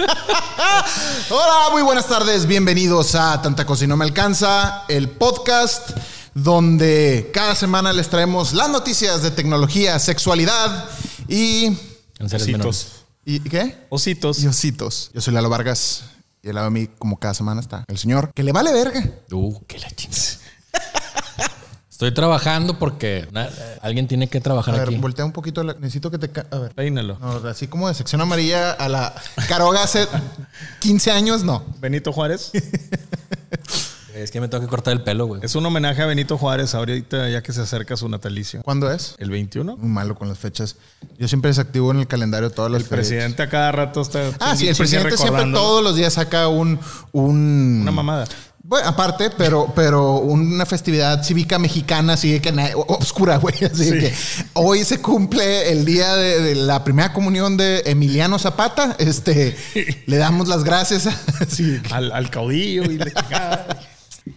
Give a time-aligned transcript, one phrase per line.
[1.30, 2.46] Hola, muy buenas tardes.
[2.46, 5.90] Bienvenidos a Tanta Cosa y No Me Alcanza, el podcast
[6.32, 10.88] donde cada semana les traemos las noticias de tecnología, sexualidad
[11.28, 11.76] y.
[12.18, 13.04] Ositos.
[13.24, 13.86] ¿Y qué?
[13.90, 14.42] Ositos.
[14.42, 15.10] Y ositos.
[15.12, 16.04] Yo soy Lalo Vargas
[16.42, 19.04] y al lado de mí, como cada semana, está el señor que le vale verga.
[19.30, 20.22] Uh, qué la chingada.
[22.00, 23.50] Estoy trabajando porque na-
[23.82, 24.96] alguien tiene que trabajar A ver, aquí.
[24.96, 25.62] voltea un poquito.
[25.62, 26.30] la- necesito que te.
[26.50, 26.72] A ver.
[26.74, 27.18] Peínalo.
[27.20, 29.14] No, así como de sección amarilla a la
[29.48, 30.06] Caroga hace
[30.78, 31.62] 15 años, no.
[31.78, 32.52] Benito Juárez.
[34.14, 35.40] Es que me tengo que cortar el pelo, güey.
[35.44, 38.60] es un homenaje a Benito Juárez ahorita ya que se acerca su natalicio.
[38.62, 39.14] ¿Cuándo es?
[39.18, 39.76] ¿El 21?
[39.76, 40.76] Muy malo con las fechas.
[41.18, 44.20] Yo siempre desactivo en el calendario todas las El presidente a cada rato está.
[44.40, 46.78] Ah, sí, el presidente siempre todos los días saca un.
[47.12, 48.26] un Una mamada.
[48.62, 52.52] Bueno, aparte, pero, pero una festividad cívica mexicana así de que
[52.88, 53.54] obscura, güey.
[53.64, 53.98] Así de Sí.
[53.98, 54.14] que
[54.54, 58.96] hoy se cumple el día de, de la primera comunión de Emiliano Zapata.
[58.98, 59.56] Este,
[60.06, 61.06] le damos las gracias.
[61.06, 63.78] a- así que Al, al caudillo y la.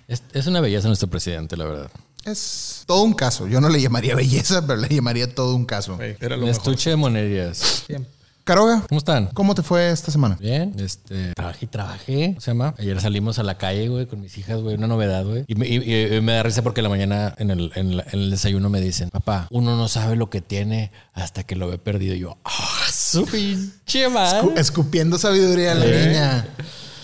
[0.08, 1.92] Es, es una belleza nuestro presidente, la verdad.
[2.26, 3.48] es todo un caso.
[3.48, 5.98] Yo no le llamaría belleza, pero le llamaría todo un caso.
[5.98, 6.62] Güey, Era lo Un mejor.
[6.64, 7.84] estuche de monerías.
[7.90, 8.08] Bien.
[8.46, 9.28] Caroga, ¿Cómo están?
[9.28, 10.36] ¿cómo te fue esta semana?
[10.38, 12.76] Bien, este, trabajé y trabajé, ¿cómo se llama?
[12.78, 15.46] Ayer salimos a la calle, güey, con mis hijas, güey, una novedad, güey.
[15.48, 18.04] Y, me- y- y me da risa porque en la mañana en el, en la-
[18.12, 21.70] en el desayuno me dicen, papá, uno no sabe lo que tiene hasta que lo
[21.70, 22.16] ve perdido.
[22.16, 24.50] Y yo, ¡ah, su pinche madre!
[24.58, 26.06] Escupiendo sabiduría a la Eh.
[26.08, 26.46] niña.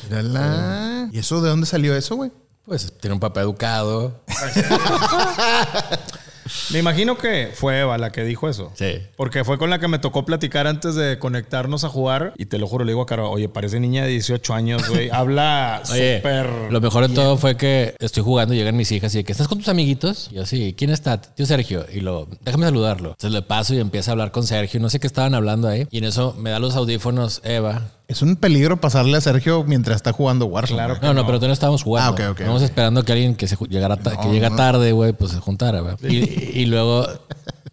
[0.09, 1.08] Mírala.
[1.14, 2.34] ¿Y eso de dónde salió eso, güey?
[2.66, 4.26] Pues tiene un papá educado.
[6.72, 8.72] Me imagino que fue Eva la que dijo eso.
[8.75, 9.00] Sí.
[9.16, 12.33] Porque fue con la que me tocó platicar antes de conectarnos a jugar.
[12.38, 15.09] Y te lo juro, le digo a Caro, oye, parece niña de 18 años, güey.
[15.14, 16.50] Habla súper.
[16.69, 19.31] lo mejor de todo fue que estoy jugando y llegan mis hijas y de que
[19.31, 20.30] estás con tus amiguitos.
[20.31, 21.22] Y yo, sí, ¿quién está?
[21.22, 21.86] Tío Sergio.
[21.91, 23.09] Y lo, déjame saludarlo.
[23.09, 24.80] Entonces le paso y empieza a hablar con Sergio.
[24.80, 25.88] No sé qué estaban hablando ahí.
[25.91, 27.91] Y en eso me da los audífonos Eva.
[28.10, 30.78] Es un peligro pasarle a Sergio mientras está jugando Warzone.
[30.84, 30.98] Claro.
[31.02, 32.10] No, no, pero todavía no estábamos jugando.
[32.10, 32.66] Ah, ok, ok, Estábamos ok.
[32.70, 34.56] esperando que alguien que se llegara No, que llega no.
[34.56, 35.96] tarde, güey, pues se juntara, güey.
[36.03, 37.08] Y, y luego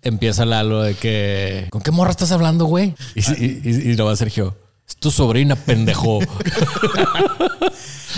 [0.03, 2.95] empieza Lalo de que ¿con qué morra estás hablando, güey?
[3.15, 4.55] Y, y, y, y lo va Sergio.
[4.87, 6.21] Es tu sobrina, pendejo.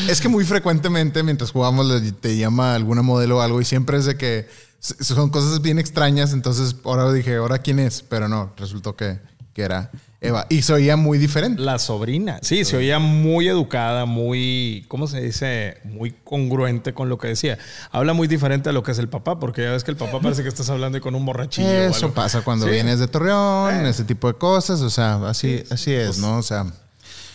[0.09, 1.87] Es que muy frecuentemente mientras jugamos
[2.21, 4.49] te llama alguna modelo o algo y siempre es de que
[4.81, 6.33] son cosas bien extrañas.
[6.33, 8.03] Entonces ahora dije, ¿ahora quién es?
[8.03, 9.19] Pero no, resultó que,
[9.59, 10.47] que era Eva.
[10.49, 11.61] Y se oía muy diferente.
[11.61, 12.39] La sobrina.
[12.43, 15.79] Sí, se oía muy educada, muy, ¿cómo se dice?
[15.85, 17.59] Muy congruente con lo que decía.
[17.91, 20.21] Habla muy diferente a lo que es el papá, porque ya ves que el papá
[20.21, 21.69] parece que estás hablando con un borrachillo.
[21.69, 22.15] o Eso algo.
[22.15, 22.73] pasa cuando Sí.
[22.73, 23.91] vienes de Torreón, Eh.
[23.91, 24.81] ese tipo de cosas.
[24.83, 26.37] O sea, así, así es, ¿no?
[26.39, 26.67] O sea,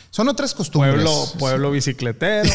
[0.09, 0.93] son otras costumbres.
[0.95, 2.49] Pueblo, pueblo bicicletero,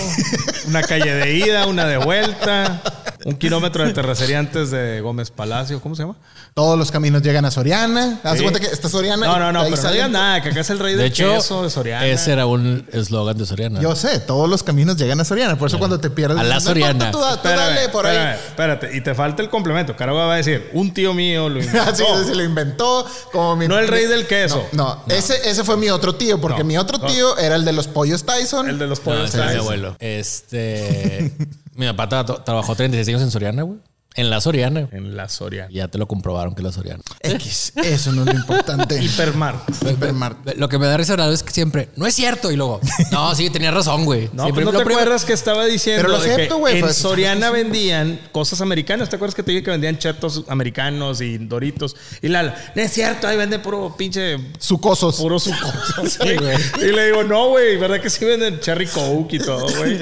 [0.68, 2.82] una calle de ida, una de vuelta,
[3.24, 6.16] un kilómetro de terracería antes de Gómez Palacio, ¿cómo se llama?
[6.54, 8.20] Todos los caminos llegan a Soriana.
[8.24, 8.42] Haz Sí.
[8.42, 9.26] cuenta que está Soriana.
[9.26, 11.62] No, no, no, pero no nada, que acá es el rey De del hecho, queso
[11.62, 12.06] de Soriana.
[12.06, 13.80] ese era un eslogan de Soriana.
[13.80, 15.56] Yo sé, todos los caminos llegan a Soriana.
[15.58, 16.38] Por eso cuando te pierdes.
[16.38, 17.10] A la Soriana.
[17.10, 18.38] Tú, da- tú Espérame, dale por espérame, ahí.
[18.48, 19.94] espérate, y te falta el complemento.
[19.96, 21.82] Caragua va a decir, un tío mío lo inventó.
[21.90, 24.66] Así se lo inventó como mi- No el rey del queso.
[24.72, 27.06] No, Ese, ese fue mi otro tío, porque No, mi otro no.
[27.06, 28.68] tío era el de los pollos Tyson.
[28.68, 29.28] El de los No, pollos.
[29.28, 29.60] ese es mi Tyson.
[29.62, 29.96] abuelo.
[30.00, 31.32] Este.
[31.78, 33.78] mi papá tra- trabajó 36 años en Soriana, güey.
[34.14, 34.88] En la Soriana.
[34.90, 35.68] En la Soriana.
[35.70, 37.02] Ya te lo comprobaron que es la Soriana.
[37.20, 39.00] X, eso no es lo importante.
[39.00, 39.62] Hipermar.
[39.88, 40.56] Hipermart.
[40.56, 42.50] Lo que me da risa ahora es que siempre, no es cierto.
[42.50, 42.80] Y luego,
[43.12, 44.28] no, sí, tenías razón, güey.
[44.32, 46.74] No, Sí, pues no te primero- acuerdas que estaba diciendo Pero lo acepto, que güey,
[46.78, 49.08] en fue- Soriana vendían cosas americanas.
[49.08, 51.94] ¿Te acuerdas que te dije que vendían chetos americanos y doritos?
[52.20, 52.42] Y la,
[52.74, 55.14] no es cierto, ahí venden puro pinche Sucosos.
[55.16, 59.68] puro sucosos, y le digo, no, güey, ¿verdad que sí venden cherry coke y todo,
[59.76, 60.00] güey?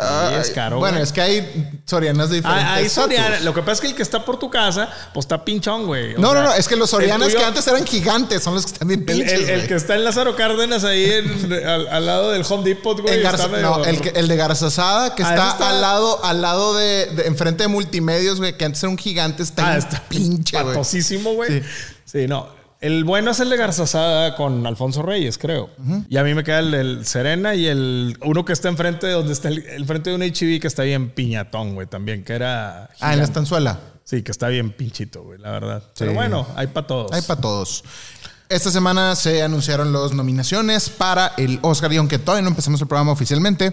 [0.00, 0.78] Sí, Ay, es caro.
[0.78, 1.04] Bueno, güey.
[1.04, 2.66] es que hay Sorianas de diferentes.
[2.66, 3.26] Ah, hay Soriana.
[3.26, 3.44] estatus.
[3.44, 6.14] Lo que pasa es que el que está por tu casa, pues está pinchón, güey.
[6.14, 8.42] O No, no, sea, no, es que los el Sorianas tuyo- que antes eran gigantes
[8.42, 9.32] son los que están bien El, pinches.
[9.32, 13.00] el- el que está en Lázaro Cárdenas ahí en- al, al lado del Home Depot,
[13.00, 13.16] güey.
[13.16, 16.40] Está Garza- medio- el, que- el de Garzazada, que Ah, está, está- al lado, al
[16.42, 20.02] lado de, de- enfrente de multimedios, güey, que antes era un gigante, está, Ah, está
[20.08, 20.74] pinche, güey.
[20.74, 21.60] patosísimo, güey.
[21.60, 21.68] Sí.
[22.04, 22.26] Sí.
[22.26, 22.59] no.
[22.80, 25.68] El bueno es el de Garzazada con Alfonso Reyes, creo.
[26.08, 29.12] Y a mí me queda el del Serena y el uno que está enfrente de
[29.12, 32.32] donde está el, el frente de un HB que está bien piñatón, güey, también, que
[32.32, 32.84] era.
[32.84, 33.24] Ah, en la gigante.
[33.24, 33.80] estanzuela.
[34.04, 35.82] Sí, que está bien pinchito, güey, la verdad.
[35.98, 37.12] Pero bueno, hay para todos.
[37.12, 37.84] Hay para todos.
[38.48, 42.88] Esta semana se anunciaron las nominaciones para el Oscar y aunque todavía no empezamos el
[42.88, 43.72] programa oficialmente,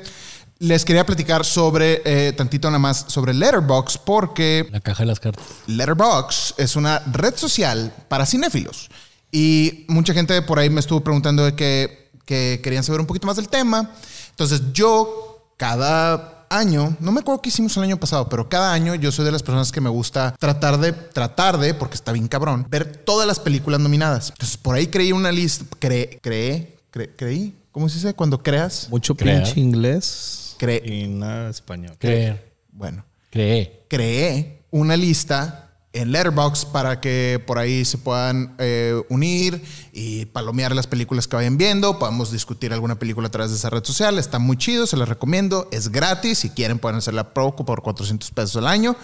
[0.60, 5.20] les quería platicar sobre, eh, tantito nada más, sobre Letterboxd porque La caja de las
[5.20, 5.46] cartas.
[5.68, 8.90] Letterboxd es una red social para cinéfilos.
[9.32, 13.28] Y mucha gente por ahí me estuvo preguntando de que, que querían saber un poquito
[13.28, 13.92] más del tema.
[14.32, 18.96] Entonces yo cada año, no me acuerdo qué hicimos el año pasado, pero cada año
[18.96, 22.28] yo soy de las personas que me gusta tratar de, tratar de, porque está bien
[22.30, 24.30] cabrón, ver todas las películas nominadas.
[24.30, 28.14] Entonces por ahí creí una lista, cre, creé, cre- creí, ¿Cómo se dice?
[28.16, 28.88] Cuando creas.
[28.90, 29.44] Mucho Crear.
[29.44, 31.96] pinche inglés Cre- y nada español.
[32.00, 32.54] Creer.
[32.72, 33.86] Bueno, Cree.
[33.90, 35.64] creé una lista
[35.94, 39.64] en Letterboxd para que por ahí se puedan eh, unir
[39.94, 41.98] y palomear las películas que vayan viendo.
[41.98, 44.20] Podemos discutir alguna película a través de esa red social.
[44.20, 45.68] Está muy chido, se las recomiendo.
[45.72, 46.40] Es gratis.
[46.40, 48.96] Si quieren, pueden hacer la Pro por 400 pesos al año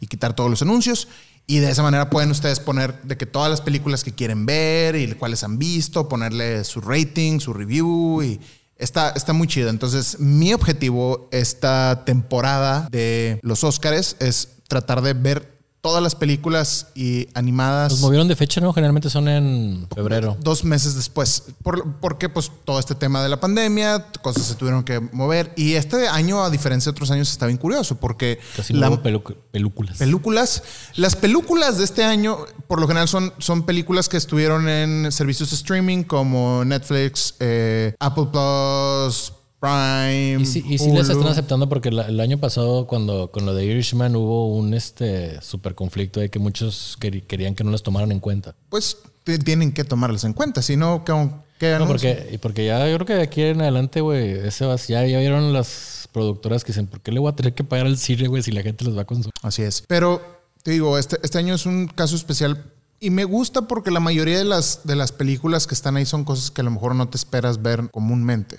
[0.00, 1.08] y quitar todos los anuncios.
[1.46, 4.94] Y de esa manera pueden ustedes poner de que todas las películas que quieren ver
[4.96, 8.40] y cuáles han visto, ponerle su rating, su review y
[8.82, 9.70] Está, está muy chido.
[9.70, 15.51] Entonces, mi objetivo esta temporada de los Óscares es tratar de ver
[15.82, 18.72] todas las películas y animadas Los movieron de fecha, ¿no?
[18.72, 20.36] Generalmente son en febrero.
[20.40, 21.42] dos meses después.
[21.62, 25.52] Por- porque pues todo este tema de la pandemia, cosas se tuvieron que mover.
[25.56, 29.02] Y este año, a diferencia de otros años, está bien curioso porque Casi no la-
[29.02, 29.98] películas.
[29.98, 30.62] Películas.
[30.94, 32.38] Las películas de este año,
[32.68, 37.94] por lo general, son, son películas que estuvieron en servicios de streaming como Netflix, eh,
[37.98, 39.32] Apple Plus,
[39.62, 40.42] Prime.
[40.42, 41.00] Y sí, y sí Hulu.
[41.00, 45.40] están aceptando porque la- el año pasado, cuando con lo de Irishman, hubo un este
[45.40, 48.54] super conflicto de que muchos queri- querían que no las tomaran en cuenta.
[48.68, 48.98] Pues
[49.44, 53.06] tienen que tomarlas en cuenta, si no, ¿qué, No, porque, y porque ya yo creo
[53.06, 56.88] que de aquí en adelante, güey, ese va, ya, ya vieron las productoras que dicen,
[56.88, 58.96] ¿por qué le voy a tener que pagar al cine, güey, si la gente los
[58.96, 59.32] va a consumir?
[59.42, 59.84] Así es.
[59.86, 60.20] Pero
[60.64, 62.64] te digo, este, este año es un caso especial
[62.98, 66.24] y me gusta porque la mayoría de las, de las películas que están ahí son
[66.24, 68.58] cosas que a lo mejor no te esperas ver comúnmente.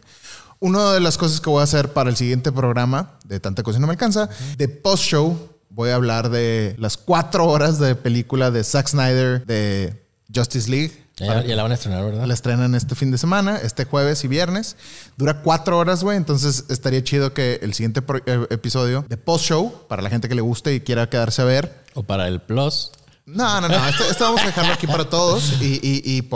[0.63, 3.79] Una de las cosas que voy a hacer para el siguiente programa, de tanta cosa
[3.79, 5.37] no me alcanza, de post-show,
[5.69, 10.01] voy a hablar de las cuatro horas de película de Zack Snyder de
[10.33, 11.03] Justice League.
[11.17, 12.25] Ya, ya la van a estrenar, ¿verdad?
[12.25, 14.77] La estrenan este fin de semana, este jueves y viernes.
[15.17, 16.15] Dura cuatro horas, güey.
[16.15, 20.35] Entonces estaría chido que el siguiente pro- eh, episodio de post-show, para la gente que
[20.35, 21.83] le guste y quiera quedarse a ver.
[21.93, 22.91] O para el Plus.
[23.25, 23.87] No, no, no.
[23.89, 26.29] Este vamos a dejarlo aquí para todos y, y-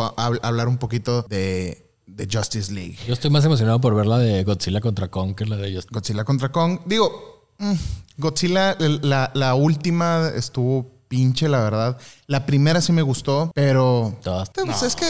[0.43, 2.97] hablar un poquito de, de Justice League.
[3.05, 5.85] Yo estoy más emocionado por ver la de Godzilla contra Kong que la de ellos.
[5.91, 6.79] Godzilla contra Kong.
[6.85, 7.73] Digo, mm,
[8.17, 11.97] Godzilla, la, la última estuvo pinche, la verdad.
[12.25, 14.17] La primera sí me gustó, pero...
[14.23, 14.49] Todas.
[14.49, 15.05] Pues es que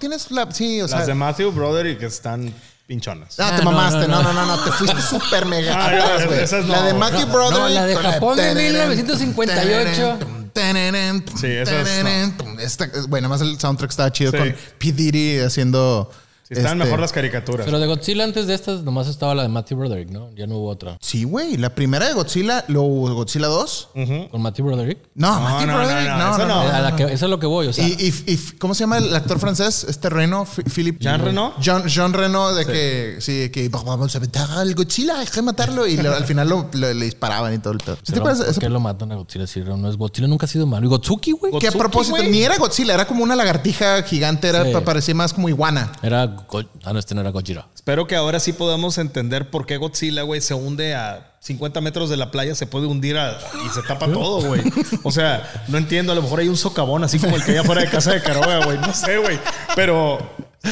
[0.00, 0.50] tienes la...
[0.50, 0.98] Sí, o sea...
[0.98, 2.52] Las de Matthew Broderick están
[2.86, 3.38] pinchonas.
[3.38, 4.08] Ah, te mamaste.
[4.08, 4.32] no, No, no.
[4.32, 4.64] no, no, no.
[4.64, 6.40] Te fuiste súper mega Ah, atrás, ya, güey.
[6.40, 6.94] esas no, La de.
[6.94, 7.58] Matthew Broderick.
[7.60, 10.18] no, la de Japón de tererén, 1958.
[10.52, 14.36] tererén, Sí, tererén, esta- Bueno, además el soundtrack estaba chido Sí.
[14.38, 14.92] con P.
[14.92, 16.10] Diddy haciendo...
[16.52, 17.64] Están este- mejor las caricaturas.
[17.66, 20.30] Pero de Godzilla antes de estas nomás estaba la de Matthew Broderick, ¿no?
[20.34, 20.96] Ya no hubo otra.
[21.00, 21.56] Sí, güey.
[21.56, 23.88] La primera de Godzilla, lo Godzilla 2.
[24.30, 24.98] ¿Con Matthew Broderick?
[25.14, 26.08] No, No, Matthew no, no, Broderick.
[26.10, 26.64] no, No, eso no, no.
[26.64, 26.76] no.
[26.76, 27.86] A la que, eso es lo que voy, o sea.
[27.86, 27.92] Y,
[28.26, 29.84] y- y- ¿cómo se llama el actor francés?
[29.88, 31.00] Este Reno, Philip.
[31.00, 31.54] ¿Jean Reno?
[31.60, 35.42] Jean, Jean Reno, de que, sí, de que vamos a matar al Godzilla, hay que
[35.42, 35.86] matarlo.
[35.86, 37.96] Y lo- al final lo, lo- le disparaban y todo el pedo.
[37.96, 39.46] ¿Sí te pero acuerdas de ¿Por ese qué lo matan a Godzilla?
[39.46, 40.86] Si no es Godzilla nunca ha sido malo.
[40.86, 41.52] Y Gotsuki, güey.
[41.58, 44.72] Que a propósito, ni era Godzilla, era como una lagartija gigante, era, Sí.
[44.84, 45.92] parecía más como iguana.
[46.02, 46.41] Era.
[46.48, 47.66] Go- ah, no, este no era Godzilla.
[47.74, 52.08] Espero que ahora sí podamos entender por qué Godzilla, güey, se hunde a 50 metros
[52.10, 54.62] de la playa, se puede hundir a- y se tapa todo, güey.
[55.02, 57.56] O sea, no entiendo, a lo mejor hay un socavón así como el que hay
[57.58, 58.78] afuera de casa de Caroga, güey.
[58.78, 59.38] No sé, güey.
[59.74, 60.18] Pero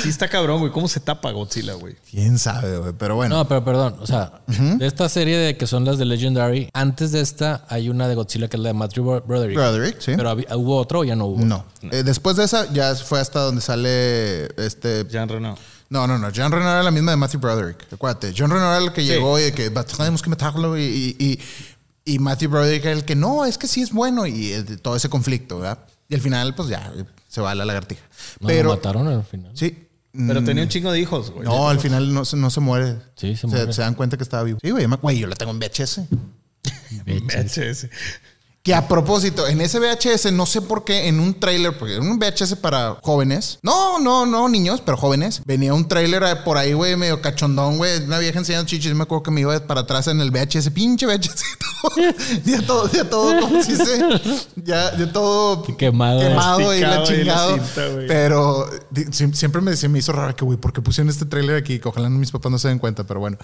[0.02, 0.72] sí está cabrón, güey.
[0.72, 1.96] ¿Cómo se tapa Godzilla, güey?
[2.10, 2.92] Quién sabe, güey.
[2.98, 3.37] Pero bueno.
[3.37, 3.96] No, pero perdón.
[4.00, 7.88] O sea, de esta serie de que son las de Legendary, antes de esta hay
[7.88, 9.56] una de Godzilla que es la de Matthew Bro- Broderick.
[9.56, 10.12] Broderick, sí.
[10.16, 11.44] Pero había- hubo otro o ya no hubo.
[11.44, 11.64] no.
[11.90, 15.06] Eh, después de esa, ya fue hasta donde sale este.
[15.08, 15.56] Jean Reno.
[15.88, 16.28] No, no, no.
[16.34, 17.93] John Reno era la misma de Matthew Broderick.
[17.93, 18.32] Acuérdate.
[18.36, 20.79] John Reno era el que llegó y de que "But tenemos que matarlo.
[20.79, 21.41] Y, y, y-
[22.15, 24.24] y Matthew Broderick era el que no, es que sí es bueno.
[24.26, 25.79] Y eh, todo ese conflicto, ¿verdad?
[26.08, 26.93] Y al final, pues ya
[27.31, 28.03] se va a la lagartija.
[28.41, 28.69] No, Pero.
[28.70, 29.53] lo mataron al final.
[29.55, 29.87] Sí.
[30.13, 31.44] Pero tenía un chingo de hijos, güey.
[31.46, 32.96] No, al final no, se- no se muere.
[33.15, 33.72] Sí, se se, muere.
[33.72, 34.58] se dan cuenta que estaba vivo.
[34.60, 34.82] Sí, güey.
[34.82, 36.01] yo me- Güey, yo la tengo en VHS.
[37.06, 37.89] VHS.
[38.70, 42.03] Que a propósito, en ese VHS, no sé por qué, en un trailer, porque era
[42.03, 43.58] un VHS para jóvenes.
[43.62, 45.43] No, no, no, niños, pero jóvenes.
[45.44, 48.05] Venía un trailer eh, por ahí, güey, medio cachondón, güey.
[48.05, 48.94] Una vieja enseñando chichis.
[48.94, 51.43] Me acuerdo que me iba para atrás en el VHS, pinche VHS.
[52.44, 54.08] ya todo, ya todo, ¿cómo se dice?
[54.55, 56.20] Ya, ya todo Quemado.
[56.20, 57.55] quemado y la Masticado y la chingado.
[57.56, 58.70] cinta, pero
[59.32, 61.81] siempre me, se me hizo raro que, güey, ¿por qué pusieron este trailer aquí?
[61.81, 63.36] Que ojalá mis papás no se den cuenta, pero bueno.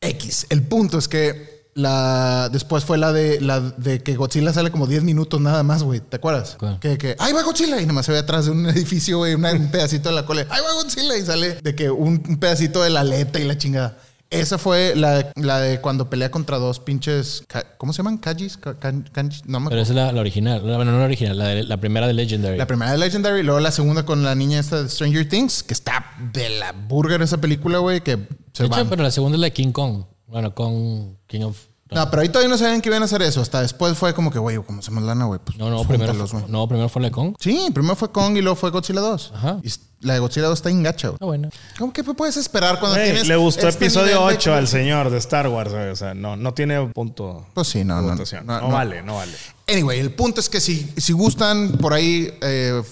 [0.00, 0.46] X.
[0.50, 4.86] El punto es que la después fue la de la de que Godzilla sale como
[4.86, 6.00] 10 minutos nada más, güey.
[6.00, 6.56] ¿Te acuerdas?
[6.80, 9.42] Que, que ahí va Godzilla y nomás se ve atrás de un edificio, güey, un
[9.70, 10.46] pedacito de la cola.
[10.50, 13.56] Ahí va Godzilla y sale de que un, un pedacito de la aleta y la
[13.56, 13.98] chingada.
[14.30, 17.44] Esa fue la, la de cuando pelea contra dos pinches.
[17.78, 18.18] ¿Cómo se llaman?
[18.18, 18.58] Kajis.
[18.58, 20.60] Ka- kan- kanjis, no me Pero esa es la, la original.
[20.66, 22.58] La- Bueno, no la original, la, de- la primera de Legendary.
[22.58, 25.72] La primera de Legendary, luego la segunda con la niña esta de Stranger Things, que
[25.72, 28.18] está de la burger esa película, güey, que
[28.52, 28.90] se de hecho, va.
[28.90, 30.02] pero la segunda es la de King Kong.
[30.28, 31.56] Bueno, con King of
[31.90, 33.40] No, pero ahí todavía no sabían que iban a hacer eso.
[33.40, 35.40] Hasta después fue como que, güey, como hacemos lana, güey?
[35.42, 37.34] Pues, No, no, primero, fue, no, primero fue la Kong.
[37.40, 39.32] Sí, primero fue Kong y luego fue Godzilla 2.
[39.34, 39.58] Ajá.
[39.62, 39.70] Y
[40.06, 41.18] la de Godzilla 2 está engacha, güey.
[41.22, 41.48] Ah, bueno.
[41.78, 43.26] ¿Cómo que puedes esperar cuando Güey, tienes.
[43.28, 45.88] le gustó este episodio nivel de- 8 al señor de Star Wars, güey.
[45.88, 47.46] O sea, no, no tiene punto.
[47.54, 48.14] Pues sí, no, no.
[48.14, 48.68] no, No, no.
[48.68, 49.32] vale, no vale.
[49.66, 52.82] Anyway, el punto es que si, si gustan por ahí eh,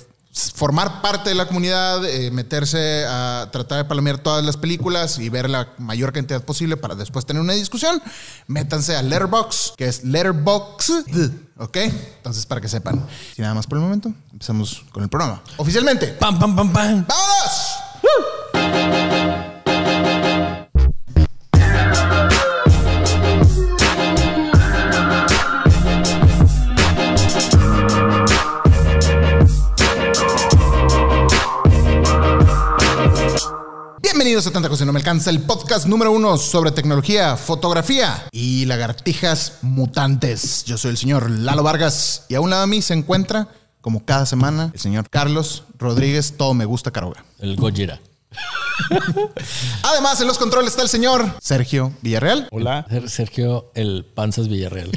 [0.55, 5.29] formar parte de la comunidad, eh, meterse a tratar de palomear todas las películas y
[5.29, 8.03] ver la mayor cantidad posible para después tener una discusión,
[8.47, 11.77] métanse a Letterbox, que es Letterboxd, ¿ok?
[11.77, 13.07] Entonces, para que sepan.
[13.35, 15.43] Sin nada más por el momento, empezamos con el programa.
[15.57, 16.09] Oficialmente.
[16.09, 17.07] ¡Pam, pam, pam, pam!
[18.53, 19.16] ¡Vámonos!
[34.27, 38.27] Bienvenidos a Tanta Cosa y No Me Alcanza, el podcast número uno sobre tecnología, fotografía
[38.33, 40.65] y lagartijas mutantes.
[40.65, 43.47] Yo soy el señor Lalo Vargas y a un lado de mí se encuentra,
[43.81, 47.25] como cada semana, el señor Carlos Rodríguez, todo me gusta Caroga.
[47.39, 48.01] El Gojira.
[49.85, 52.49] Además, en los controles está el señor Sergio Villarreal.
[52.51, 52.85] Hola.
[52.91, 54.91] Ser- Sergio, el Panzas Villarreal.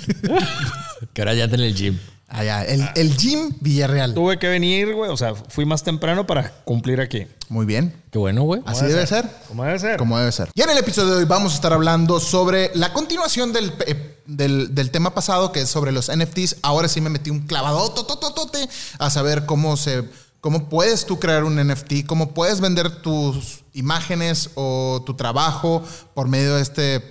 [1.14, 2.00] que ahora ya anda en el gym.
[2.30, 4.14] Allá, el, el Jim Villarreal.
[4.14, 5.10] Tuve que venir, güey.
[5.10, 7.26] O sea, fui más temprano para cumplir aquí.
[7.50, 7.94] Muy bien.
[8.12, 8.62] Qué bueno, güey.
[8.66, 9.28] Así debe ser.
[9.48, 9.98] ¿Cómo debe ser?
[9.98, 10.50] Como debe ser.
[10.54, 14.20] Y en el episodio de hoy vamos a estar hablando sobre la continuación del, eh,
[14.28, 16.58] del, del tema pasado, que es sobre los NFTs.
[16.62, 18.70] Ahora sí me metí un clavado totototote
[19.00, 20.04] a saber cómo se.
[20.42, 22.06] ¿Cómo puedes tú crear un NFT?
[22.06, 25.84] ¿Cómo puedes vender tus imágenes o tu trabajo
[26.14, 27.04] por medio de este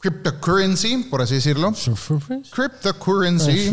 [0.00, 1.72] cryptocurrency, por así decirlo?
[2.50, 3.70] Cryptocurrency.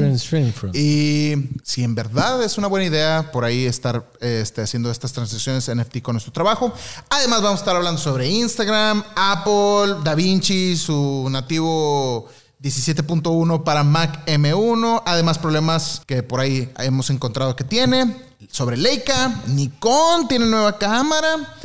[0.73, 5.73] Y si en verdad es una buena idea por ahí estar este, haciendo estas transacciones
[5.73, 6.73] NFT con nuestro trabajo.
[7.09, 12.27] Además vamos a estar hablando sobre Instagram, Apple, DaVinci, su nativo
[12.61, 15.03] 17.1 para Mac M1.
[15.05, 18.27] Además problemas que por ahí hemos encontrado que tiene.
[18.51, 21.55] Sobre Leica, Nikon tiene nueva cámara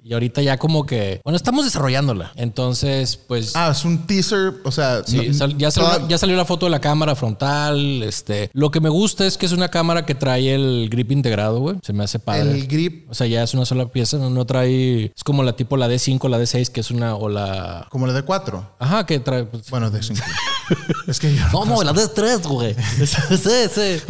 [0.08, 2.32] Y ahorita ya como que, bueno, estamos desarrollándola.
[2.34, 6.16] Entonces, pues Ah, es un teaser, o sea, Sí, no- sal- ya, salió, toda- ya
[6.16, 8.02] salió la foto de la cámara frontal.
[8.02, 11.60] Este, lo que me gusta es que es una cámara que trae el grip integrado,
[11.60, 11.76] güey.
[11.82, 12.52] Se me hace padre.
[12.52, 15.12] el grip O sea, ya es una sola pieza, no, no trae.
[15.14, 17.14] Es como la tipo la D5, la D6, que es una.
[17.14, 17.86] O la.
[17.90, 18.66] como la de 4.
[18.78, 19.44] Ajá, que trae.
[19.44, 20.22] pues- Bueno, de 5.
[21.06, 22.74] es que yo no, no, la D3, güey.
[23.04, 24.02] sí, sí.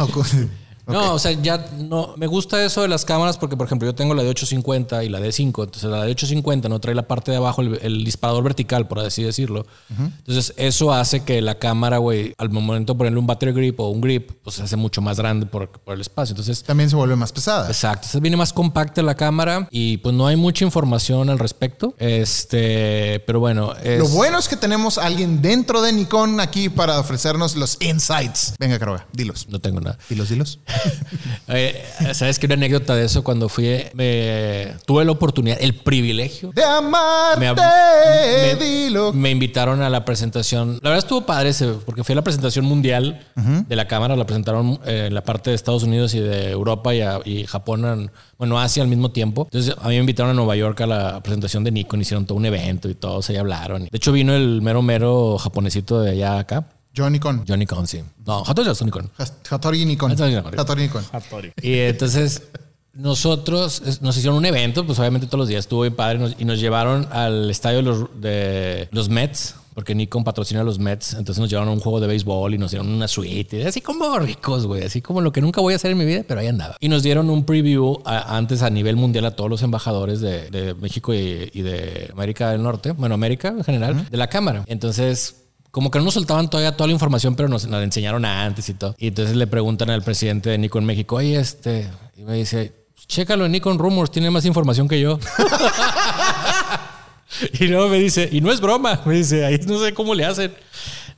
[0.93, 2.13] No, o sea, ya no.
[2.17, 5.09] Me gusta eso de las cámaras porque, por ejemplo, yo tengo la de 850 y
[5.09, 5.63] la de 5.
[5.63, 8.99] Entonces, la de 850 no trae la parte de abajo, el, el disparador vertical, por
[8.99, 9.65] así decirlo.
[9.97, 13.89] Entonces, eso hace que la cámara, güey, al momento de ponerle un battery grip o
[13.89, 16.33] un grip, pues se hace mucho más grande por, por el espacio.
[16.33, 17.67] Entonces, También se vuelve más pesada.
[17.67, 17.99] Exacto.
[18.01, 21.93] Entonces viene más compacta la cámara y pues no hay mucha información al respecto.
[21.97, 26.69] Este, pero bueno, es, Lo bueno es que tenemos a alguien dentro de Nikon aquí
[26.69, 28.53] para ofrecernos los insights.
[28.59, 29.47] Venga, Caroga, dilos.
[29.49, 29.97] no tengo nada.
[30.09, 30.59] Dilos, dilos.
[31.51, 31.83] Eh,
[32.13, 36.51] Sabes que una anécdota de eso cuando fui, me tuve la oportunidad, el privilegio.
[36.53, 39.13] De amarte, Me- me- dilo.
[39.13, 40.73] Me invitaron a la presentación.
[40.83, 44.15] La verdad estuvo padre ese, porque fue la presentación mundial de la cámara.
[44.15, 47.45] La presentaron eh, en la parte de Estados Unidos y de Europa y, a- y
[47.47, 49.45] Japón, en- bueno, Asia al mismo tiempo.
[49.51, 51.99] Entonces a mí me invitaron a Nueva York a la presentación de Nikon.
[52.01, 53.85] Hicieron todo un evento y todos ahí hablaron.
[53.85, 56.65] De hecho vino el mero mero japonesito de allá a acá.
[56.99, 57.45] Yo Nikon.
[57.45, 58.01] Yo Nikon, sí.
[58.25, 59.09] No, Hattori es Nikon.
[59.49, 60.11] Hattori Nikon.
[60.11, 60.59] Hattori Nikon.
[60.59, 61.03] Hattori Nikon.
[61.13, 61.51] Hattori.
[61.61, 62.41] Y entonces
[62.93, 66.43] nosotros nos hicieron un evento, pues obviamente todos los días estuvo bien padre nos- y
[66.43, 69.55] nos llevaron al estadio de los, de los Mets.
[69.75, 72.57] Porque Nikon patrocina a los Mets, entonces nos llevaron a un juego de béisbol y
[72.57, 75.71] nos dieron una suite, y así como ricos, güey, así como lo que nunca voy
[75.71, 76.75] a hacer en mi vida, pero ahí andaba.
[76.81, 80.49] Y nos dieron un preview a- antes a nivel mundial a todos los embajadores de,
[80.49, 84.65] de México y, y de América del Norte, bueno, América en general, de la cámara.
[84.67, 88.69] Entonces, como que no nos soltaban todavía toda la información, pero nos la enseñaron antes
[88.69, 88.95] y todo.
[88.97, 92.73] Y entonces le preguntan al presidente de Nikon México, oye, este, y me dice,
[93.07, 95.19] chécalo en Nikon Rumors, tiene más información que yo.
[97.59, 100.25] y luego me dice, y no es broma, me dice, ahí no sé cómo le
[100.25, 100.51] hacen.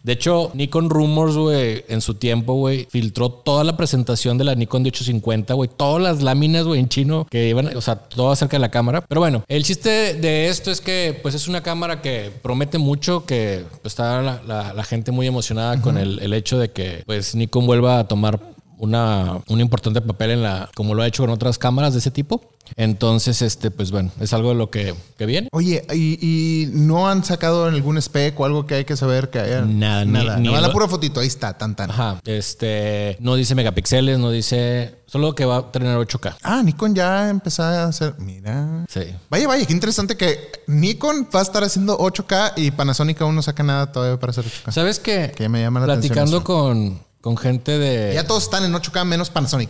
[0.03, 4.55] De hecho, Nikon Rumors, güey, en su tiempo, güey, filtró toda la presentación de la
[4.55, 8.31] Nikon de 850, güey, todas las láminas, güey, en chino que iban, o sea, todo
[8.31, 9.01] acerca de la cámara.
[9.01, 13.27] Pero bueno, el chiste de esto es que, pues, es una cámara que promete mucho,
[13.27, 17.03] que pues, está la, la- la gente muy emocionada con el, el hecho de que,
[17.05, 18.39] pues, Nikon vuelva a tomar
[18.81, 22.11] una, un importante papel en la, como lo ha hecho con otras cámaras de ese
[22.11, 22.41] tipo.
[22.77, 25.49] Entonces, este, pues bueno, es algo de lo que, que viene.
[25.51, 29.29] Oye, ¿y, y no han sacado en algún spec o algo que hay que saber
[29.29, 29.61] que haya?
[29.61, 30.37] Nada, ni- nada.
[30.37, 31.91] ni Nada, la pura fotito, ahí está, tan tan.
[31.91, 32.21] Ajá.
[32.23, 36.37] Este, no dice megapíxeles, no dice, solo que va a tener 8K.
[36.43, 38.15] Ah, Nikon ya empezó a hacer.
[38.19, 38.85] Mira.
[38.89, 39.01] Sí.
[39.29, 43.41] Vaya, vaya, qué interesante que Nikon va a estar haciendo 8K y Panasonic aún no
[43.41, 44.71] saca nada todavía para hacer 8K.
[44.71, 45.33] ¿Sabes qué?
[45.35, 48.13] Que me llama la Platicando atención con, con gente de.
[48.13, 49.69] Ya todos están en 8K menos Panasonic.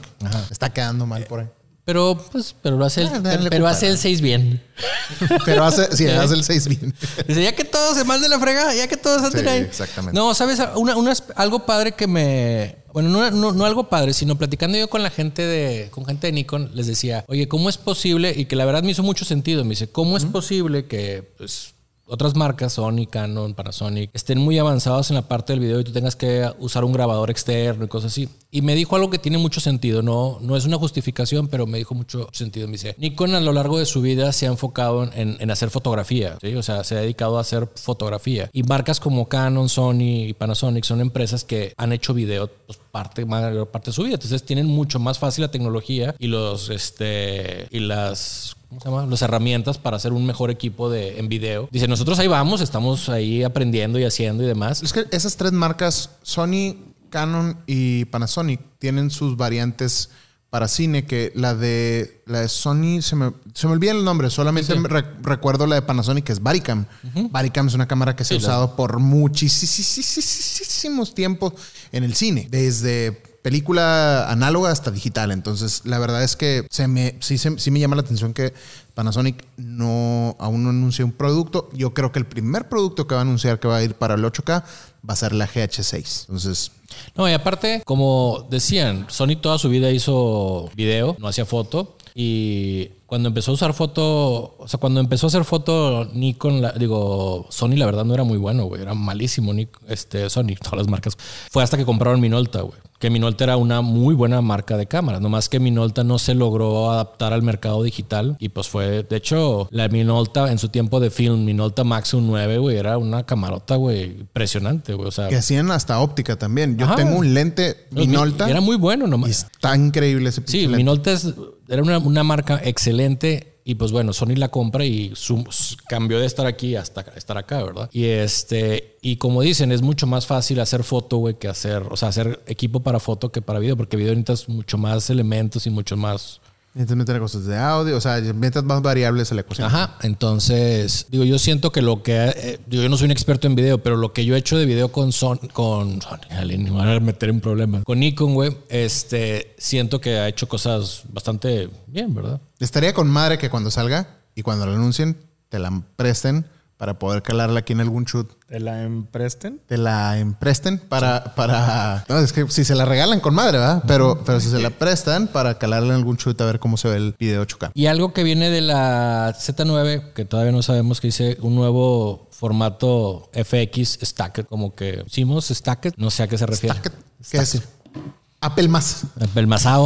[0.50, 1.48] Está quedando mal por ahí.
[1.84, 4.64] Pero, pues, pero lo hace el, Ah, dale, pero hace el 6 bien.
[5.46, 6.94] Pero hace, sí, hace el 6 bien.
[7.28, 9.62] Dice, ya que todos se manden la fregada, ya que todos anden Sí, ahí.
[9.62, 10.18] exactamente.
[10.18, 10.60] No, ¿sabes?
[10.76, 12.78] Una, una- algo padre que me...
[12.94, 15.90] Bueno, no, no, no algo padre, sino platicando yo con la gente de...
[15.90, 18.32] Con gente de Nikon, les decía, oye, ¿cómo es posible?
[18.38, 19.64] Y que la verdad me hizo mucho sentido.
[19.64, 21.34] Me dice, ¿cómo es posible que...
[21.38, 21.74] Pues,
[22.12, 25.94] otras marcas, Sony, Canon, Panasonic, estén muy avanzados en la parte del video y tú
[25.94, 28.28] tengas que usar un grabador externo y cosas así.
[28.52, 31.78] Y me dijo algo que tiene mucho sentido, no, no es una justificación, pero me
[31.78, 32.68] dijo mucho sentido.
[32.68, 35.70] Me dice, Nikon a lo largo de su vida se ha enfocado en, en hacer
[35.70, 36.54] fotografía, ¿sí?
[36.56, 38.50] o sea, se ha dedicado a hacer fotografía.
[38.52, 43.26] Y marcas como Canon, Sony y Panasonic son empresas que han hecho video pues, parte,
[43.26, 44.16] mayor parte de su vida.
[44.16, 49.06] Entonces tienen mucho más fácil la tecnología y los, este, y las ¿cómo se llama?
[49.06, 51.68] Las herramientas para hacer un mejor equipo de, en video.
[51.72, 54.82] Dice, nosotros ahí vamos, estamos ahí aprendiendo y haciendo y demás.
[54.82, 56.78] Es que esas tres marcas, Sony,
[57.10, 60.10] Canon y Panasonic, tienen sus variantes
[60.50, 64.30] para cine, que la de, la de Sony, se me, se me olvida el nombre,
[64.30, 66.86] solamente me re- recuerdo la de Panasonic, que es Varicam.
[67.30, 71.54] Varicam es una cámara que se ha la- usado por muchísimos tiempos
[71.92, 75.32] en el cine, desde película análoga hasta digital.
[75.32, 78.54] Entonces, la verdad es que se me, sí, se- sí me llama la atención que
[78.94, 81.70] Panasonic no, aún no anunció un producto.
[81.74, 84.16] Yo creo que el primer producto que va a anunciar que va a ir para
[84.16, 84.64] el 8K
[85.10, 86.22] va a ser la GH6.
[86.28, 86.72] Entonces,
[87.16, 91.96] No, y aparte, como decían, Sony toda su vida hizo video, no hacía foto.
[92.14, 96.72] Y cuando empezó a usar foto, o sea, cuando empezó a hacer foto Nikon, la-
[96.72, 100.78] digo, Sony la verdad no era muy bueno, güey, era malísimo Nik- este, Sony, todas
[100.78, 101.18] las marcas.
[101.52, 102.76] Fue hasta que compraron Minolta, güey.
[103.00, 106.90] Que Minolta era una muy buena marca de cámaras, nomás que Minolta no se logró
[106.92, 111.12] adaptar al mercado digital y pues fue, de hecho, la Minolta en su tiempo de
[111.12, 115.70] film, Minolta Maxum 9, güey, era una camarota, güey, impresionante, güey, o sea, que hacían
[115.72, 116.78] hasta óptica también.
[116.78, 116.96] Yo Ajá.
[116.96, 119.32] tengo un lente Minolta Era muy bueno y nomás.
[119.52, 120.78] está increíble ese Sí, lente.
[120.78, 121.34] Minolta es-
[121.72, 125.44] era una, una marca excelente y pues bueno, Sony la compra y su-
[125.88, 127.90] cambió de estar aquí hasta estar acá, ¿verdad?
[127.94, 131.96] Y este, y como dicen, es mucho más fácil hacer foto, güey, que hacer, o
[131.96, 135.70] sea, hacer equipo para foto que para video, porque video necesitas mucho más elementos y
[135.70, 136.42] mucho más...
[136.74, 139.68] Necesitas meter cosas de audio, o sea, metas más variables a la ecuación.
[139.68, 143.46] Ajá, entonces, digo, yo siento que lo que, eh, digo, yo no soy un experto
[143.48, 146.20] en video, pero lo que yo he hecho de video con Son, con Sony,
[146.58, 151.04] me van a meter en problemas, con Nikon, güey, este, siento que ha hecho cosas
[151.10, 152.40] bastante bien, ¿verdad?
[152.60, 155.18] Estaría con madre que cuando salga y cuando lo anuncien,
[155.50, 156.46] te la presten
[156.82, 158.28] para poder calarla aquí en algún shoot.
[158.48, 159.62] ¿Te la empresten?
[159.68, 162.04] Te la empresten para, para.
[162.10, 163.84] No, es que si se la regalan con madre, ¿verdad?
[163.86, 166.88] Pero, pero si se la prestan para calarla en algún shoot a ver cómo se
[166.88, 167.70] ve el video 8K.
[167.76, 172.28] Y algo que viene de la Z9, que todavía no sabemos que dice un nuevo
[172.32, 176.80] formato FX Stacked, como que hicimos Stacked, no sé a qué se refiere.
[176.80, 176.98] Stacked,
[177.30, 177.62] que es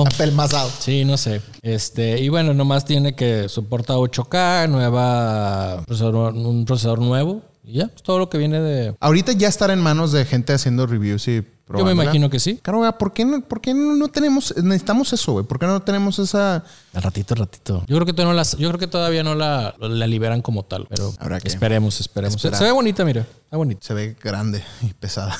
[0.07, 0.69] Apple más out.
[0.79, 1.41] Sí, no sé.
[1.61, 7.41] Este, y bueno, nomás tiene que soporta 8K, nueva procesador- un procesador nuevo.
[7.65, 8.95] Y ya, es todo lo que viene de.
[8.99, 12.60] Ahorita ya estará en manos de gente haciendo reviews y Yo me imagino que sí.
[12.62, 15.45] Caro, güey, ¿por qué, no, ¿por qué no, no tenemos, necesitamos eso, güey?
[15.45, 16.63] ¿Por qué no tenemos esa...
[16.93, 17.84] Al ratito, al ratito.
[17.88, 20.63] Yo creo que todavía no, las, yo creo que todavía no la, la liberan como
[20.63, 20.86] tal.
[20.89, 22.39] Pero Habrá que esperemos, esperemos.
[22.39, 23.21] Se, ve bonita, mira.
[23.21, 23.82] Está bonita.
[23.84, 25.36] Se ve grande y pesada.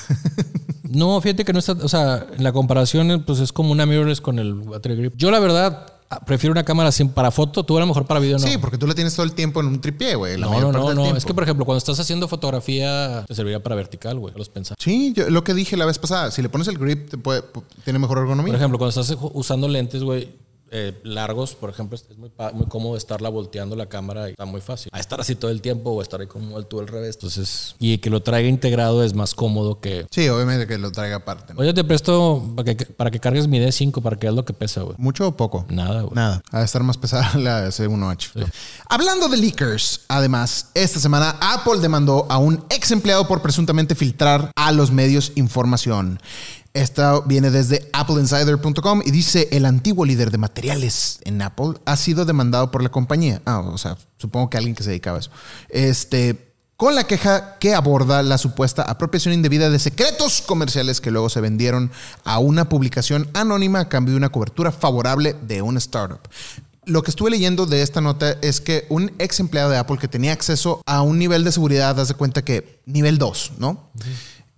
[0.88, 4.20] No, fíjate que no está, o sea, en la comparación, pues es como una mirrorless
[4.20, 5.14] con el battery grip.
[5.16, 5.95] Yo la verdad
[6.26, 8.46] prefiero una cámara sin para foto, tú a lo mejor para video no.
[8.46, 10.38] Sí, porque tú la tienes todo el tiempo en un tripié, güey.
[10.38, 11.16] no, mayor no, parte no, no.
[11.16, 14.34] Es que, por ejemplo, cuando estás haciendo fotografía, te serviría para vertical, güey.
[14.36, 14.76] Los pensaba.
[14.80, 17.42] Sí, yo- lo que dije la vez pasada, si le pones el grip, te puede,
[17.84, 18.52] tiene mejor ergonomía.
[18.52, 20.28] Por ejemplo, cuando estás usando lentes, güey,
[20.70, 22.30] eh, largos, por ejemplo, es muy,
[22.68, 24.90] cómodo estarla volteando la cámara y está muy fácil.
[24.92, 27.16] A estar así todo el tiempo o estar ahí como el tú al revés.
[27.16, 30.06] Entonces, y que lo traiga integrado es más cómodo que.
[30.10, 31.54] Sí, obviamente que lo traiga aparte.
[31.54, 31.60] ¿no?
[31.60, 34.52] Oye, te presto para que, para que cargues mi D5 para que veas lo que
[34.52, 34.96] pesa, güey.
[34.98, 35.66] ¿Mucho o poco?
[35.68, 36.14] Nada, güey.
[36.14, 36.42] Nada.
[36.50, 38.50] Ha de estar más pesada la C1H.
[38.88, 44.50] Hablando de leakers, además, esta semana Apple demandó a un ex empleado por presuntamente filtrar
[44.56, 46.18] a los medios información.
[46.76, 52.26] Esta viene desde appleinsider.com y dice el antiguo líder de materiales en Apple ha sido
[52.26, 53.40] demandado por la compañía.
[53.46, 55.30] Ah, o sea, supongo que alguien que se dedicaba a eso.
[55.70, 61.30] Este, con la queja que aborda la supuesta apropiación indebida de secretos comerciales que luego
[61.30, 61.90] se vendieron
[62.24, 66.28] a una publicación anónima a cambio de una cobertura favorable de una startup.
[66.84, 70.08] Lo que estuve leyendo de esta nota es que un ex empleado de Apple que
[70.08, 73.90] tenía acceso a un nivel de seguridad, haz de cuenta que nivel 2, ¿no?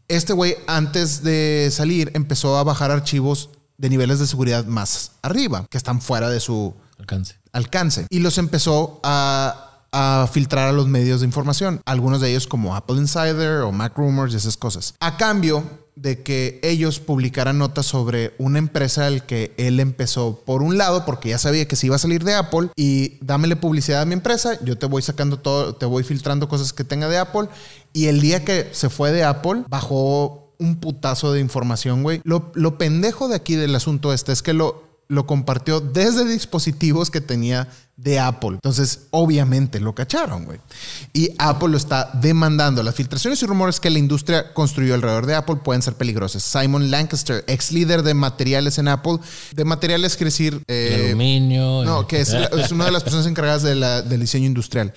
[0.09, 5.67] Este güey antes de salir empezó a bajar archivos de niveles de seguridad más arriba,
[5.69, 7.35] que están fuera de su Alcance.
[7.53, 12.47] alcance y los empezó a, a filtrar a los medios de información, algunos de ellos
[12.47, 14.95] como Apple Insider o Mac Rumors y esas cosas.
[14.99, 15.63] A cambio
[16.01, 21.05] de que ellos publicaran notas sobre una empresa al que él empezó por un lado
[21.05, 24.13] porque ya sabía que se iba a salir de Apple y dámele publicidad a mi
[24.13, 27.49] empresa, yo te voy sacando todo, te voy filtrando cosas que tenga de Apple
[27.99, 32.21] y el día que se fue de Apple bajó un putazo de información, güey.
[32.25, 37.11] Lo, lo pendejo de aquí del asunto este es que lo, lo compartió desde dispositivos
[37.11, 38.51] que tenía de Apple.
[38.55, 40.59] Entonces, obviamente lo cacharon, güey.
[41.13, 42.83] Y Apple lo está demandando.
[42.83, 46.43] Las filtraciones y rumores que la industria construyó alrededor de Apple pueden ser peligrosas.
[46.43, 49.19] Simon Lancaster, ex líder de materiales en Apple,
[49.55, 50.63] de materiales quiere decir...
[50.69, 51.85] eh, aluminio.
[51.85, 54.93] no, que es, es una de las personas encargadas de la- del diseño industrial.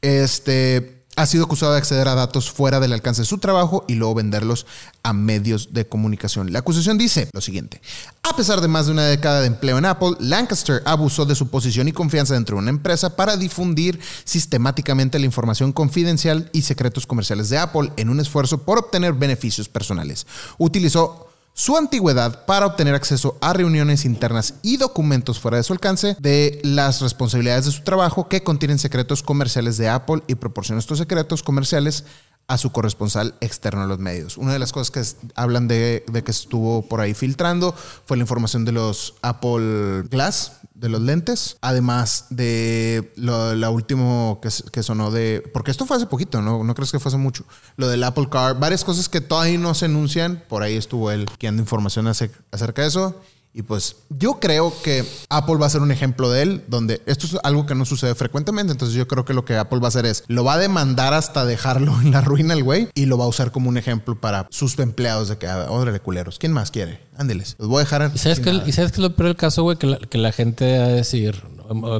[0.00, 3.94] Este ha sido acusado de acceder a datos fuera del alcance de su trabajo y
[3.94, 4.66] luego venderlos
[5.02, 6.52] a medios de comunicación.
[6.52, 7.82] La acusación dice lo siguiente.
[8.22, 11.48] A pesar de más de una década de empleo en Apple, Lancaster abusó de su
[11.48, 17.06] posición y confianza dentro de una empresa para difundir sistemáticamente la información confidencial y secretos
[17.06, 20.26] comerciales de Apple en un esfuerzo por obtener beneficios personales.
[20.58, 26.16] Utilizó su antigüedad para obtener acceso a reuniones internas y documentos fuera de su alcance
[26.18, 30.98] de las responsabilidades de su trabajo que contienen secretos comerciales de Apple y proporciona estos
[30.98, 32.04] secretos comerciales
[32.48, 34.36] a su corresponsal externo a los medios.
[34.36, 38.22] Una de las cosas que hablan de, de que estuvo por ahí filtrando fue la
[38.22, 44.82] información de los Apple Glass, de los lentes, además de lo, la último que, que
[44.82, 45.42] sonó de...
[45.54, 46.62] Porque esto fue hace poquito, ¿no?
[46.64, 47.44] No crees que fue hace mucho.
[47.76, 51.26] Lo del Apple Car, varias cosas que todavía no se anuncian, por ahí estuvo él
[51.40, 53.18] guiando información ace- acerca de eso.
[53.54, 57.26] Y pues yo creo que Apple va a ser un ejemplo de él, donde esto
[57.26, 58.72] es algo que no sucede frecuentemente.
[58.72, 61.12] Entonces yo creo que lo que Apple va a hacer es, lo va a demandar
[61.12, 64.18] hasta dejarlo en la ruina el güey y lo va a usar como un ejemplo
[64.18, 67.00] para sus empleados de que, ah, órale, culeros, ¿quién más quiere?
[67.16, 68.10] Ándeles, los voy a dejar.
[68.14, 68.64] ¿Y sabes, nada".
[68.66, 69.76] ¿Y sabes qué es lo peor del caso, güey?
[69.76, 71.42] Que la, que la gente va a decir,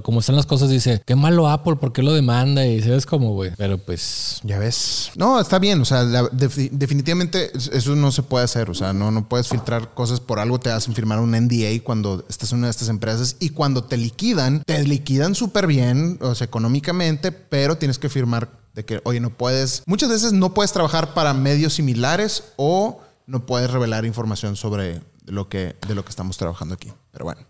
[0.02, 2.66] como están las cosas, dice, qué malo Apple, ¿por qué lo demanda?
[2.66, 3.52] Y sabes cómo, güey.
[3.56, 5.10] Pero pues, Ya ves.
[5.16, 5.80] No, está bien.
[5.80, 8.70] O sea, definitivamente eso no se puede hacer.
[8.70, 10.58] O sea, no, no puedes filtrar cosas por algo.
[10.58, 13.96] Te hacen firmar un NDA cuando estás en una de estas empresas y cuando te
[13.96, 19.20] liquidan, te liquidan súper bien, o sea, económicamente, pero tienes que firmar de que, oye,
[19.20, 19.82] no puedes.
[19.86, 25.48] Muchas veces no puedes trabajar para medios similares o no puedes revelar información sobre lo
[25.48, 26.92] que, de lo que estamos trabajando aquí.
[27.10, 27.42] Pero bueno,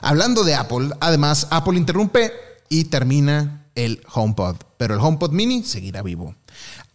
[0.00, 2.32] hablando de Apple, además, Apple interrumpe
[2.68, 6.34] y termina el HomePod, pero el HomePod mini seguirá vivo.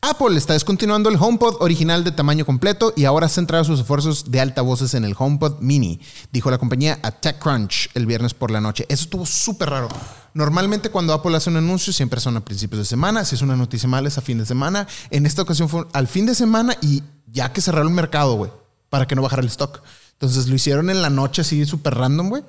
[0.01, 4.39] Apple está descontinuando el HomePod original de tamaño completo y ahora centrará sus esfuerzos de
[4.39, 5.99] altavoces en el HomePod mini,
[6.31, 8.85] dijo la compañía a TechCrunch el viernes por la noche.
[8.87, 9.89] Eso estuvo súper raro.
[10.35, 13.55] Normalmente cuando Apple hace un anuncio siempre son a principios de semana, si es una
[13.55, 14.87] noticia mala es a fin de semana.
[15.09, 18.51] En esta ocasión fue al fin de semana y ya que cerraron el mercado, güey,
[18.89, 19.81] para que no bajara el stock.
[20.19, 22.43] Entonces lo hicieron en la noche así súper random, güey.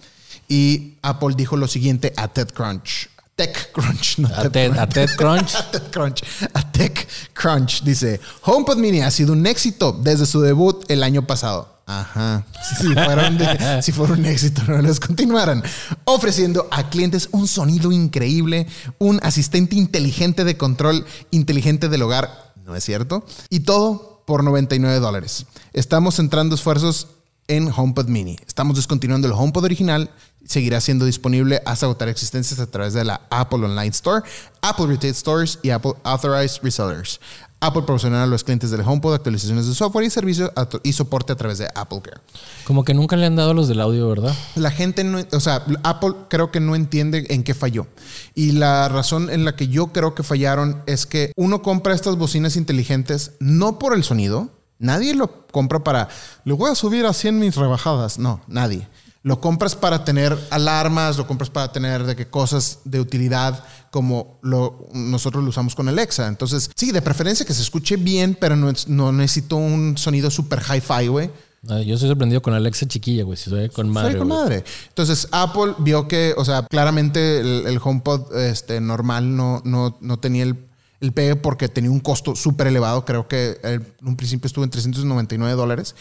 [0.48, 3.09] Y Apple dijo lo siguiente a TechCrunch.
[3.35, 5.55] TechCrunch, no a Ted, a Ted Crunch.
[5.55, 6.22] a TechCrunch.
[6.55, 11.74] A TechCrunch dice: HomePod Mini ha sido un éxito desde su debut el año pasado.
[11.87, 12.44] Ajá.
[12.81, 15.62] Si fueron, de- si fuera un éxito, no los continuaran.
[16.05, 18.66] Ofreciendo a clientes un sonido increíble,
[18.98, 22.52] un asistente inteligente de control inteligente del hogar.
[22.64, 23.24] No es cierto.
[23.50, 25.46] Y todo por 99 dólares.
[25.72, 27.07] Estamos centrando esfuerzos
[27.48, 28.37] en HomePod Mini.
[28.46, 30.11] Estamos descontinuando el HomePod original.
[30.44, 34.22] Seguirá siendo disponible hasta agotar existencias a través de la Apple Online Store,
[34.62, 37.20] Apple Retail Stores y Apple Authorized Resellers.
[37.59, 41.37] Apple proporcionará a los clientes del HomePod actualizaciones de software y servicio y soporte a
[41.37, 42.20] través de Apple Care.
[42.64, 44.35] Como que nunca le han dado los del audio, ¿verdad?
[44.56, 47.87] La gente no, o sea, Apple creo que no entiende en qué falló.
[48.35, 52.16] Y la razón en la que yo creo que fallaron es que uno compra estas
[52.16, 54.50] bocinas inteligentes no por el sonido.
[54.78, 56.08] Nadie lo compra para,
[56.44, 58.18] le voy a subir a 100 mis rebajadas.
[58.18, 58.86] No, nadie.
[59.22, 64.38] Lo compras para tener alarmas, lo compras para tener de que cosas de utilidad como
[64.42, 66.28] lo, nosotros lo usamos con Alexa.
[66.28, 70.60] Entonces, sí, de preferencia que se escuche bien, pero no, no necesito un sonido super
[70.60, 71.30] hi-fi, güey.
[71.68, 73.36] Ah, Yo estoy sorprendido con Alexa chiquilla, güey.
[73.36, 74.12] Si soy con madre.
[74.12, 74.64] Soy con madre.
[74.88, 80.18] Entonces, Apple vio que, o sea, claramente el, el HomePod este, normal no, no, no
[80.18, 80.65] tenía el,
[81.00, 83.04] el pegue porque tenía un costo súper elevado.
[83.04, 85.94] Creo que en un principio estuvo en 399 dólares.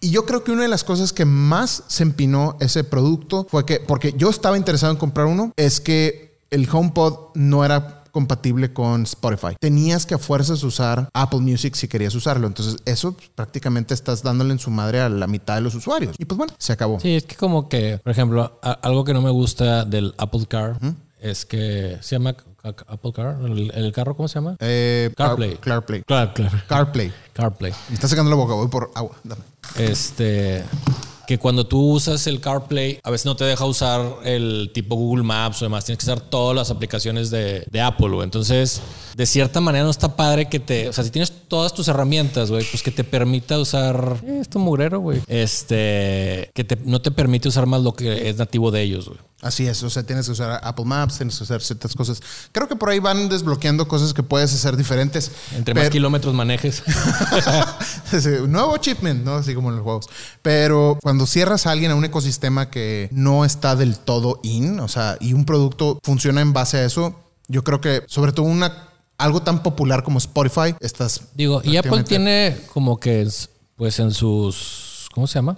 [0.00, 3.64] Y yo creo que una de las cosas que más se empinó ese producto fue
[3.64, 8.72] que, porque yo estaba interesado en comprar uno, es que el HomePod no era compatible
[8.72, 9.54] con Spotify.
[9.58, 12.46] Tenías que a fuerzas usar Apple Music si querías usarlo.
[12.46, 16.16] Entonces, eso pues, prácticamente estás dándole en su madre a la mitad de los usuarios.
[16.18, 17.00] Y pues bueno, se acabó.
[17.00, 20.78] Sí, es que como que, por ejemplo, algo que no me gusta del Apple Car
[21.20, 23.36] es que se llama Apple Car.
[23.44, 24.56] ¿El, el carro cómo se llama?
[24.60, 25.52] Eh, CarPlay.
[25.56, 26.02] Car- CarPlay.
[26.02, 26.32] Claro.
[26.68, 27.12] CarPlay.
[27.32, 27.72] CarPlay.
[27.88, 29.16] Me está sacando la boca, voy por agua.
[29.24, 29.42] Dame.
[29.78, 30.64] Este.
[31.30, 35.22] Que cuando tú usas el CarPlay, a veces no te deja usar el tipo Google
[35.22, 35.84] Maps o demás.
[35.84, 38.24] Tienes que usar todas las aplicaciones de, de Apple, güey.
[38.24, 38.80] Entonces,
[39.14, 40.88] de cierta manera no está padre que te.
[40.88, 44.16] O sea, si tienes todas tus herramientas, güey, pues que te permita usar.
[44.26, 45.22] Eh, esto mugrero, güey.
[45.28, 46.50] Este.
[46.52, 49.20] Que te- no te permite usar más lo que es nativo de ellos, güey.
[49.42, 52.20] Así es, o sea, tienes que usar Apple Maps, tienes que usar ciertas cosas.
[52.52, 55.30] Creo que por ahí van desbloqueando cosas que puedes hacer diferentes.
[55.56, 56.82] Entre más Pero- kilómetros manejes.
[58.10, 59.34] Sí, nuevo achievement, ¿no?
[59.36, 60.06] Así como en los juegos.
[60.42, 64.88] Pero cuando cierras a alguien a un ecosistema que no está del todo in, o
[64.88, 67.14] sea, y un producto funciona en base a eso,
[67.48, 72.04] yo creo que sobre todo una algo tan popular como Spotify, estás Digo, y Apple
[72.04, 75.56] tiene como que, es, pues en sus, ¿cómo se llama?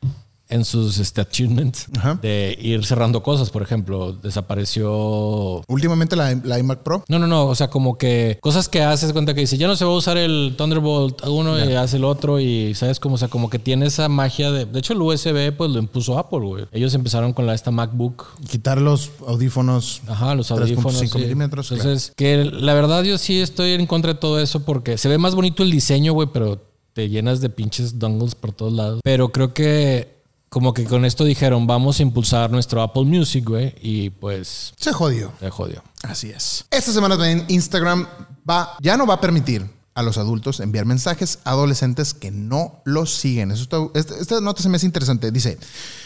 [0.52, 2.18] En sus este, achievements Ajá.
[2.20, 3.50] de ir cerrando cosas.
[3.50, 5.62] Por ejemplo, desapareció...
[5.66, 7.04] últimamente la, la iMac Pro.
[7.08, 7.46] No, no, no.
[7.46, 9.94] O sea, como que cosas que haces cuenta que dice, ya no se va a
[9.94, 13.58] usar el Thunderbolt uno y hace el otro y sabes cómo, o sea, como que
[13.58, 14.66] tiene esa magia de...
[14.66, 16.66] De hecho, el USB pues lo impuso Apple, güey.
[16.72, 20.02] Ellos empezaron con la esta MacBook Quitar los audífonos.
[20.06, 21.02] Ajá, los audífonos.
[21.02, 21.18] 3.5 sí.
[21.18, 25.08] milímetros, Entonces, que la verdad yo sí estoy en contra de todo eso porque se
[25.08, 26.60] ve más bonito el diseño, güey, pero
[26.92, 29.00] te llenas de pinches dongles por todos lados.
[29.02, 30.21] Pero creo que
[30.52, 34.92] como que con esto dijeron, vamos a impulsar nuestro Apple Music, güey, y pues Se
[34.92, 35.32] jodió.
[35.40, 35.82] se jodió.
[36.02, 36.66] Así es.
[36.70, 38.06] Esta semana también Instagram
[38.48, 42.80] va, ya no va a permitir a los adultos enviar mensajes a adolescentes que no
[42.84, 43.50] los siguen.
[43.50, 45.30] Esta, nota se me hace interesante.
[45.30, 45.58] Dice,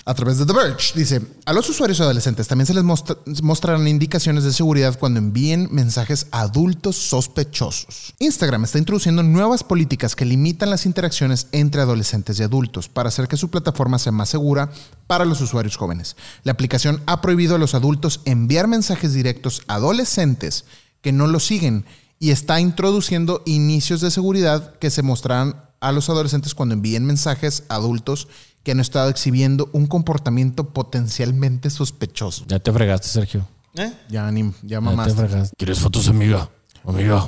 [0.04, 3.86] a través de The Verge, dice, a los usuarios adolescentes también se les mostra- mostrarán
[3.86, 8.14] indicaciones de seguridad cuando envíen mensajes a adultos sospechosos.
[8.18, 13.28] Instagram está introduciendo nuevas políticas que limitan las interacciones entre adolescentes y adultos para hacer
[13.28, 14.70] que su plataforma sea más segura
[15.06, 16.16] para los usuarios jóvenes.
[16.42, 20.64] La aplicación ha prohibido a los adultos enviar mensajes directos a adolescentes
[21.02, 21.84] que no lo siguen
[22.18, 27.64] y está introduciendo inicios de seguridad que se mostrarán a los adolescentes cuando envíen mensajes
[27.68, 28.28] a adultos
[28.62, 32.44] que han estado exhibiendo un comportamiento potencialmente sospechoso.
[32.48, 33.46] Ya te fregaste, Sergio.
[33.74, 33.92] ¿Eh?
[34.08, 35.14] Ya, ni, ya Ya te mamaste.
[35.14, 35.54] fregaste.
[35.56, 36.50] ¿Quieres fotos, amiga?
[36.84, 37.26] Amiga.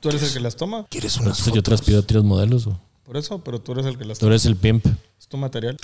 [0.00, 0.86] Tú eres el que las toma.
[0.90, 1.18] ¿Quieres
[1.52, 2.68] yo te las pido a los modelos.
[3.04, 4.32] Por eso, pero tú eres el que las Tú toma.
[4.34, 4.86] eres el pimp.
[5.18, 5.76] Es tu material.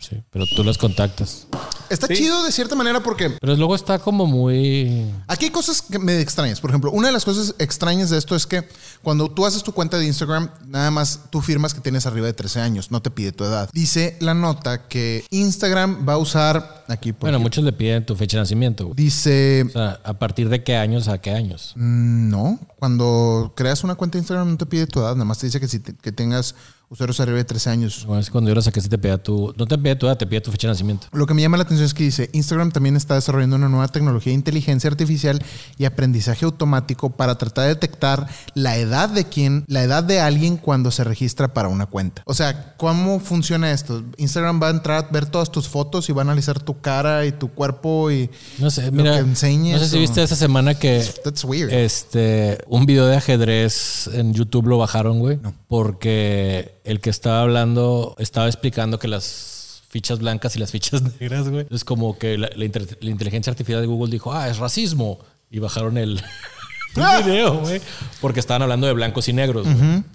[0.00, 1.46] Sí, pero tú las contactas.
[1.88, 2.14] Está Sí.
[2.14, 5.08] chido de cierta manera porque Pero luego está como muy...
[5.28, 6.60] Aquí hay cosas que me extrañas.
[6.60, 8.66] Por ejemplo, una de las cosas extrañas de esto es que
[9.02, 12.32] cuando tú haces tu cuenta de Instagram, nada más tú firmas que tienes arriba de
[12.32, 13.70] 13 años, no te pide tu edad.
[13.72, 18.04] Dice la nota que Instagram va a usar aquí por Bueno, aquí, muchos le piden
[18.04, 18.96] tu fecha de nacimiento, güey.
[18.96, 21.72] dice O sea, ¿a partir de qué años a qué años?
[21.76, 25.38] mm, no, cuando creas una cuenta de Instagram no te pide tu edad, nada más
[25.38, 26.54] te dice que si te- que tengas
[26.88, 28.04] usuarios arriba de 13 años.
[28.06, 29.52] Bueno, es cuando yo la saqué, sí te pedía tu.
[29.56, 31.08] No te pedía tu edad, te pedía tu fecha de nacimiento.
[31.12, 33.88] Lo que me llama la atención es que dice, Instagram también está desarrollando una nueva
[33.88, 35.42] tecnología de inteligencia artificial
[35.78, 40.56] y aprendizaje automático para tratar de detectar la edad de quién, la edad de alguien
[40.56, 42.22] cuando se registra para una cuenta.
[42.24, 44.04] O sea, ¿cómo funciona esto?
[44.16, 47.26] Instagram va a entrar a ver todas tus fotos y va a analizar tu cara
[47.26, 49.14] y tu cuerpo y No sé, Lo mira.
[49.14, 51.04] que enseñes no sé si o- viste esa semana que.
[51.24, 51.72] that's weird.
[51.72, 55.38] Este, un video de ajedrez en YouTube lo bajaron, güey.
[55.68, 61.48] Porque el que estaba hablando estaba explicando que las fichas blancas y las fichas negras,
[61.48, 61.66] güey.
[61.70, 65.18] Es como que la, la inter- la inteligencia artificial de Google dijo, ah, es racismo.
[65.50, 66.20] Y bajaron el,
[66.96, 67.80] un video, güey.
[68.20, 69.66] Porque estaban hablando de blancos y negros.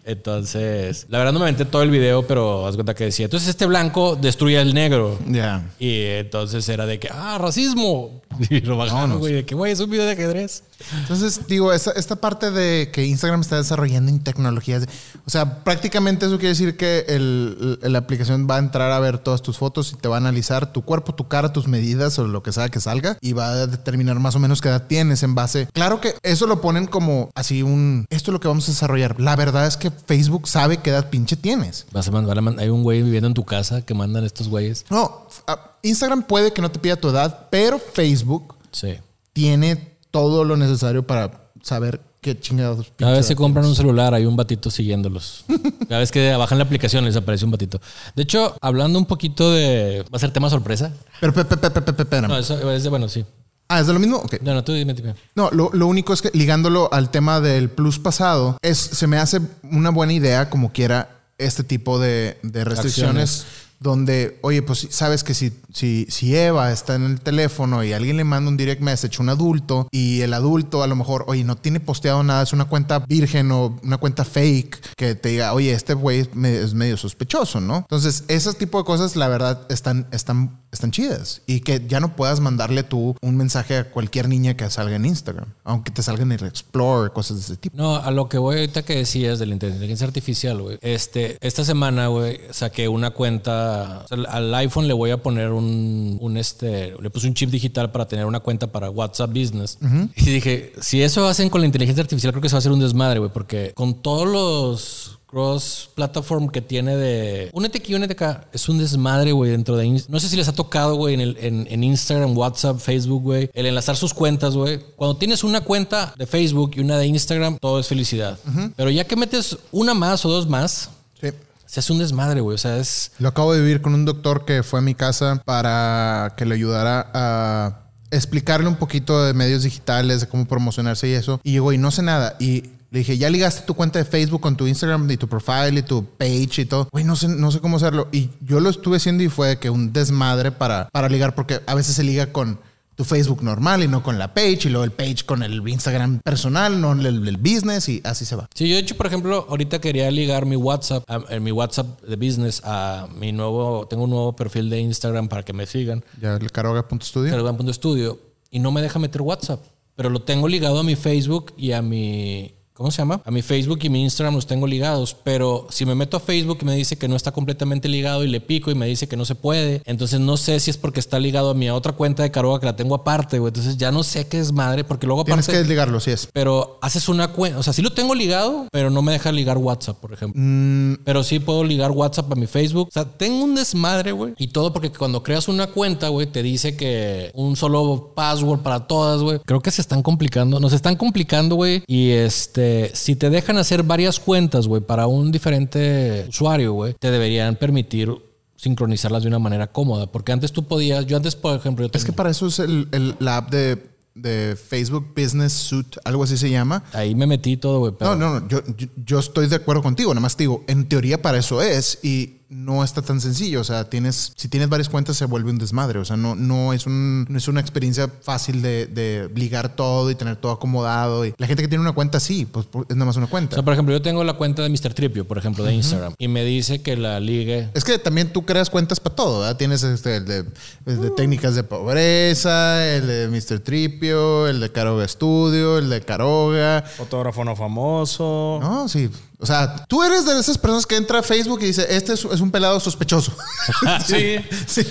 [0.06, 3.50] Entonces, la verdad no me aventé todo el video, pero haz cuenta que decía, entonces
[3.50, 5.18] este blanco destruye al negro.
[5.28, 5.64] Ya.
[5.80, 8.22] Y entonces era de que, ah, racismo.
[8.50, 10.64] Y lo bajaron, güey, de que, güey, es un video de ajedrez.
[11.00, 14.86] Entonces, digo, esta, esta parte de que Instagram está desarrollando en tecnologías,
[15.26, 19.00] o sea, prácticamente eso quiere decir que el- el- la aplicación va a entrar a
[19.00, 22.18] ver todas tus fotos y te va a analizar tu cuerpo, tu cara, tus medidas
[22.20, 24.88] o lo que sea que salga y va a determinar más o menos qué edad
[24.88, 25.68] tienes en base.
[25.74, 29.20] Claro que eso lo ponen como así un, esto es lo que vamos a desarrollar.
[29.20, 31.86] La verdad es que Facebook sabe qué edad pinche tienes.
[31.92, 34.86] Vas a mandar, hay un güey viviendo en tu casa que mandan estos güeyes.
[34.90, 38.96] No, ah, Instagram puede que no te pida tu edad, pero Facebook Sí.
[39.34, 42.92] tiene todo lo necesario para saber qué chingados.
[42.98, 45.46] Cada vez se compran un celular, hay un batito siguiéndolos.
[45.88, 47.82] Cada vez que bajan la aplicación les aparece un batito.
[48.16, 50.04] De hecho, hablando un poquito de...
[50.14, 50.92] ¿Va a ser tema sorpresa?
[51.20, 52.22] Pero, pe- pe- pe-.
[52.22, 52.90] No, eso es de...
[52.90, 53.26] Bueno, sí.
[53.68, 54.24] Ah, ¿es de lo mismo?
[54.42, 55.16] No, no, tú dime, dime.
[55.34, 59.18] No, lo, lo único es que ligándolo al tema del plus pasado, es, se me
[59.18, 63.46] hace una buena idea como quiera este tipo de, de restricciones.
[63.82, 68.16] Donde, oye, pues sabes que si, si, si Eva está en el teléfono y alguien
[68.18, 71.56] le manda un direct message un adulto y el adulto a lo mejor, oye, no
[71.58, 75.72] tiene posteado nada, es una cuenta virgen o una cuenta fake que te diga, oye,
[75.74, 77.78] este güey es me- es medio sospechoso, ¿no?
[77.78, 81.42] Entonces, ese tipo de cosas, la verdad, están, están, están chidas.
[81.48, 85.06] Y que ya no puedas mandarle tú un mensaje a cualquier niña que salga en
[85.06, 87.76] Instagram, aunque te salga en el Explorer, cosas de ese tipo.
[87.76, 90.78] No, a lo que voy ahorita que decías de la inteligencia artificial, güey.
[90.82, 93.71] Este, esta semana, güey, saqué una cuenta.
[94.04, 97.50] O sea, al iPhone le voy a poner un, un este, le puse un chip
[97.50, 99.78] digital para tener una cuenta para WhatsApp Business.
[100.16, 102.72] Y dije, si eso hacen con la inteligencia artificial, creo que se va a hacer
[102.72, 108.12] un desmadre, güey, porque con todos los cross platform que tiene de únete aquí, únete
[108.14, 111.14] acá, es un desmadre, güey, dentro de Inst- no sé si les ha tocado, güey,
[111.14, 114.82] en, el- en, en Instagram, WhatsApp, Facebook, güey, el enlazar sus cuentas, güey.
[114.98, 118.38] Cuando tienes una cuenta de Facebook y una de Instagram, todo es felicidad.
[118.76, 120.90] Pero ya que metes una más o dos más,
[121.22, 121.30] Sí.
[121.72, 122.56] Se hace un desmadre, güey.
[122.56, 125.42] O sea, es Lo acabo de vivir con un doctor que fue a mi casa
[125.46, 131.14] para que le ayudara a explicarle un poquito de medios digitales, de cómo promocionarse y
[131.14, 131.40] eso.
[131.46, 132.36] Y llegó y no sé nada.
[132.40, 135.80] Y le dije, ya ligaste tu cuenta de Facebook con tu Instagram y tu profile
[135.80, 136.90] y tu page y todo.
[136.92, 138.10] Güey, no sé, no sé cómo hacerlo.
[138.12, 141.74] Y yo lo estuve haciendo y fue que un desmadre para, para ligar, porque a
[141.74, 142.60] veces se liga con
[142.96, 146.20] tu Facebook normal y no con la page, y luego el page con el Instagram
[146.20, 148.48] personal, no el, el business, y así se va.
[148.54, 152.02] Sí, yo de hecho, por ejemplo, ahorita quería ligar mi WhatsApp, a, a mi WhatsApp
[152.02, 156.04] de business a mi nuevo, tengo un nuevo perfil de Instagram para que me sigan,
[156.22, 157.32] Ya el caroga.studio.
[157.32, 159.64] Telegram.studio, y no me deja meter WhatsApp,
[159.96, 163.22] pero lo tengo ligado a mi Facebook y a mi, ¿cómo se llama?
[163.26, 166.60] A mi Facebook y mi Instagram los tengo ligados, pero si me meto a Facebook
[166.62, 169.18] y me dice que no está completamente ligado y le pico y me dice que
[169.18, 172.24] no se puede, entonces no sé si es porque está ligado a mi otra cuenta
[172.24, 175.08] de Caroga que la tengo aparte, güey, entonces ya no sé qué es madre, porque
[175.08, 175.54] luego Tienes aparte...
[175.54, 176.28] que desligarlo, sí es.
[176.34, 179.58] Pero haces una cuenta, o sea, sí lo tengo ligado, pero no me deja ligar
[179.58, 180.42] WhatsApp, por ejemplo.
[180.42, 182.88] Mm, Pero sí puedo ligar WhatsApp a mi Facebook.
[182.88, 184.34] O sea, tengo un desmadre, güey.
[184.38, 188.88] Y todo porque cuando creas una cuenta, güey, te dice que un solo password para
[188.88, 189.40] todas, güey.
[189.46, 190.60] Creo que se están complicando.
[190.60, 191.84] Nos están complicando, güey.
[191.88, 197.12] Y este, si te dejan hacer varias cuentas, güey, para un diferente usuario, güey, te
[197.12, 198.10] deberían permitir
[198.56, 200.12] sincronizarlas de una manera cómoda.
[200.12, 202.88] Porque antes tú podías, yo antes, por ejemplo, yo Es que para eso es el,
[202.92, 206.84] el- la app de, de Facebook Business Suite, algo así se llama.
[206.94, 207.94] ahí me metí todo, güey.
[207.98, 210.64] pero- No, no, no, yo, yo, yo estoy de acuerdo contigo, nada más te digo,
[210.68, 214.68] en teoría para eso es y no está tan sencillo, o sea, tienes, si tienes
[214.68, 217.62] varias cuentas se vuelve un desmadre, o sea, no, no, es, un, no es una
[217.62, 221.82] experiencia fácil de, de ligar todo y tener todo acomodado y la gente que tiene
[221.82, 223.56] una cuenta sí, pues es nada más una O cuenta.
[223.56, 224.94] sea, por ejemplo, yo tengo la cuenta de Mr.
[224.94, 227.70] Tripio, por ejemplo, de Instagram, y me dice que la ligue.
[227.74, 229.56] Es que también tú creas cuentas para todo, ¿verdad?
[229.56, 230.46] Tienes este, el, de,
[230.88, 233.60] el de técnicas de pobreza, el de Mr.
[233.60, 236.82] Tripio, el de Caroga Studio, el de Caroga.
[236.98, 238.60] Fotógrafo no famoso.
[238.62, 239.10] No, sí.
[239.42, 242.24] O sea, tú eres de esas personas que entra a Facebook y dice, este es,
[242.26, 243.34] es un pelado sospechoso.
[244.06, 244.38] Sí.
[244.68, 244.84] sí.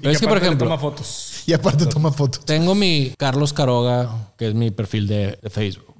[0.00, 1.42] Pero es que, por ejemplo, Toma fotos.
[1.46, 2.44] Y aparte toma fotos.
[2.46, 5.94] tengo mi Carlos Caroga, que es mi perfil de, de Facebook,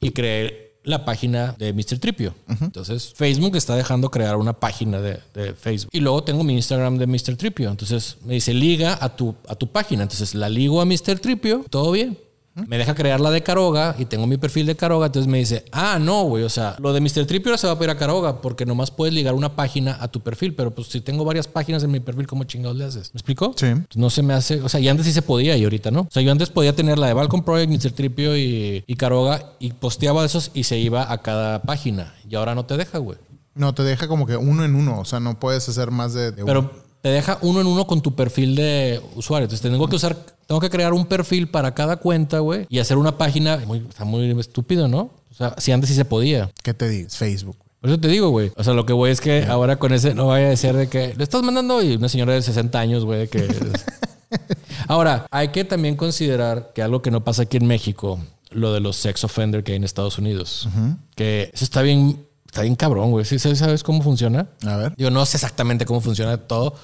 [0.00, 1.98] y creé la página de Mr.
[1.98, 2.34] Tripio.
[2.48, 5.90] Entonces, Facebook está dejando crear una página de, de Facebook.
[5.92, 7.36] Y luego tengo mi Instagram de Mr.
[7.36, 7.70] Tripio.
[7.70, 10.02] Entonces, me dice, liga a tu, a tu página.
[10.02, 11.20] Entonces, la ligo a Mr.
[11.20, 12.18] Tripio, todo bien.
[12.54, 15.06] Me deja crear la de Caroga y tengo mi perfil de Caroga.
[15.06, 16.44] Entonces me dice, ah, no, güey.
[16.44, 17.26] O sea, lo de Mr.
[17.26, 20.08] Tripio ahora se va a pedir a Caroga porque nomás puedes ligar una página a
[20.08, 20.54] tu perfil.
[20.54, 23.12] Pero pues si tengo varias páginas en mi perfil, ¿cómo chingados le haces?
[23.14, 23.54] ¿Me explico?
[23.56, 23.66] Sí.
[23.74, 24.60] Pues, no se me hace.
[24.60, 26.02] O sea, y antes sí se podía y ahorita no.
[26.02, 27.92] O sea, yo antes podía tener la de Balcon Project, Mr.
[27.92, 32.14] Tripio y, y Caroga y posteaba esos y se iba a cada página.
[32.28, 33.18] Y ahora no te deja, güey.
[33.54, 34.98] No, te deja como que uno en uno.
[35.00, 36.70] O sea, no puedes hacer más de, de uno.
[37.02, 39.44] Te deja uno en uno con tu perfil de usuario.
[39.44, 42.96] Entonces tengo que usar, tengo que crear un perfil para cada cuenta, güey, y hacer
[42.96, 43.58] una página.
[43.66, 45.10] Muy, está muy estúpido, ¿no?
[45.30, 46.50] O sea, si antes sí se podía.
[46.62, 47.16] ¿Qué te dices?
[47.16, 47.56] Facebook.
[47.80, 48.52] Por eso te digo, güey.
[48.54, 50.88] O sea, lo que voy es que ahora con ese no vaya a decir de
[50.88, 53.48] que le estás mandando y una señora de 60 años, güey, que.
[54.86, 58.78] ahora, hay que también considerar que algo que no pasa aquí en México, lo de
[58.78, 60.68] los sex offender que hay en Estados Unidos,
[61.16, 63.24] que eso está bien, está bien cabrón, güey.
[63.24, 64.46] ¿Sí sabes cómo funciona?
[64.66, 64.94] A ver.
[64.98, 66.74] Yo no sé exactamente cómo funciona todo,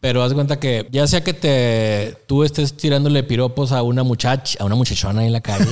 [0.00, 4.02] pero haz de cuenta que ya sea que te tú estés tirándole piropos a una
[4.02, 5.66] muchacha, a una muchachona en la calle,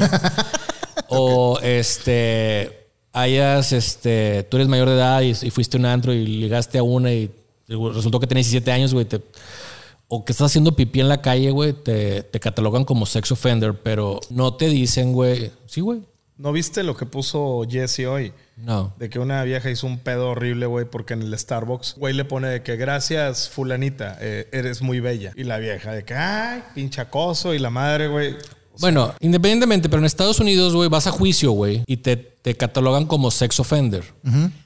[1.08, 6.12] o este hayas, este, tú eres mayor de edad y, y fuiste a un antro
[6.12, 7.30] y ligaste a una y
[7.68, 9.22] resultó que tenés 17 años, güey, te-
[10.08, 13.80] o que estás haciendo pipí en la calle, güey, te, te catalogan como sex offender,
[13.82, 16.02] pero no te dicen, güey, sí, güey,
[16.38, 18.32] ¿No viste lo que puso Jesse hoy?
[18.62, 18.94] No.
[18.98, 22.24] De que una vieja hizo un pedo horrible, güey, porque en el Starbucks, güey, le
[22.24, 25.32] pone de que gracias, fulanita, eh, eres muy bella.
[25.36, 27.54] Y la vieja de que, ay, pinche acoso.
[27.54, 28.36] Y la madre, güey.
[28.80, 33.06] Bueno, independientemente, pero en Estados Unidos, güey, vas a juicio, güey, y te, te catalogan
[33.06, 34.04] como sex offender.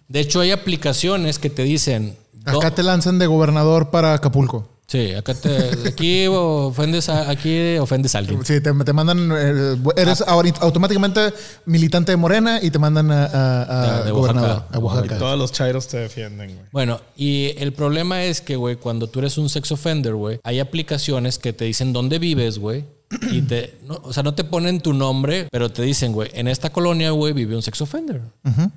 [0.09, 2.17] De hecho, hay aplicaciones que te dicen...
[2.45, 4.69] Acá te lanzan de gobernador para Acapulco.
[4.97, 5.89] Sí, acá te...
[5.89, 8.45] Aquí ofendes a, aquí ofendes a alguien.
[8.45, 9.31] Sí, te, te mandan.
[9.37, 11.35] eh, eres ahorita automáticamente
[11.67, 14.51] militante de Morena y te mandan a, a- a De- de gobernador.
[14.51, 14.75] Oaxaca.
[14.75, 15.19] A Y Oaxaca.
[15.19, 16.67] todos los chairos te defienden, güey.
[16.73, 20.61] Bueno, y el problema es que, güey, cuando tú eres un sex offender, güey, hay
[20.61, 22.85] aplicaciones que te dicen dónde vives, güey.
[23.31, 26.49] Y te, no, o sea, no te ponen tu nombre, pero te dicen, güey, en
[26.49, 28.21] esta colonia, güey, vive un sex offender.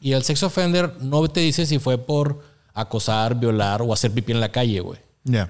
[0.02, 2.42] Y el sex offender no te dice si fue por
[2.74, 5.00] acosar, violar o hacer pipí en la calle, güey.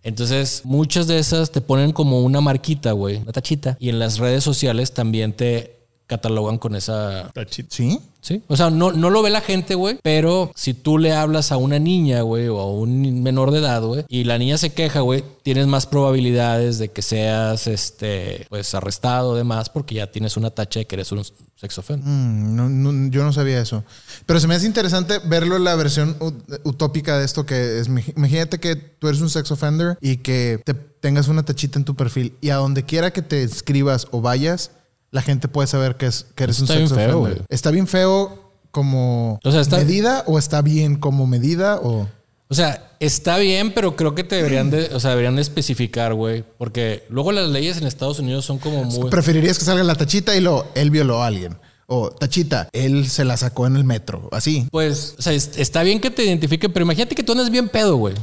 [0.03, 3.77] Entonces, muchas de esas te ponen como una marquita, güey, una tachita.
[3.79, 5.78] Y en las redes sociales también te
[6.09, 7.69] catalogan con esa Tachito.
[7.71, 7.99] ¿Sí?
[8.21, 8.43] Sí.
[8.49, 9.97] O sea, no, no lo ve la gente, güey.
[10.03, 13.81] Pero si tú le hablas a una niña, güey, o a un menor de edad,
[13.81, 18.75] güey, y la niña se queja, güey, tienes más probabilidades de que seas, este, pues,
[18.75, 21.23] arrestado, demás, porque ya tienes una tacha de que eres un
[21.55, 22.05] sex offender.
[22.05, 23.85] Mm, no, no, yo no sabía eso.
[24.25, 27.87] Pero se me hace interesante verlo en la versión ut- utópica de esto que es.
[28.17, 31.95] Imagínate que tú eres un sex offender y que te tengas una tachita en tu
[31.95, 34.71] perfil y a donde quiera que te escribas o vayas,
[35.11, 37.33] la gente puede saber que, es, que eres Está un sex bien feo, güey.
[37.49, 42.07] ¿Está bien feo como O sea, está- medida o está bien como medida o...?
[42.51, 46.15] O sea, está bien, pero creo que te deberían de, o sea, deberían de especificar,
[46.15, 49.09] güey, porque luego las leyes en Estados Unidos son como muy...
[49.11, 51.57] ¿Preferirías que salga la tachita y lo él violó a alguien?
[51.85, 54.67] O tachita, él se la sacó en el metro, así.
[54.71, 57.69] Pues, o sea, es- está bien que te identifique, pero imagínate que tú andas bien
[57.69, 58.15] pedo, güey.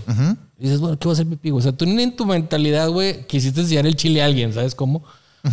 [0.59, 1.53] Y dices, bueno, ¿qué va a hacer pipí?
[1.53, 4.74] O sea, tú ni en tu mentalidad, güey, quisiste enseñar el chile a alguien, ¿sabes
[4.74, 5.05] cómo?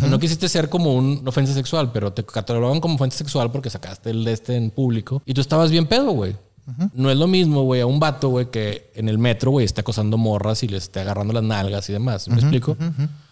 [0.10, 3.70] No quisiste ser como un- una ofensa sexual, pero te catalogaban como ofensa sexual porque
[3.70, 6.36] sacaste el de este en público y tú estabas bien pedo, güey.
[6.94, 9.82] No es lo mismo, güey, a un vato, güey, que en el metro, güey, esté
[9.82, 12.28] acosando morras y le esté agarrando las nalgas y demás.
[12.30, 12.78] ¿Me explico?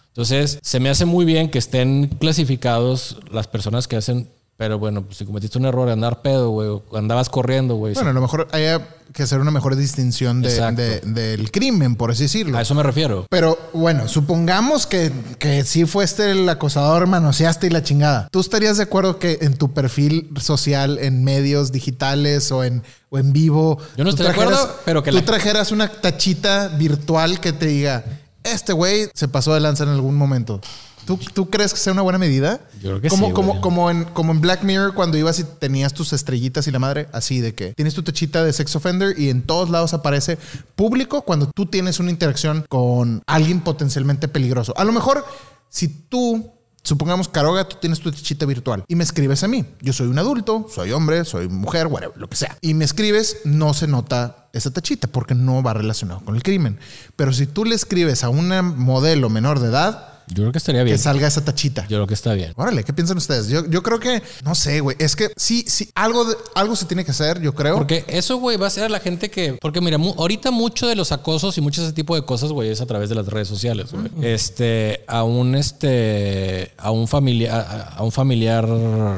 [0.08, 4.28] Entonces, se me hace muy bien que estén clasificados las personas que hacen,
[4.62, 7.94] pero bueno, pues si cometiste un error de andar pedo, güey, andabas corriendo, güey.
[7.94, 8.80] Bueno, a lo mejor haya
[9.12, 12.56] que hacer una mejor distinción de- del crimen, por así decirlo.
[12.56, 13.26] A eso me refiero.
[13.28, 15.10] Pero bueno, supongamos que,
[15.40, 18.28] que sí fuiste el acosador, manoseaste y la chingada.
[18.30, 23.18] ¿Tú estarías de acuerdo que en tu perfil social, en medios digitales o en, o
[23.18, 27.40] en vivo, Yo no estoy de acuerdo, pero que tú la- trajeras una tachita virtual
[27.40, 28.04] que te diga,
[28.44, 30.60] este güey se pasó de lanza en algún momento?
[31.04, 32.60] ¿Tú, tú crees que sea una buena medida?
[32.80, 35.44] Yo creo que como, sí, como, como, en, como en Black Mirror cuando ibas y
[35.44, 39.18] tenías tus estrellitas y la madre, así de que tienes tu tachita de sex offender
[39.18, 40.38] y en todos lados aparece
[40.76, 44.74] público cuando tú tienes una interacción con alguien potencialmente peligroso.
[44.76, 45.24] A lo mejor,
[45.68, 46.52] si tú,
[46.84, 49.64] supongamos, Caroga, tú tienes tu tachita virtual y me escribes a mí.
[49.80, 52.56] Yo soy un adulto, soy hombre, soy mujer, whatever, lo que sea.
[52.60, 56.78] Y me escribes, no se nota esa tachita porque no va relacionado con el crimen.
[57.16, 60.82] Pero si tú le escribes a una modelo menor de edad, Yo creo que estaría
[60.82, 60.96] bien.
[60.96, 61.82] que salga esa tachita.
[61.82, 62.52] Yo creo que está bien.
[62.56, 63.48] Órale, ¿qué piensan ustedes?
[63.48, 64.96] Yo, yo creo que, no sé, güey.
[64.98, 67.76] Es que sí, sí, algo, de- algo se tiene que hacer, yo creo.
[67.76, 69.54] Porque eso, güey, va a ser a la gente que.
[69.60, 72.50] Porque mira, mu- ahorita mucho de los acosos y mucho de ese tipo de cosas,
[72.52, 74.06] güey, es a través de las redes sociales, güey.
[74.22, 76.72] Este, a un este.
[76.78, 77.54] A un familiar.
[77.54, 78.66] A, a un familiar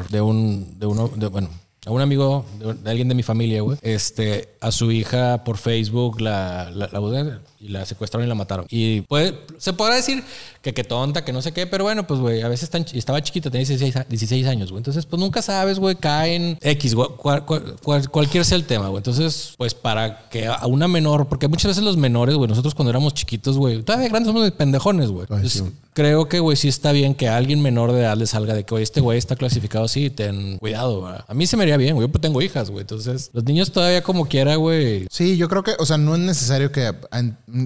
[0.09, 0.79] de un.
[0.79, 1.09] De uno.
[1.15, 1.49] De, bueno.
[1.87, 3.77] A un amigo de, alguien de mi familia, güey.
[3.83, 6.99] Este, a su hija por Facebook la, la, la
[7.65, 8.65] y la secuestraron y la mataron.
[8.69, 10.23] Y puede, se podrá decir
[10.61, 13.21] que qué tonta, que no sé qué, pero bueno, pues, güey, a veces están, estaba
[13.21, 14.79] chiquita, tenía 16, a- 16 años, güey.
[14.79, 18.87] Entonces, pues nunca sabes, güey, caen X, güey, cual- cual- cual- cualquier sea el tema,
[18.87, 18.97] güey.
[18.97, 22.89] Entonces, pues para que a una menor, porque muchas veces los menores, güey, nosotros cuando
[22.89, 25.27] éramos chiquitos, güey, todavía grandes somos de pendejones, güey.
[25.47, 25.63] Sí.
[25.93, 28.65] creo que, güey, sí está bien que a alguien menor de edad le salga de
[28.65, 31.13] que, oye, este güey está clasificado así, ten cuidado, güey.
[31.25, 32.05] A mí se me haría bien, güey.
[32.07, 32.81] Yo pues tengo hijas, güey.
[32.81, 35.07] Entonces, los niños todavía como quiera, güey.
[35.09, 36.91] Sí, yo creo que, o sea, no es necesario que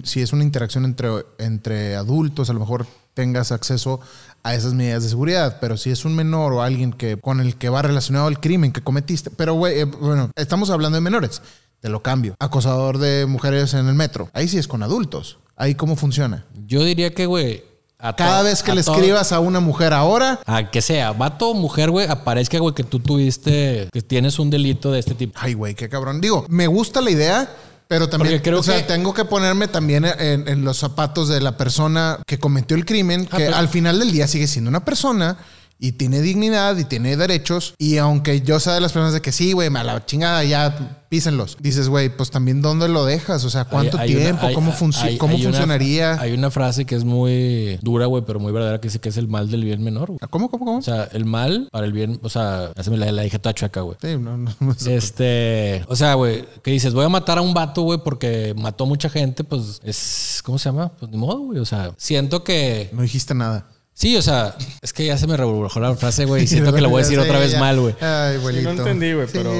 [0.04, 4.00] si es una interacción entre, entre adultos, a lo mejor tengas acceso
[4.44, 7.56] a esas medidas de seguridad, pero si es un menor o alguien que con el
[7.56, 11.42] que va relacionado al crimen que cometiste, pero güey, eh, bueno, estamos hablando de menores,
[11.82, 12.36] te lo cambio.
[12.40, 15.40] Acosador de mujeres en el metro, ahí sí es con adultos.
[15.60, 16.46] Ahí cómo funciona.
[16.66, 17.66] Yo diría que, güey.
[17.98, 21.50] a Cada vez que a le escribas a una mujer ahora, A que sea, vato
[21.50, 25.38] o mujer, güey, aparezca, güey, que tú tuviste, que tienes un delito de este tipo.
[25.38, 26.22] Ay, güey, qué cabrón.
[26.22, 27.54] Digo, me gusta la idea,
[27.90, 31.28] pero también Porque creo o sea, que- tengo que ponerme también en, en los zapatos
[31.28, 34.46] de la persona que cometió el crimen, Ah, que pero- al final del día sigue
[34.46, 35.38] siendo una persona
[35.82, 37.74] y tiene dignidad y tiene derechos.
[37.78, 41.06] Y aunque yo sea de las personas de que sí, güey, a la chingada, ya
[41.08, 41.58] písenlos.
[41.60, 44.54] Dices, güey, pues también dónde lo dejas, o sea, cuánto Hay- hay una- tiempo, hay-
[44.54, 46.20] cómo, funci- cómo una- funcionaría.
[46.22, 49.18] hay una frase que es muy dura, güey, pero muy verdadera, que dice que es
[49.18, 50.20] el mal del bien menor, güey.
[50.30, 50.78] ¿Cómo, cómo, cómo?
[50.80, 53.54] O sea, el mal para el bien, o sea, ya se me la, la toda
[53.54, 53.98] chueca, güey.
[54.02, 54.76] sí, no, no, no.
[54.86, 58.86] Este, o sea, güey, que dices, voy a matar a un vato, güey, porque mató
[58.86, 60.90] mucha gente, pues es, ¿cómo se llama?
[61.00, 61.60] Pues ni modo, güey.
[61.60, 63.66] O sea, siento que, No dijiste nada.
[64.00, 66.82] Sí, o sea, es que ya se me revolvió la frase, güey, y siento que
[66.82, 67.60] la voy a decir Sí, otra vez ya.
[67.60, 67.96] mal, güey.
[68.00, 68.74] Ay, Sí, abuelito.
[68.74, 69.34] no entendí, güey, Sí.
[69.34, 69.54] pero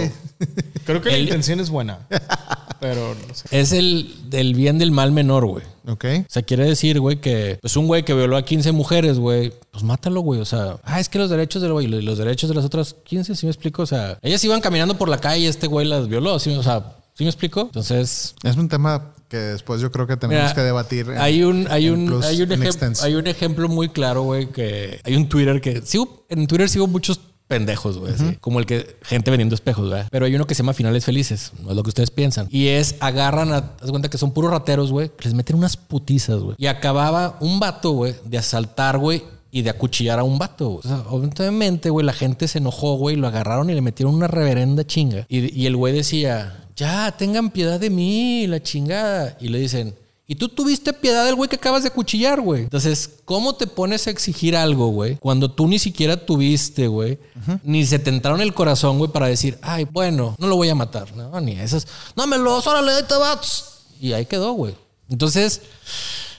[0.86, 2.00] creo que la El- intención es buena.
[2.80, 3.44] Pero no sé.
[3.52, 5.66] Es el del bien del mal menor, güey.
[5.86, 6.06] Ok.
[6.22, 9.52] O sea, quiere decir, güey, que pues un güey que violó a 15 mujeres, güey,
[9.72, 10.40] pues mátalo, güey.
[10.40, 13.36] O sea, ah, es que los derechos del güey, los derechos de las otras 15,
[13.36, 13.82] ¿sí me explico?
[13.82, 16.52] O sea, ellas iban caminando por la calle y este güey las violó, ¿sí?
[16.56, 17.64] O sea, ¿sí me explico?
[17.64, 21.08] Entonces, Es un tema que después yo creo que tenemos Mira, que debatir.
[21.10, 25.16] en- hay un, hay un, plus, hay un, hay ejemplo muy claro, güey, que hay
[25.16, 29.32] un Twitter que sigo, en Twitter sigo muchos pendejos, güey, así, como el que gente
[29.32, 30.08] vendiendo espejos, ¿verdad?
[30.12, 32.48] Pero hay uno que se llama Finales Felices, no es lo que ustedes piensan.
[32.52, 35.76] Y es agarran a, haz cuenta que son puros rateros, güey, que les meten unas
[35.78, 36.56] putizas, güey.
[36.60, 40.70] Y acababa un vato, güey, de asaltar, güey, y de acuchillar a un vato.
[40.70, 40.80] güey.
[40.80, 44.28] O sea, obviamente, güey, la gente se enojó, güey, lo agarraron y le metieron una
[44.28, 45.26] reverenda chinga.
[45.28, 49.38] Y, y el güey decía, ya, tengan piedad de mí, la chingada.
[49.42, 49.94] Y le dicen,
[50.26, 52.64] y tú tuviste piedad del güey que acabas de acuchillar, güey.
[52.64, 55.18] Entonces, ¿cómo te pones a exigir algo, güey?
[55.18, 57.20] Cuando tú ni siquiera tuviste, güey.
[57.64, 60.76] Ni se te entraron el corazón, güey, para decir, ay, bueno, no lo voy a
[60.76, 61.14] matar.
[61.16, 61.86] No, ni esas.
[62.16, 63.88] No me lo, órale, ahí te vas.
[64.00, 64.74] Y ahí quedó, güey.
[65.10, 65.62] Entonces,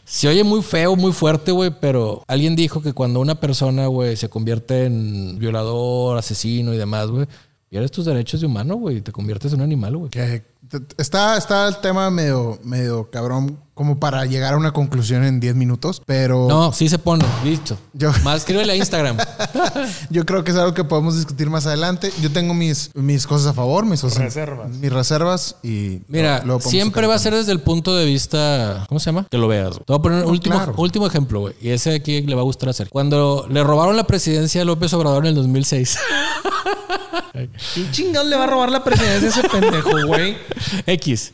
[0.07, 4.17] se oye muy feo, muy fuerte, güey, pero alguien dijo que cuando una persona, güey,
[4.17, 7.27] se convierte en violador, asesino y demás, güey,
[7.71, 10.11] pierdes tus derechos de humano, güey, y te conviertes en un animal, güey.
[10.99, 15.55] Está, está el tema medio, medio cabrón como para llegar a una conclusión en 10
[15.55, 17.79] minutos, pero No, sí se pone, listo.
[17.95, 19.17] Yo- Más escríbele a Instagram.
[20.11, 22.13] yo creo que es algo que podemos discutir más adelante.
[22.21, 24.69] Yo tengo mis, mis cosas a favor, mis cosas- Reservas.
[24.69, 28.85] mis reservas y Mira, luego podemos siempre va a ser desde el punto de vista,
[28.87, 29.27] ¿cómo se llama?
[29.31, 29.71] Que lo veas.
[29.71, 29.79] güey.
[29.87, 30.75] Te voy a poner un No, último, claro.
[30.77, 31.55] último ejemplo, güey.
[31.63, 32.91] Y ese aquí le va a gustar hacer.
[32.91, 35.97] Cuando le robaron la presidencia a López Obrador en el 2006.
[37.73, 40.37] ¿Quién chingón le va a robar la presidencia a ese pendejo, güey?
[40.87, 41.33] X.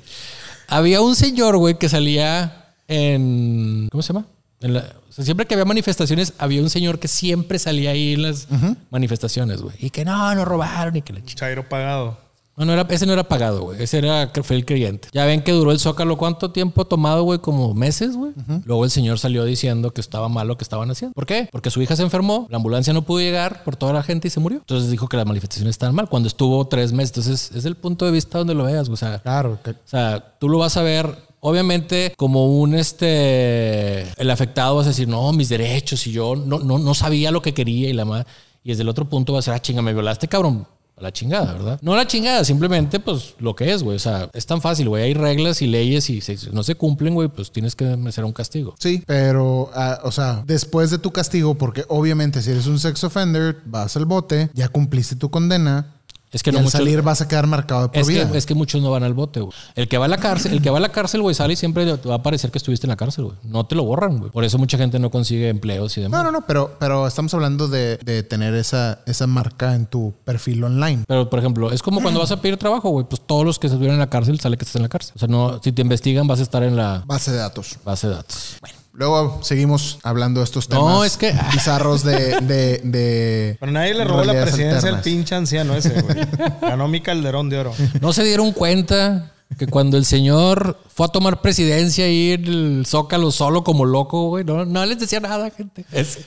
[0.69, 3.89] Había un señor, güey, que salía en.
[3.91, 4.27] ¿Cómo se llama?
[4.61, 8.15] En la- o sea, siempre que había manifestaciones, había un señor que siempre salía ahí
[8.15, 8.49] en las
[8.91, 9.75] manifestaciones, güey.
[9.81, 11.41] Y que no, no robaron y que la chica.
[11.41, 12.19] Chairo pagado.
[12.57, 13.83] No, no era, ese no era pagado, güey.
[13.83, 15.09] Ese era fue el creyente.
[15.13, 18.33] Ya ven que duró el Zócalo cuánto tiempo tomado, güey, como meses, güey.
[18.65, 21.13] Luego el señor salió diciendo que estaba mal lo que estaban haciendo.
[21.13, 21.49] ¿Por qué?
[21.53, 24.31] Porque su hija se enfermó, la ambulancia no pudo llegar por toda la gente y
[24.31, 24.59] se murió.
[24.59, 27.11] Entonces dijo que las manifestaciones estaban mal cuando estuvo tres meses.
[27.19, 28.95] Entonces es el punto de vista donde lo veas, güey.
[28.95, 34.03] O sea, Claro, que- o sea, tú lo vas a ver, obviamente, como un este.
[34.21, 37.43] El afectado vas a decir, no, mis derechos y yo no, no, no sabía lo
[37.43, 38.25] que quería y la más.
[38.65, 40.67] Y desde el otro punto va a ser, ah, chinga, me violaste, cabrón.
[40.99, 41.79] La chingada, ¿verdad?
[41.83, 43.97] No a la chingada, simplemente, pues lo que es, güey.
[43.97, 45.03] O sea, es tan fácil, güey.
[45.05, 48.33] Hay reglas y leyes y si no se cumplen, güey, pues tienes que merecer un
[48.33, 48.75] castigo.
[48.79, 53.05] Sí, pero, ah, o sea, después de tu castigo, porque obviamente si eres un sex
[53.05, 55.96] offender, vas al bote, ya cumpliste tu condena.
[56.37, 58.31] Es que y no al muchos- salir vas a quedar marcado de por Es vida.
[58.31, 59.53] que, es que muchos no van al bote, güey.
[59.75, 61.57] El que va a la cárcel, el que va a la cárcel, güey, sale y
[61.57, 63.37] siempre te va a parecer que estuviste en la cárcel, güey.
[63.43, 64.31] No te lo borran, güey.
[64.31, 66.19] Por eso mucha gente no consigue empleos y demás.
[66.23, 70.15] No, no, no, pero, pero estamos hablando de, de tener esa, esa marca en tu
[70.25, 71.05] perfil online.
[71.09, 73.07] Pero, por ejemplo, es como cuando vas a pedir trabajo, güey.
[73.09, 75.15] Pues todos los que se estuvieron en la cárcel sale que estás en la cárcel.
[75.17, 77.79] O sea, no, si te investigan, vas a estar en la Base de datos.
[77.85, 78.57] base de datos.
[78.97, 83.93] Luego seguimos hablando de estos temas No, es que- bizarros de, de, de Pero nadie
[83.95, 86.17] le robó la presidencia al pinche anciano ese, güey.
[86.63, 87.73] Ganó mi calderón de oro.
[88.01, 93.31] No se dieron cuenta que cuando el señor fue a tomar presidencia y el Zócalo
[93.31, 95.85] solo como loco, güey, no, no les decía nada, gente.
[95.93, 96.19] Es-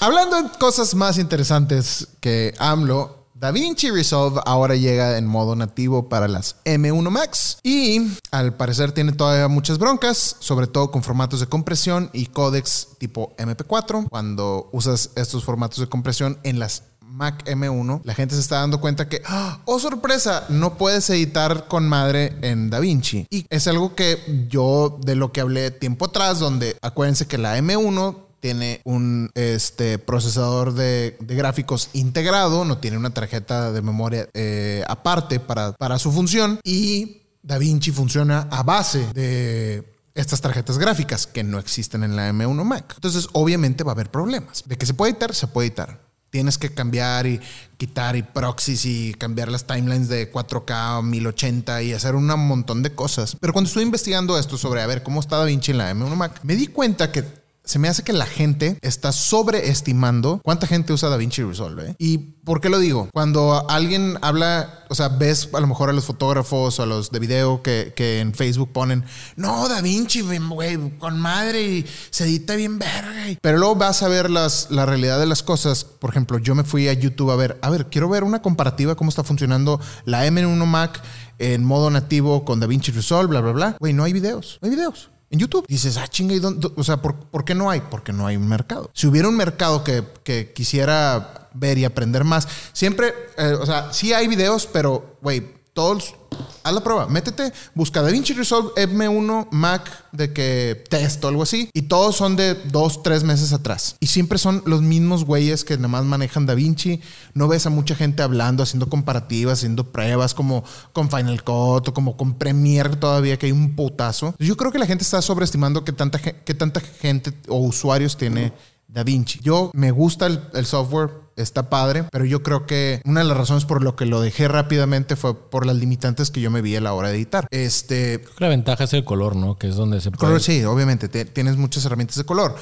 [0.00, 6.26] Hablando de cosas más interesantes que AMLO, DaVinci Resolve ahora llega en modo nativo para
[6.26, 8.00] las M1 Max y
[8.32, 13.36] al parecer tiene todavía muchas broncas, sobre todo con formatos de compresión y códecs tipo
[13.36, 14.08] MP4.
[14.08, 18.80] Cuando usas estos formatos de compresión en las Mac M1, la gente se está dando
[18.80, 19.60] cuenta que, ¡ah!
[19.66, 23.26] oh sorpresa, no puedes editar con madre en DaVinci.
[23.30, 27.56] Y es algo que yo de lo que hablé tiempo atrás, donde acuérdense que la
[27.58, 34.28] M1 tiene un este, procesador de, de gráficos integrado, no tiene una tarjeta de memoria
[34.34, 39.84] eh, aparte para, para su función y DaVinci funciona a base de
[40.14, 42.92] estas tarjetas gráficas que no existen en la M1 Mac.
[42.96, 44.64] Entonces, obviamente va a haber problemas.
[44.66, 46.00] De que se puede editar, se puede editar.
[46.30, 47.40] Tienes que cambiar y
[47.78, 52.94] quitar y proxies y cambiar las timelines de 4K 1080 y hacer un montón de
[52.94, 53.36] cosas.
[53.40, 56.40] Pero cuando estuve investigando esto sobre a ver cómo está DaVinci en la M1 Mac,
[56.42, 57.24] me di cuenta que
[57.68, 61.90] se me hace que la gente está sobreestimando cuánta gente usa DaVinci Resolve.
[61.90, 61.94] ¿eh?
[61.98, 63.10] ¿Y por qué lo digo?
[63.12, 67.10] Cuando alguien habla, o sea, ves a lo mejor a los fotógrafos o a los
[67.10, 69.04] de video que, que en Facebook ponen,
[69.36, 73.38] no, DaVinci, güey, con madre y se edita bien verga.
[73.42, 75.84] Pero luego vas a ver las, la realidad de las cosas.
[75.84, 78.94] Por ejemplo, yo me fui a YouTube a ver, a ver, quiero ver una comparativa
[78.94, 81.02] cómo está funcionando la M1 Mac
[81.38, 83.76] en modo nativo con DaVinci Resolve, bla, bla, bla.
[83.78, 85.66] Güey, no hay videos, no hay videos en YouTube.
[85.68, 86.70] dices, ah, chinga, ¿y dónde?
[86.74, 87.80] o sea, ¿por, ¿por, qué no hay?
[87.80, 88.90] Porque no hay un mercado.
[88.94, 93.92] Si hubiera un mercado que, que quisiera ver y aprender más, siempre, eh, o sea,
[93.92, 96.14] sí hay videos, pero, güey, todos,
[96.62, 101.70] haz la prueba, métete, busca DaVinci Resolve M1 Mac de que test o algo así,
[101.72, 103.96] y todos son de dos, tres meses atrás.
[104.00, 107.00] Y siempre son los mismos güeyes que nada más manejan DaVinci.
[107.34, 111.94] No ves a mucha gente hablando, haciendo comparativas, haciendo pruebas como con Final Cut o
[111.94, 114.34] como con Premiere todavía, que hay un putazo.
[114.38, 118.52] Yo creo que la gente está sobreestimando que tanta, que tanta gente o usuarios tiene
[118.88, 119.38] Da Vinci.
[119.42, 123.36] Yo me gusta el, el, software, está padre, pero yo creo que una de las
[123.36, 126.74] razones por lo que lo dejé rápidamente fue por las limitantes que yo me vi
[126.74, 127.46] a la hora de editar.
[127.50, 129.58] Este, la ventaja es el color, ¿no?
[129.58, 130.20] Que es donde se puede...
[130.20, 132.56] Color, sí, obviamente, te, tienes muchas herramientas de color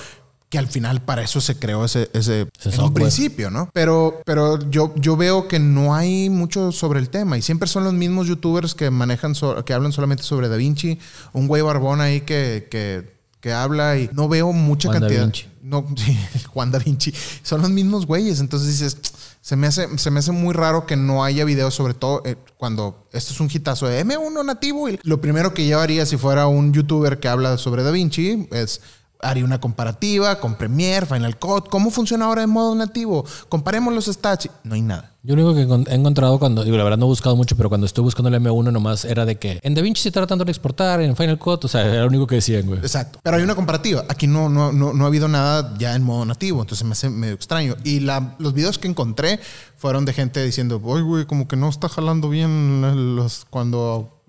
[0.49, 3.69] que al final para eso se creó ese, ese, ese en un principio, ¿no?
[3.73, 7.83] Pero, pero yo, yo veo que no hay mucho sobre el tema y siempre son
[7.83, 11.01] los mismos youtubers que manejan, so, que hablan solamente sobre Da Vinci,
[11.33, 15.21] un güey barbón ahí que, que que habla y no veo mucha Juan cantidad.
[15.21, 15.47] Da Vinci.
[15.63, 16.19] No, sí,
[16.53, 17.13] Juan Da Vinci.
[17.43, 18.41] Son los mismos güeyes.
[18.41, 18.97] Entonces dices,
[19.41, 22.37] se me hace, se me hace muy raro que no haya videos, sobre todo eh,
[22.57, 24.89] cuando esto es un hitazo de M1 nativo.
[24.89, 28.49] Y lo primero que yo haría si fuera un youtuber que habla sobre Da Vinci
[28.51, 28.81] es
[29.21, 31.69] haría una comparativa con Premiere, Final Cut.
[31.69, 33.25] ¿Cómo funciona ahora en modo nativo?
[33.49, 34.49] Comparemos los stats.
[34.65, 35.13] No hay nada.
[35.23, 37.69] Yo lo único que he encontrado cuando, digo, la verdad no he buscado mucho, pero
[37.69, 40.53] cuando estoy buscando el M1 nomás era de que en DaVinci se trata tanto de
[40.53, 42.79] exportar, en Final Cut, o sea, era lo único que decían, güey.
[42.79, 43.19] Exacto.
[43.25, 44.05] Pero hay una comparativa.
[44.09, 47.11] Aquí no, no, no, no ha habido nada ya en modo nativo, entonces me hace
[47.11, 47.75] medio extraño.
[47.83, 49.41] Y la, los videos que encontré
[49.77, 54.23] fueron de gente diciendo, uy, güey, como que no está jalando bien los, cuando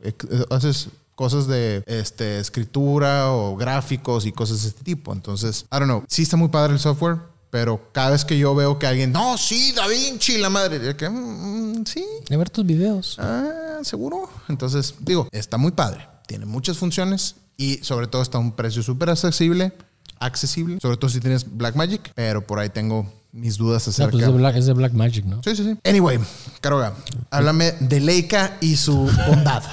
[0.49, 5.11] haces cosas de este, escritura o gráficos y cosas de este tipo.
[5.11, 6.03] Entonces, I don't know.
[6.07, 7.17] Sí está muy padre el software,
[7.49, 11.09] pero cada vez que yo veo que alguien, no, sí, Da Vinci, la madre, que,
[11.09, 12.05] mm, sí.
[12.29, 13.17] De ver tus videos.
[13.17, 14.29] Ah, seguro.
[14.47, 16.07] Entonces, digo, está muy padre.
[16.27, 19.73] Tiene muchas funciones y sobre todo está a un precio súper accesible.
[20.19, 23.05] Accesible, sobre todo si tienes Blackmagic, pero por ahí tengo
[23.37, 24.05] mis dudas acerca.
[24.05, 25.41] No, pues es, de Black, es de Black Magic, ¿no?
[25.43, 25.77] Sí, sí, sí.
[25.83, 26.17] Anyway,
[26.59, 26.93] Caroga,
[27.29, 29.63] háblame de Leica y su bondad.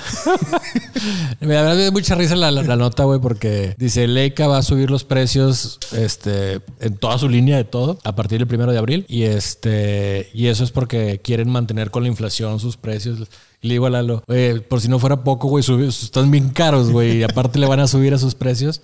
[1.40, 4.90] Me da mucha risa la, la, la nota, güey, porque dice Leica va a subir
[4.90, 9.06] los precios este, en toda su línea de todo a partir del primero de abril.
[9.08, 13.28] Y este y eso es porque quieren mantener con la inflación sus precios.
[13.62, 14.22] Le digo a Lalo,
[14.68, 17.18] por si no fuera poco, güey, están bien caros, güey.
[17.18, 18.82] Y aparte le van a subir a sus precios.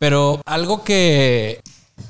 [0.00, 1.60] Pero algo que,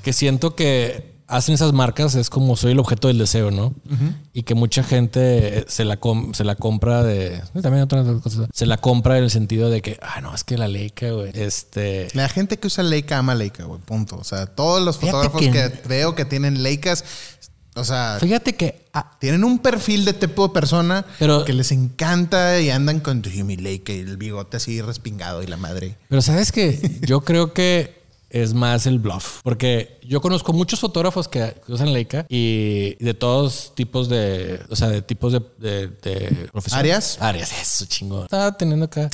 [0.01, 3.67] que siento que hacen esas marcas es como soy el objeto del deseo, ¿no?
[3.67, 4.15] Uh -huh.
[4.33, 5.99] Y que mucha gente se la,
[6.33, 7.41] se la compra de...
[7.61, 8.47] También otras cosas.
[8.53, 11.31] Se la compra en el sentido de que, ah, no, es que la Leica, güey.
[11.33, 12.07] Este...
[12.13, 14.17] La gente que usa Leica ama Leica, güey, punto.
[14.17, 15.51] O sea, todos los fotógrafos que...
[15.51, 15.81] que...
[15.87, 17.03] veo que tienen Leicas...
[17.75, 21.71] O sea, fíjate que ah, tienen un perfil de tipo de persona pero, que les
[21.71, 25.95] encanta y andan con mi Leica y el bigote así respingado y la madre.
[26.09, 29.39] Pero sabes que yo creo que es más el bluff.
[29.43, 34.89] Porque yo conozco muchos fotógrafos que usan Leica y de todos tipos de, o sea,
[34.89, 36.79] de tipos de, de, de profesión.
[36.79, 37.17] ¿Áreas?
[37.21, 38.23] Áreas, eso chingón.
[38.23, 39.09] Estaba teniendo acá.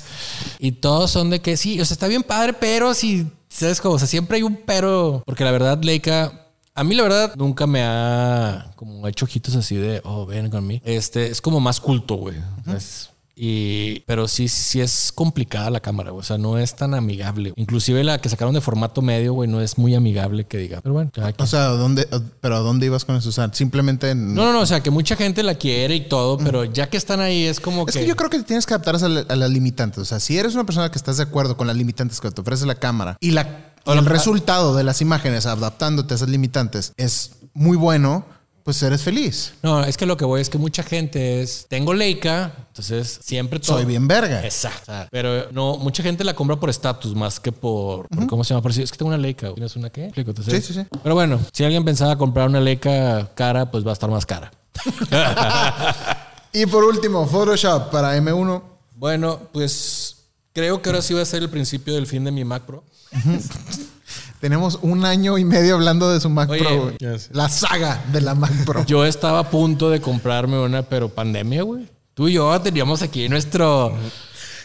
[0.58, 3.96] Y todos son de que sí, o sea, está bien padre, pero si, ¿sabes cómo?
[3.96, 5.24] O sea, siempre hay un pero.
[5.26, 6.47] Porque la verdad, Leica
[6.78, 10.66] a mí la verdad nunca me ha como hecho ojitos así de, oh, ven con
[10.66, 10.82] mí.
[10.86, 12.38] Este es como más culto, güey.
[12.38, 12.76] Uh -huh.
[12.78, 13.10] Es,
[13.40, 16.22] y, pero sí, sí es complicada la cámara, güey.
[16.22, 17.54] O sea, no es tan amigable.
[17.56, 20.82] Inclusive la que sacaron de formato medio, güey, no es muy amigable que diga.
[20.82, 22.08] Pero bueno, o sea, ¿dónde,
[22.42, 23.30] pero ¿a dónde ibas con eso?
[23.30, 24.16] O sea, simplemente...
[24.16, 24.62] No, no, no.
[24.62, 27.60] O sea, que mucha gente la quiere y todo, pero ya que están ahí es
[27.60, 28.00] como es que...
[28.00, 30.00] Es que yo creo que tienes que adaptarse a, la, a las limitantes.
[30.00, 32.42] O sea, si eres una persona que estás de acuerdo con las limitantes que te
[32.42, 36.94] ofrece la cámara y la y el resultado de las imágenes adaptándote a esas limitantes
[36.98, 38.26] es muy bueno,
[38.64, 39.54] pues eres feliz.
[39.64, 43.60] No, es que lo que voy es que mucha gente es, tengo Leica, entonces siempre
[43.60, 44.44] todo- Soy bien verga.
[44.44, 44.92] Exacto.
[45.10, 48.62] Pero no, mucha gente la compra por estatus más que por, por ¿cómo se llama?
[48.62, 49.54] Por decir, es que tengo una Leica.
[49.54, 50.06] ¿Tienes una qué?
[50.06, 50.88] Explico, entonces- Sí, sí, sí.
[51.02, 54.52] Pero bueno, si alguien pensaba comprar una Leica cara, pues va a estar más cara.
[56.54, 58.62] Y por último, Photoshop para M1.
[58.96, 60.16] Bueno, pues
[60.54, 62.84] creo que ahora sí va a ser el principio del fin de mi Mac Pro.
[64.40, 66.82] Tenemos un año y medio hablando de su Mac Oye, Pro.
[66.84, 66.98] güey.
[67.32, 68.86] La saga de la Mac Pro.
[68.86, 71.88] Yo estaba a punto de comprarme una, pero pandemia, güey.
[72.14, 73.94] Tú y yo teníamos aquí nuestro...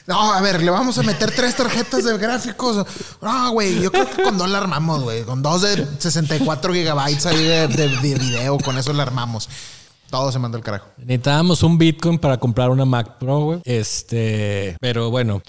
[0.07, 2.85] No, a ver, le vamos a meter tres tarjetas de gráficos.
[3.23, 5.23] No, güey, yo creo que con dos la armamos, güey.
[5.23, 9.49] Con dos de 64 gigabytes ahí de, de- de video, con eso la armamos.
[10.11, 10.89] Todo se manda al carajo.
[10.99, 13.61] Necesitábamos un Bitcoin para comprar una Mac Pro, güey.
[13.65, 15.41] Este, pero bueno,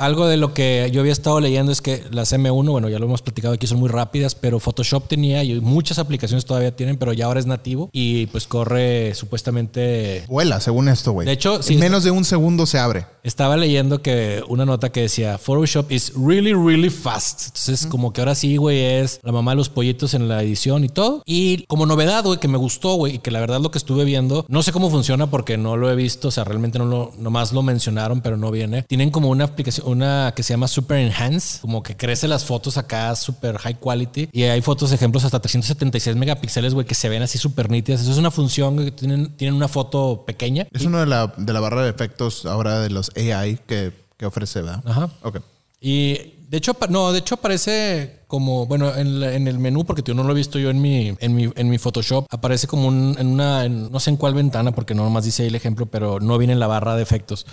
[0.00, 3.04] algo de lo que yo había estado leyendo es que las M1, bueno, ya lo
[3.04, 7.12] hemos platicado aquí, son muy rápidas, pero Photoshop tenía y muchas aplicaciones todavía tienen, pero
[7.12, 10.24] ya ahora es nativo y pues corre supuestamente.
[10.26, 11.26] Vuela, según esto, güey.
[11.26, 13.06] De hecho, sí, en menos de un segundo se abre.
[13.22, 17.48] Estaba leyendo que una nota que decía Photoshop is really, really fast.
[17.48, 20.82] Entonces, como que ahora sí, güey, es la mamá de los pollitos en la edición
[20.84, 21.22] y todo.
[21.26, 24.04] Y como novedad, güey, que me gustó, güey, y que la verdad lo que estuve
[24.04, 27.12] viendo, no sé cómo funciona porque no lo he visto, o sea, realmente no lo,
[27.18, 28.84] nomás lo mencionaron, pero no viene.
[28.84, 32.76] Tienen como una aplicación, una que se llama Super Enhance, como que crece las fotos
[32.78, 34.28] acá super high quality.
[34.32, 38.00] Y hay fotos, ejemplos, hasta 376 megapíxeles, güey, que se ven así súper nítidas.
[38.00, 40.66] Eso es una función que tienen, tienen una foto pequeña.
[40.72, 44.26] Es uno de la, de la barra de efectos ahora de los AI que, que
[44.26, 44.82] ofrece, ¿verdad?
[44.86, 45.10] Ajá.
[45.22, 45.40] Ok.
[45.80, 50.02] Y de hecho, no, de hecho aparece como, bueno, en, la- en el menú, porque
[50.04, 52.88] yo no lo he visto yo en mi, en mi, en mi Photoshop, aparece como
[52.88, 55.54] un- en una, en- no sé en cuál ventana, porque no nomás dice ahí el
[55.54, 57.46] ejemplo, pero no viene en la barra de efectos.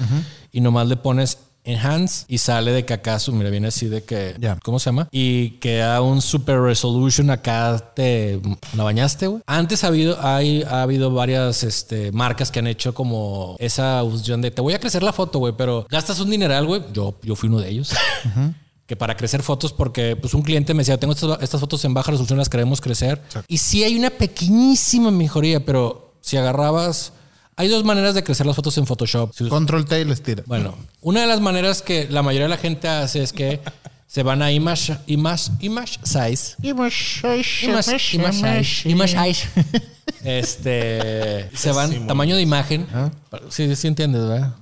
[0.51, 1.37] Y nomás le pones
[1.67, 4.57] Enhance y sale de que acá, su- mira, viene así de que, Ya.
[4.63, 5.07] ¿cómo se llama?
[5.11, 8.39] Y que da un super resolution acá, te
[8.75, 9.41] la bañaste, güey.
[9.45, 14.41] Antes ha habido, hay, ha habido varias este, marcas que han hecho como esa opción
[14.41, 16.81] de te voy a crecer la foto, güey, pero gastas un dineral, güey.
[16.93, 17.91] Yo, yo fui uno de ellos.
[18.87, 21.93] Que para crecer fotos, porque pues un cliente me decía, tengo estas, estas fotos en
[21.93, 23.21] baja resolución, las queremos crecer.
[23.49, 27.11] Y sí hay una pequeñísima mejoría, pero si agarrabas...
[27.57, 29.33] Hay dos maneras de crecer las fotos en Photoshop.
[29.33, 30.43] Si- Control T y les tira.
[30.45, 33.59] bueno, una de las maneras que la mayoría de la gente hace es que
[34.07, 36.55] se van a image, image, image size.
[36.61, 37.21] Image,
[38.15, 38.89] image size.
[38.89, 39.47] Image size.
[40.23, 42.87] Este, se van tamaño de imagen.
[43.49, 44.53] Sí, sí entiendes, ¿verdad?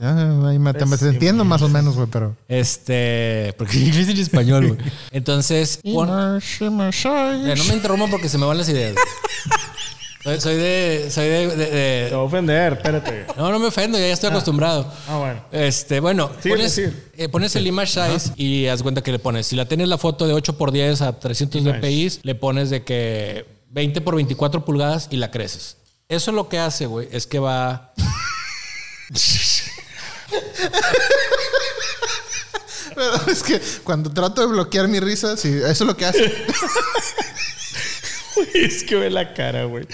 [0.47, 2.35] Ahí me, te, me entiendo más o menos, güey, pero.
[2.47, 4.79] Este, porque inglés y español, güey.
[5.11, 8.95] Entonces, pon- Eh, no me interrumpan porque se me van las ideas.
[10.25, 13.27] Soy, soy de, soy de, de- de- Te va a ofender, espérate.
[13.37, 14.91] no, no me ofendo, ya estoy acostumbrado.
[15.07, 15.45] Ah, bueno.
[15.51, 19.45] Este, bueno, Sigue, pones, eh, pones el image size y haz cuenta que le pones.
[19.45, 24.01] Si la tienes la foto de 8x10 a 300 dpi, le pones de que 20
[24.01, 25.77] por 24 pulgadas y la creces.
[26.09, 27.93] Eso lo que hace, güey, es que va.
[32.95, 36.25] Pero es que cuando trato de bloquear mi risa, sí, eso es lo que hace.
[38.53, 39.85] es que ve la cara, güey.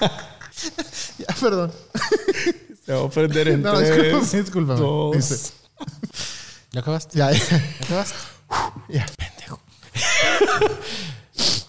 [1.18, 1.72] ya, perdón.
[2.86, 4.80] Se va a ofender en No, tres, discúlpame.
[4.80, 5.16] dos.
[5.16, 5.52] Dice,
[6.72, 7.18] ¿Ya acabaste?
[7.18, 7.38] ya, ya.
[7.48, 8.18] ¿Ya acabaste?
[8.88, 9.06] ya.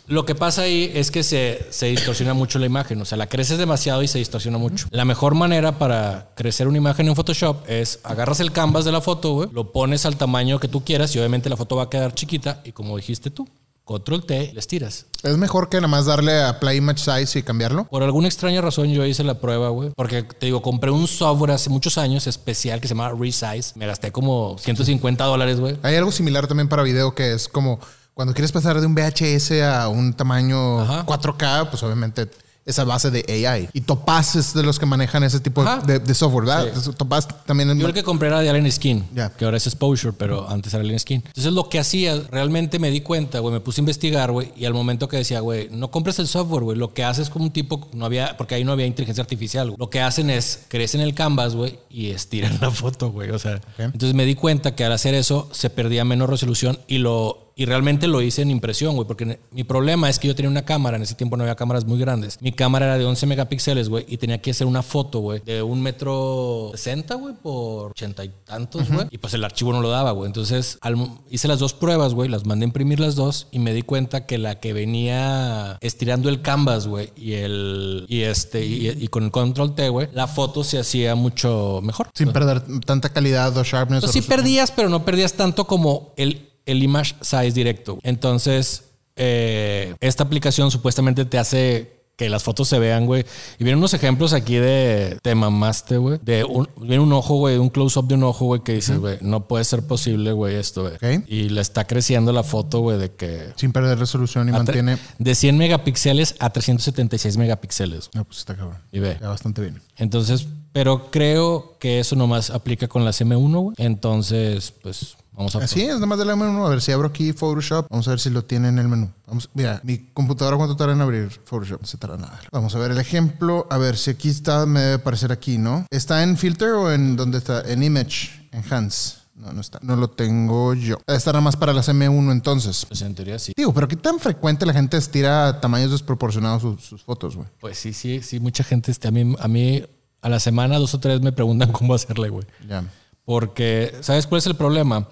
[0.07, 2.99] Lo que pasa ahí es que se, se distorsiona mucho la imagen.
[3.01, 4.88] O sea, la creces demasiado y se distorsiona mucho.
[4.91, 8.99] La mejor manera para crecer una imagen en Photoshop es agarras el canvas de la
[8.99, 11.89] foto, güey, lo pones al tamaño que tú quieras y obviamente la foto va a
[11.89, 12.61] quedar chiquita.
[12.65, 13.47] Y como dijiste tú,
[13.91, 15.05] control T, les tiras.
[15.23, 17.85] Es mejor que nada más darle a Play Image Size y cambiarlo.
[17.85, 19.91] Por alguna extraña razón yo hice la prueba, güey.
[19.95, 23.73] Porque te digo, compré un software hace muchos años especial que se llama Resize.
[23.75, 25.77] Me gasté como 150 dólares, güey.
[25.83, 27.79] Hay algo similar también para video que es como
[28.13, 31.05] cuando quieres pasar de un VHS a un tamaño Ajá.
[31.05, 32.29] 4K, pues obviamente
[32.66, 33.70] esa base de AI.
[33.74, 36.93] Y Topaz es de los que manejan ese tipo de, de software, ¿verdad?
[36.95, 39.05] Topaz también es Yo el que compré era de Allen Skin,
[39.38, 41.24] que ahora es Exposure, pero antes era Allen Skin.
[41.26, 44.66] Entonces lo que hacía, realmente me di cuenta, güey, me puse a investigar, güey, y
[44.66, 47.51] al momento que decía, güey, no compres el software, güey, lo que haces como un
[47.51, 49.78] tipo, no había, porque ahí no había inteligencia artificial, güey.
[49.80, 53.59] Lo que hacen es, crecen el canvas, güey, y estiran la foto, güey, o sea.
[53.78, 57.50] Entonces me di cuenta que al hacer eso se perdía menos resolución y lo...
[57.55, 60.63] Y realmente lo hice en impresión, güey, porque mi problema es que yo tenía una
[60.65, 62.37] cámara, en ese tiempo no había cámaras muy grandes.
[62.41, 65.61] Mi cámara era de 11 megapíxeles, güey, y tenía que hacer una foto, güey, de
[65.61, 69.07] un metro 60, güey, por ochenta y tantos, güey.
[69.11, 70.27] Y pues el archivo no lo daba, güey.
[70.27, 73.73] Entonces al- hice las dos pruebas, güey, las mandé a imprimir las dos y me
[73.73, 78.87] di cuenta que la que venía estirando el canvas, güey, y el y este y,
[78.89, 82.09] y con el control T, güey, la foto se hacía mucho mejor.
[82.13, 84.01] sin perder tanta calidad o sharpness.
[84.01, 84.37] Pues o sí resolución.
[84.43, 87.99] perdías, pero no perdías tanto como el, el image size directo.
[88.03, 93.26] Entonces, eh, esta aplicación supuestamente te hace que las fotos se vean, güey.
[93.57, 96.19] Y vienen unos ejemplos aquí de te mamaste, güey.
[96.22, 99.17] De un, viene un ojo, güey, un close-up de un ojo, güey, que dices, güey,
[99.22, 100.95] no puede ser posible, güey, esto, güey.
[100.95, 101.26] Ok.
[101.28, 103.53] Y le está creciendo la foto, güey, de que.
[103.55, 104.99] Sin perder resolución y mantiene.
[105.17, 108.11] De 100 megapíxeles a 376 megapíxeles.
[108.13, 108.78] No, pues está cabrón.
[108.91, 109.13] Y ve.
[109.13, 109.82] Está bastante bien.
[109.97, 113.76] Entonces, pero creo que eso nomás aplica con las M1, güey.
[113.80, 116.65] Entonces, pues vamos a Así es, nada más del menú.
[116.65, 117.88] A ver si abro aquí Photoshop.
[117.89, 119.09] Vamos a ver si lo tiene en el menú.
[119.27, 121.82] Vamos, mira, mi computadora cuánto tarda en abrir Photoshop.
[121.82, 122.39] No se tarda nada.
[122.51, 123.67] Vamos a ver el ejemplo.
[123.69, 125.86] A ver si aquí está, me debe aparecer aquí, ¿no?
[125.89, 127.61] ¿Está en Filter o en dónde está?
[127.61, 129.21] En Image, Enhance.
[129.36, 129.79] No, no está.
[129.82, 130.99] No lo tengo yo.
[131.07, 132.86] Está nada más para las M1 entonces.
[132.86, 133.53] Pues en teoría sí.
[133.55, 137.47] Digo, pero qué tan frecuente la gente estira a tamaños desproporcionados sus, sus fotos, güey.
[137.59, 138.39] Pues sí, sí, sí.
[138.39, 139.84] Mucha gente, este, a mí, a mí
[140.21, 142.45] a la semana dos o tres me preguntan cómo hacerle, güey.
[142.67, 142.84] Ya.
[143.32, 145.07] Porque, ¿sabes cuál es el problema?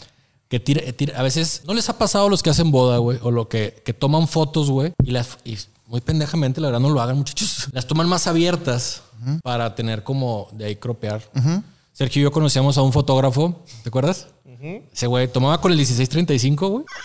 [0.50, 3.18] Que tira, tira- a veces no les ha pasado a los que hacen boda, güey,
[3.22, 5.58] o lo que, que toman fotos, güey, y las y
[5.88, 7.70] muy pendejamente, la verdad, no lo hagan, muchachos.
[7.72, 9.04] Las toman más abiertas
[9.42, 11.22] para tener como de ahí cropear.
[11.94, 14.28] Sergio y yo conocíamos a un fotógrafo, ¿te acuerdas?
[14.92, 16.86] Ese güey tomaba con el 1635, güey.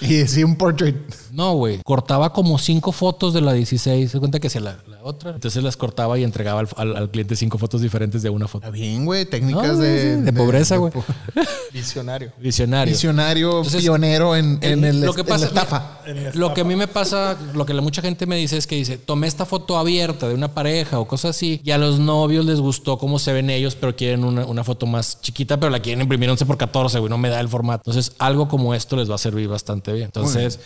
[0.00, 0.94] Y sí, un portrait.
[1.32, 1.80] No, güey.
[1.82, 4.08] Cortaba como cinco fotos de la 16.
[4.08, 5.30] Se cuenta que hacía la, la otra.
[5.32, 8.64] Entonces las cortaba y entregaba al, al- al cliente cinco fotos diferentes de una foto.
[8.66, 9.24] Está bien, güey.
[9.24, 10.92] Técnicas No, de, sí, de pobreza, güey.
[10.92, 11.04] po-
[11.72, 12.30] Visionario.
[12.38, 12.92] Visionario.
[12.92, 15.98] Visionario, Entonces, pionero en, en el, lo que en pasa, la estafa.
[16.34, 18.76] Lo que a mí me pasa, lo que la mucha gente me dice es que
[18.76, 22.44] dice, tomé esta foto abierta de una pareja o cosas así, y a los novios
[22.44, 25.80] les gustó cómo se ven ellos, pero quieren una, una foto más chiquita, pero la
[25.80, 27.90] quieren imprimir 11 por 14, güey, no me da el formato.
[27.90, 30.06] Entonces, algo como esto les va a servir bastante bien.
[30.06, 30.58] Entonces,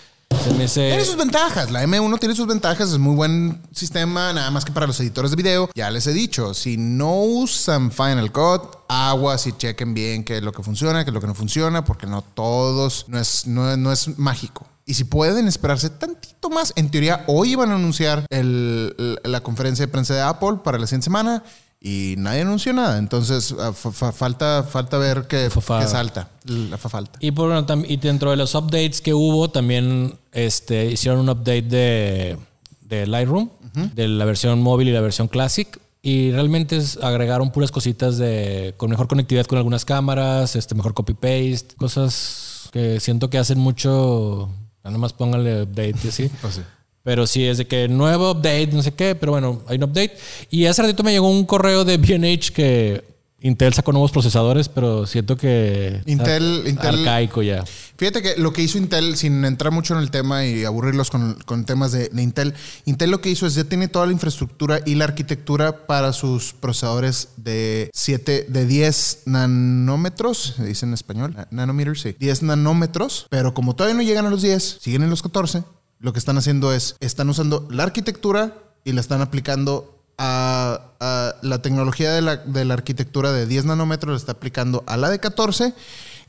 [0.45, 1.71] se me hace- Tiene sus ventajas.
[1.71, 2.91] La M1 tiene sus ventajas.
[2.93, 4.33] Es muy buen sistema.
[4.33, 5.71] Nada más que para los editores de video.
[5.75, 10.43] Ya les he dicho, si no usan Final Cut, aguas y chequen bien qué es
[10.43, 13.77] lo que funciona, qué es lo que no funciona, porque no todos, no es, no,
[13.77, 14.67] no es mágico.
[14.85, 19.41] Y si pueden esperarse tantito más, en teoría hoy iban a anunciar el- el- la
[19.43, 21.43] conferencia de prensa de Apple para la siguiente semana
[21.81, 22.99] y nadie anunció nada.
[22.99, 25.49] Entonces ah, fa- fa- falta, falta ver qué,
[25.87, 26.29] salta.
[26.45, 27.19] La fa- falta.
[27.21, 27.53] Y, por,
[27.87, 32.39] y dentro de los updates que hubo, también este, hicieron un update de,
[32.83, 33.51] de Lightroom,
[33.95, 35.69] de la versión móvil y la versión Classic.
[36.03, 40.95] Y realmente es- agregaron puras cositas de con mejor conectividad con algunas cámaras, este, mejor
[40.95, 44.49] copy-paste, cosas que siento que hacen mucho.
[44.85, 46.31] Nada más pónganle update y así.
[46.41, 46.61] Pues sí.
[47.09, 50.15] Pero sí, es de que nuevo update, no sé qué, pero bueno, hay un update.
[50.51, 53.03] Y hace ratito me llegó un correo de BH que
[53.41, 56.03] Intel sacó nuevos procesadores, pero siento que.
[56.05, 57.65] Intel- Intel- Arcaico ya.
[57.97, 61.33] Fíjate que lo que hizo Intel, sin entrar mucho en el tema y aburrirlos con,
[61.47, 62.53] con temas de, de Intel,
[62.85, 66.53] Intel lo que hizo es ya tiene toda la infraestructura y la arquitectura para sus
[66.53, 73.27] procesadores de 7, de 10 nanómetros, se dice en español, Na- nanometers, sí, 10 nanómetros,
[73.31, 75.63] pero como todavía no llegan a los 10, siguen en los 14,
[76.01, 81.35] lo que están haciendo es, están usando la arquitectura y la están aplicando a, a
[81.43, 85.11] la tecnología de la, de la arquitectura de 10 nanómetros, la está aplicando a la
[85.11, 85.75] de 14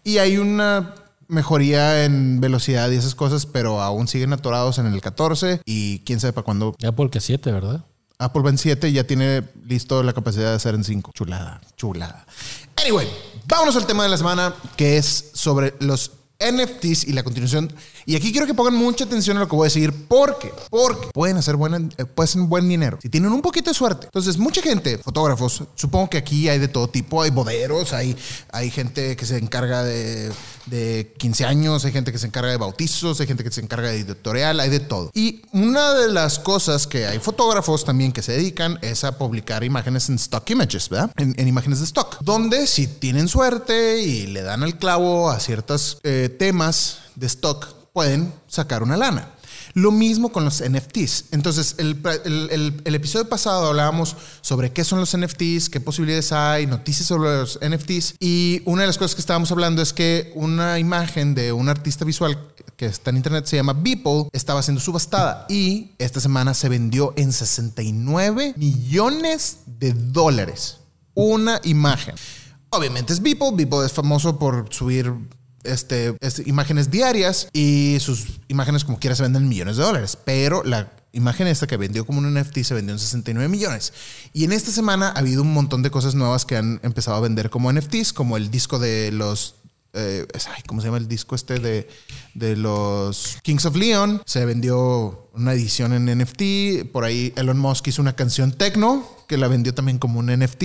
[0.04, 0.94] y hay una
[1.28, 6.20] mejoría en velocidad y esas cosas, pero aún siguen atorados en el 14 y quién
[6.20, 7.86] sabe para cuándo Ya porque 7, ¿verdad?
[8.18, 11.12] Apple va en 7 y ya tiene listo la capacidad de hacer en 5.
[11.14, 12.26] Chulada, chulada.
[12.76, 13.08] Anyway,
[13.48, 17.72] vámonos al tema de la semana que es sobre los NFTs y la continuación.
[18.06, 21.10] Y aquí quiero que pongan mucha atención a lo que voy a decir porque, porque
[21.14, 24.06] pueden hacer, buena, eh, pueden hacer buen dinero si tienen un poquito de suerte.
[24.06, 28.16] Entonces, mucha gente, fotógrafos, supongo que aquí hay de todo tipo, hay boderos, hay,
[28.52, 30.32] hay gente que se encarga de,
[30.70, 33.90] de 15 años, hay gente que se encarga de bautizos, hay gente que se encarga
[33.90, 35.12] de editorial, hay de todo.
[35.14, 39.64] Y una de las cosas que hay fotógrafos también que se dedican es a publicar
[39.64, 41.12] imágenes en stock images, ¿verdad?
[41.18, 45.40] En, en imágenes de stock, donde si tienen suerte y le dan al clavo a
[45.40, 49.34] ciertos eh, temas de stock, pueden sacar una lana.
[49.74, 51.26] Lo mismo con los NFTs.
[51.32, 52.02] Entonces, el,
[52.86, 57.60] el- episodio pasado hablábamos sobre qué son los NFTs, qué posibilidades hay, noticias sobre los
[57.62, 58.16] NFTs.
[58.20, 62.04] Y una de las cosas que estábamos hablando es que una imagen de un artista
[62.06, 62.38] visual
[62.76, 67.14] que está en internet se llama Beeple estaba siendo subastada y esta semana se vendió
[67.18, 70.78] en 69 millones de dólares.
[71.14, 72.16] Una imagen.
[72.70, 73.52] Obviamente es Beeple.
[73.54, 75.14] Beeple es famoso por subir
[75.64, 80.18] este, este, imágenes diarias y sus imágenes como quiera se venden en millones de dólares.
[80.24, 83.94] Pero la imagen esta que vendió como un NFT se vendió en 69 millones.
[84.34, 87.22] Y en esta semana ha habido un montón de cosas nuevas que han empezado a
[87.22, 89.56] vender como NFTs, como el disco de los...
[89.94, 90.28] eh,
[90.68, 91.88] ¿Cómo se llama el disco este de,
[92.34, 94.22] de los Kings of Leon?
[94.26, 96.92] Se vendió una edición en NFT.
[96.92, 100.64] Por ahí Elon Musk hizo una canción techno que la vendió también como un NFT.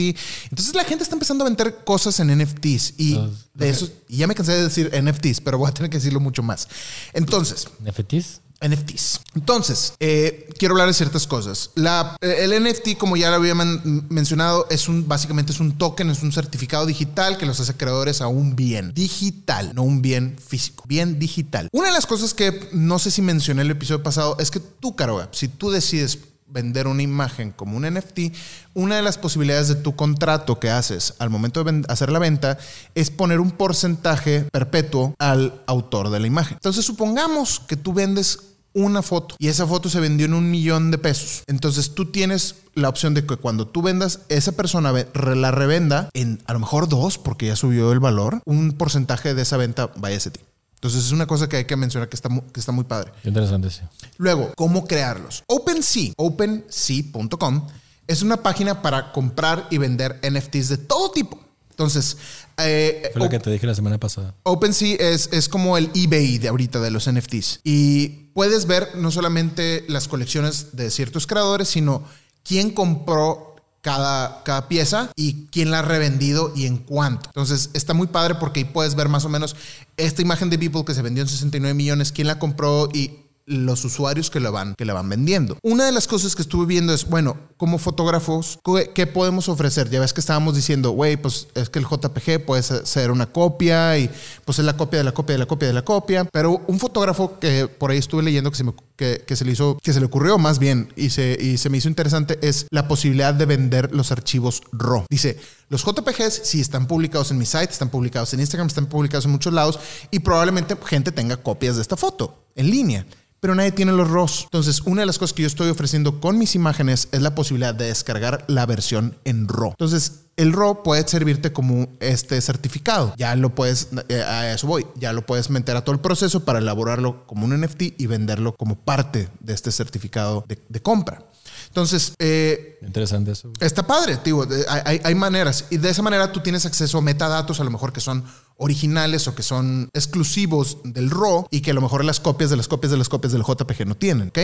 [0.51, 3.19] Entonces la gente está empezando a vender cosas en NFTs y
[3.55, 6.21] de eso, y ya me cansé de decir NFTs, pero voy a tener que decirlo
[6.21, 6.69] mucho más.
[7.13, 8.41] Entonces, ¿NFTs?
[8.67, 9.21] NFTs.
[9.35, 11.71] Entonces, eh, quiero hablar de ciertas cosas.
[11.75, 15.77] La, eh, el NFT, como ya lo había men- mencionado, es un, básicamente es un
[15.77, 20.03] token, es un certificado digital que los hace creadores a un bien digital, no un
[20.03, 21.69] bien físico, bien digital.
[21.73, 24.61] Una de las cosas que no sé si mencioné en el episodio pasado es que
[24.61, 28.33] tú, Caroga, si tú decides vender una imagen como un NFT,
[28.75, 32.59] una de las posibilidades de tu contrato que haces al momento de hacer la venta
[32.95, 36.55] es poner un porcentaje perpetuo al autor de la imagen.
[36.55, 38.39] Entonces, supongamos que tú vendes
[38.75, 41.43] una foto y esa foto se vendió en un millón de pesos.
[41.47, 46.43] Entonces tú tienes la opción de que cuando tú vendas, esa persona la revenda en
[46.47, 50.17] a lo mejor dos, porque ya subió el valor, un porcentaje de esa venta vaya
[50.17, 50.41] a ti.
[50.75, 53.11] Entonces es una cosa que hay que mencionar que está, mu- que está muy padre.
[53.23, 53.81] Qué interesante, sí.
[54.19, 55.43] Luego, ¿cómo crearlos?
[55.47, 57.67] OpenSea, OpenSea.com,
[58.07, 61.41] es una página para comprar y vender NFTs de todo tipo.
[61.71, 62.17] Entonces,
[62.59, 64.35] eh, Fue la Op- que te dije la semana pasada.
[64.45, 67.61] OpenSea es, es como el eBay de ahorita de los NFTs.
[67.65, 72.05] Y puedes ver no solamente las colecciones de ciertos creadores, sino
[72.43, 77.29] quién compró cada, cada pieza y quién la ha revendido y en cuánto.
[77.29, 79.57] Entonces está muy padre porque ahí puedes ver más o menos
[79.97, 83.85] esta imagen de Beeple que se vendió en 69 millones, quién la compró y los
[83.85, 85.59] usuarios que la van, que la van vendiendo.
[85.63, 88.59] Una de las cosas que estuve viendo es, bueno, como fotógrafos,
[88.95, 89.91] ¿qué, podemos ofrecer?
[89.91, 93.27] Ya ves que estábamos diciendo, güey, pues es que el JPG puede ser- ser una
[93.27, 94.11] copia y
[94.45, 96.25] pues es la copia de la copia de la copia de la copia.
[96.33, 99.53] Pero un fotógrafo que por ahí estuve leyendo que se, me, que, que se le
[99.53, 102.67] hizo, que se le ocurrió más bien y se, y se me hizo interesante es
[102.71, 105.05] la posibilidad de vender los archivos RAW.
[105.11, 105.39] Dice,
[105.69, 109.33] los JPGs sí están publicados en mi site, están publicados en Instagram, están publicados en
[109.33, 109.79] muchos lados
[110.11, 113.07] y probablemente gente tenga copias de esta foto en línea
[113.45, 114.45] pero nadie tiene los RAWs.
[114.45, 117.75] Entonces, una de las cosas que yo estoy ofreciendo con mis imágenes es la posibilidad
[117.75, 119.73] de descargar la versión en RAW.
[119.73, 123.13] Entonces, el RAW puede servirte como este certificado.
[123.19, 126.47] Ya lo puedes, eh, a eso voy, ya lo puedes meter a todo el proceso
[126.47, 131.27] para elaborarlo como un NFT y venderlo como parte de este certificado de compra.
[131.75, 133.51] Entonces, eh, Interesante eso.
[133.59, 134.47] Está padre, tío.
[134.47, 135.65] de- Hay, hay- hay maneras.
[135.71, 138.25] Y de esa manera tú tienes acceso a metadatos, a lo mejor que son
[138.59, 142.57] originales o que son exclusivos del RAW y que a lo mejor las copias de
[142.57, 144.39] las copias de las copias del JPG no tienen, ¿ok?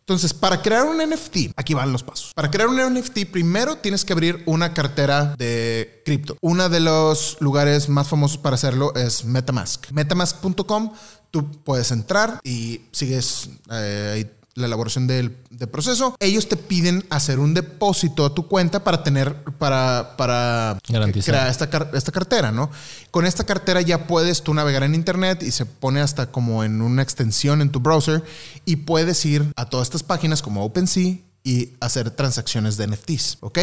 [0.00, 2.32] Entonces, para crear un NFT, aquí van los pasos.
[2.34, 6.38] Para crear un NFT, primero tienes que abrir una cartera de cripto.
[6.40, 9.90] Uno de los lugares más famosos para hacerlo es Metamask.
[9.92, 10.92] Metamask.com,
[11.30, 16.14] tú puedes entrar y sigues eh, ahí la elaboración del, del proceso.
[16.20, 21.34] Ellos te piden hacer un depósito a tu cuenta para tener, para, para Garantizar.
[21.34, 22.70] crear esta, esta cartera, ¿no?
[23.10, 26.82] Con esta cartera ya puedes tú navegar en internet y se pone hasta como en
[26.82, 28.22] una extensión en tu browser
[28.64, 33.58] y puedes ir a todas estas páginas como OpenSea y hacer transacciones de NFTs, ¿ok?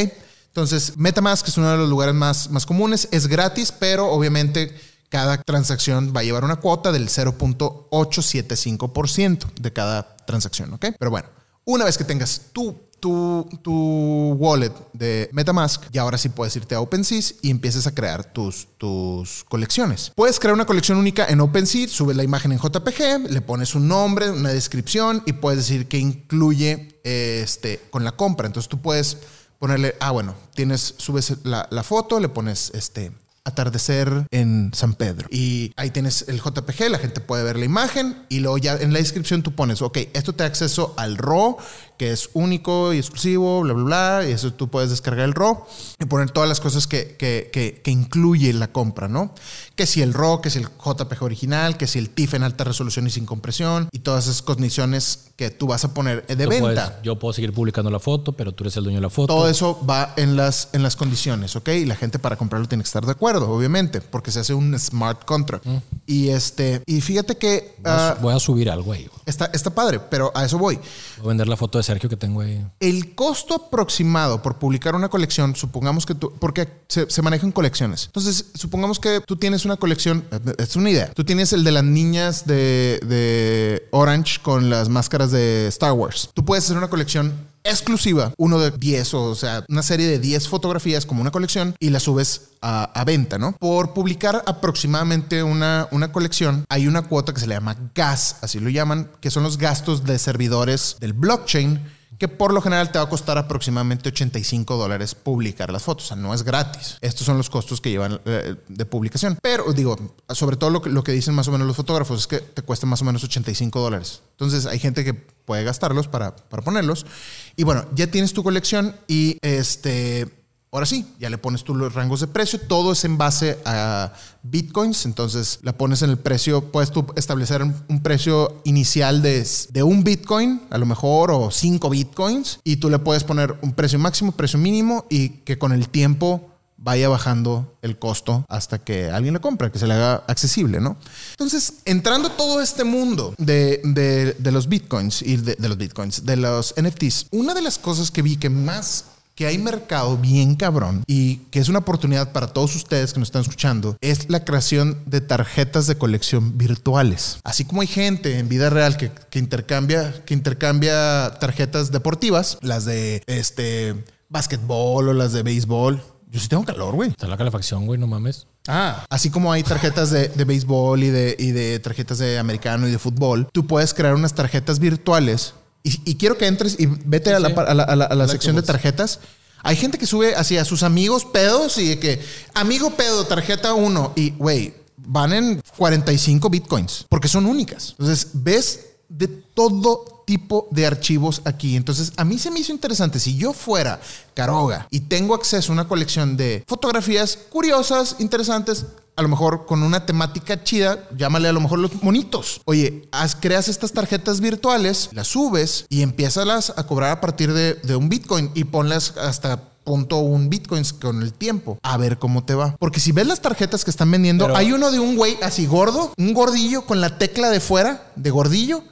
[0.48, 4.76] Entonces, MetaMask es uno de los lugares más, más comunes, es gratis, pero obviamente
[5.10, 10.86] cada transacción va a llevar una cuota del 0.875% de cada transacción, ¿ok?
[10.98, 11.30] Pero bueno,
[11.66, 16.76] una vez que tengas tu, tu, tu wallet de Metamask, y ahora sí puedes irte
[16.76, 20.12] a OpenSea y empieces a crear tus, tus colecciones.
[20.16, 23.88] Puedes crear una colección única en OpenSea, subes la imagen en JPG, le pones un
[23.88, 28.46] nombre, una descripción y puedes decir que incluye este, con la compra.
[28.48, 29.18] Entonces tú puedes
[29.58, 33.12] ponerle, ah, bueno, tienes, subes la, la foto, le pones este
[33.50, 35.28] atardecer en San Pedro.
[35.32, 38.94] Y ahí tienes el JPG, la gente puede ver la imagen y luego ya en
[38.94, 41.58] la descripción tú pones, ok, esto te da acceso al RAW,
[42.00, 45.66] que es único y exclusivo, bla, bla, bla, y eso tú puedes descargar el RAW
[46.00, 49.36] y poner todas las cosas que, que, que, que incluye la compra, ¿no?
[49.76, 52.64] Que si el RAW, que si el JPG original, que si el TIFF en alta
[52.64, 56.50] resolución y sin compresión y todas esas condiciones que tú vas a poner de Tú
[56.50, 56.62] venta.
[56.62, 59.28] puedes- yo puedo seguir publicando la foto, pero tú eres el dueño de la foto.
[59.34, 61.68] Todo eso va en las, en las condiciones, ¿ok?
[61.70, 64.78] Y la gente para comprarlo tiene que estar de acuerdo, obviamente, porque se hace un
[64.80, 65.66] smart contract.
[66.08, 69.08] Y este, y fíjate que Voy a, su- voy a subir algo ahí.
[69.26, 70.76] está, está padre, pero a eso voy.
[71.18, 72.64] Voy a vender la foto de Sergio que tengo ahí.
[72.80, 78.06] El costo aproximado por publicar una colección, supongamos que tú, porque se, se manejan colecciones.
[78.06, 80.24] Entonces, supongamos que tú tienes una colección,
[80.60, 81.12] es una idea.
[81.16, 86.30] Tú tienes el de las niñas de, de Orange con las máscaras de Star Wars.
[86.36, 90.48] Tú puedes hacer una colección exclusiva, uno de 10, o sea, una serie de 10
[90.48, 93.54] fotografías como una colección y la subes a, venta, ¿no?
[93.54, 98.60] Por publicar aproximadamente una, una colección, hay una cuota que se le llama gas, así
[98.60, 101.80] lo llaman, que son los gastos de servidores del blockchain
[102.20, 106.06] que por lo general te va a costar aproximadamente 85 dólares publicar las fotos.
[106.06, 106.98] O sea, no es gratis.
[107.00, 109.40] Estos son los costos que llevan eh, de publicación.
[109.42, 109.98] Pero digo,
[110.30, 112.62] sobre todo lo que, lo que dicen más o menos los fotógrafos es que te
[112.62, 114.22] cuesta más o menos 85 dólares.
[114.32, 115.14] Entonces hay gente que
[115.50, 117.08] puede gastarlos para, para ponerlos.
[117.56, 120.28] Y bueno, ya tienes tu colección y este...
[120.72, 124.14] Ahora sí, ya le pones tú los rangos de precio, todo es en base a
[124.44, 129.82] bitcoins, entonces la pones en el precio, puedes tú establecer un precio inicial de, de
[129.82, 133.98] un bitcoin, a lo mejor, o cinco bitcoins, y tú le puedes poner un precio
[133.98, 136.52] máximo, precio mínimo, y que con el tiempo
[136.82, 140.98] vaya bajando el costo hasta que alguien lo compre, que se le haga accesible, ¿no?
[141.32, 146.74] Entonces, entrando todo este mundo de, de, los bitcoins y de, los bitcoins, de los
[146.82, 149.06] NFTs, una de las cosas que vi que más
[149.36, 153.30] que hay mercado bien cabrón y que es una oportunidad para todos ustedes que nos
[153.30, 157.40] están escuchando, es la creación de tarjetas de colección virtuales.
[157.46, 163.24] Así como hay gente en vida real que, intercambia, que intercambia tarjetas deportivas, las de
[163.28, 166.04] este básquetbol o las de béisbol.
[166.30, 167.10] Yo sí tengo calor, güey.
[167.10, 168.46] Está la calefacción, güey, no mames.
[168.68, 172.92] Ah, así como hay tarjetas de, béisbol y de, y de tarjetas de americano y
[172.92, 177.40] de fútbol, tú puedes crear unas tarjetas virtuales y, quiero que entres y vete a
[177.40, 179.20] la, sección de tarjetas.
[179.64, 182.22] Hay gente que sube así a sus amigos pedos y de que,
[182.54, 184.14] amigo pedo, tarjeta 1.
[184.16, 187.92] Y, güey, van en 45 bitcoins porque son únicas.
[187.92, 191.76] Entonces, ves de todo tipo de archivos aquí.
[191.76, 193.20] Entonces, a mí se me hizo interesante.
[193.20, 194.00] Si yo fuera
[194.36, 199.82] Caroga y tengo acceso a una colección de fotografías curiosas, interesantes, a lo mejor con
[199.82, 202.62] una temática chida, llámale a lo mejor los monitos.
[202.66, 207.74] Oye, haz, creas estas tarjetas virtuales, las subes y empiezas a cobrar a partir de,
[207.74, 211.80] de un Bitcoin y ponlas hasta punto un bitcoins con el tiempo.
[211.82, 212.76] A ver cómo te va.
[212.78, 216.14] Porque si ves las tarjetas que están vendiendo, hay uno de un güey así gordo,
[216.16, 218.84] un gordillo con la tecla de fuera, de gordillo.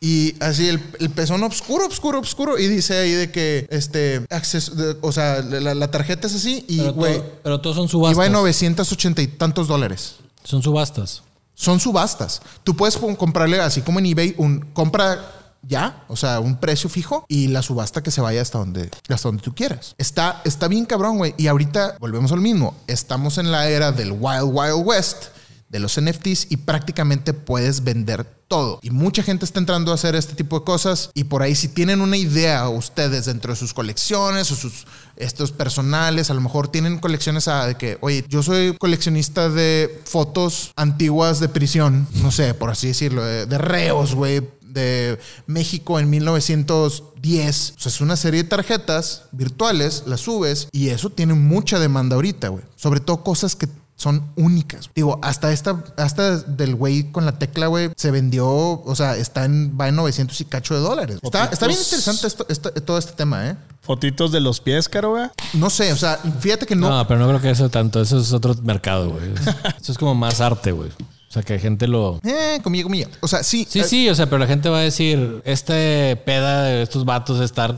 [0.00, 0.80] Y así el,
[1.10, 2.58] pezón oscuro, oscuro, oscuro.
[2.58, 7.22] Y dice ahí de que, este, acceso, o sea, la, tarjeta es así y, güey.
[7.42, 8.16] Pero, todos son subastas.
[8.16, 10.16] Y va en 980 y tantos dólares.
[10.44, 11.22] Son subastas.
[11.54, 12.40] Son subastas.
[12.64, 17.24] Tú puedes comprarle, así como en eBay, un compra ya, o sea, un precio fijo
[17.28, 19.94] y la subasta que se vaya hasta donde, hasta donde tú quieras.
[19.98, 21.34] Está, está bien cabrón, güey.
[21.36, 22.74] Y ahorita volvemos al mismo.
[22.86, 25.24] Estamos en la era del Wild Wild West
[25.70, 28.80] de los NFTs y prácticamente puedes vender todo.
[28.82, 31.68] Y mucha gente está entrando a hacer este tipo de cosas y por ahí si
[31.68, 36.68] tienen una idea ustedes dentro de sus colecciones o sus estos personales, a lo mejor
[36.68, 42.32] tienen colecciones a de que, oye, yo soy coleccionista de fotos antiguas de prisión, no
[42.32, 47.74] sé, por así decirlo, de, reos, güey, de México en 1910.
[47.76, 52.16] O sea, es una serie de tarjetas virtuales, las subes y eso tiene mucha demanda
[52.16, 52.64] ahorita, güey.
[52.76, 53.68] Sobre todo cosas que
[54.00, 54.88] son únicas.
[54.94, 59.44] Digo, hasta esta, hasta del güey con la tecla, güey, se vendió, o sea, está
[59.44, 61.18] en, va en 900 y cacho de dólares.
[61.22, 63.56] Está, está, bien interesante esto, todo este tema, ¿eh?
[63.82, 65.32] ¿Fotitos de los pies, Caroga?
[65.52, 66.88] No sé, o sea, fíjate que no.
[66.88, 69.34] No, pero no creo que eso tanto, eso es otro mercado, güey.
[69.80, 70.90] Eso es como más arte, güey.
[71.30, 72.18] O sea, que la gente lo.
[72.24, 73.08] Eh, comilla, comilla.
[73.20, 73.64] O sea, sí.
[73.70, 77.04] Sí, eh, sí, o sea, pero la gente va a decir, este peda de estos
[77.04, 77.76] vatos estar.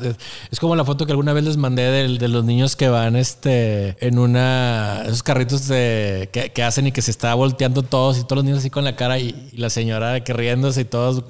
[0.50, 3.94] Es como la foto que alguna vez les mandé de, los niños que van este
[4.00, 5.03] en una.
[5.05, 8.61] Esos carritos de, que, hacen y que se está volteando todos y todos los niños
[8.61, 11.22] así con la cara y, la señora que riéndose y todos.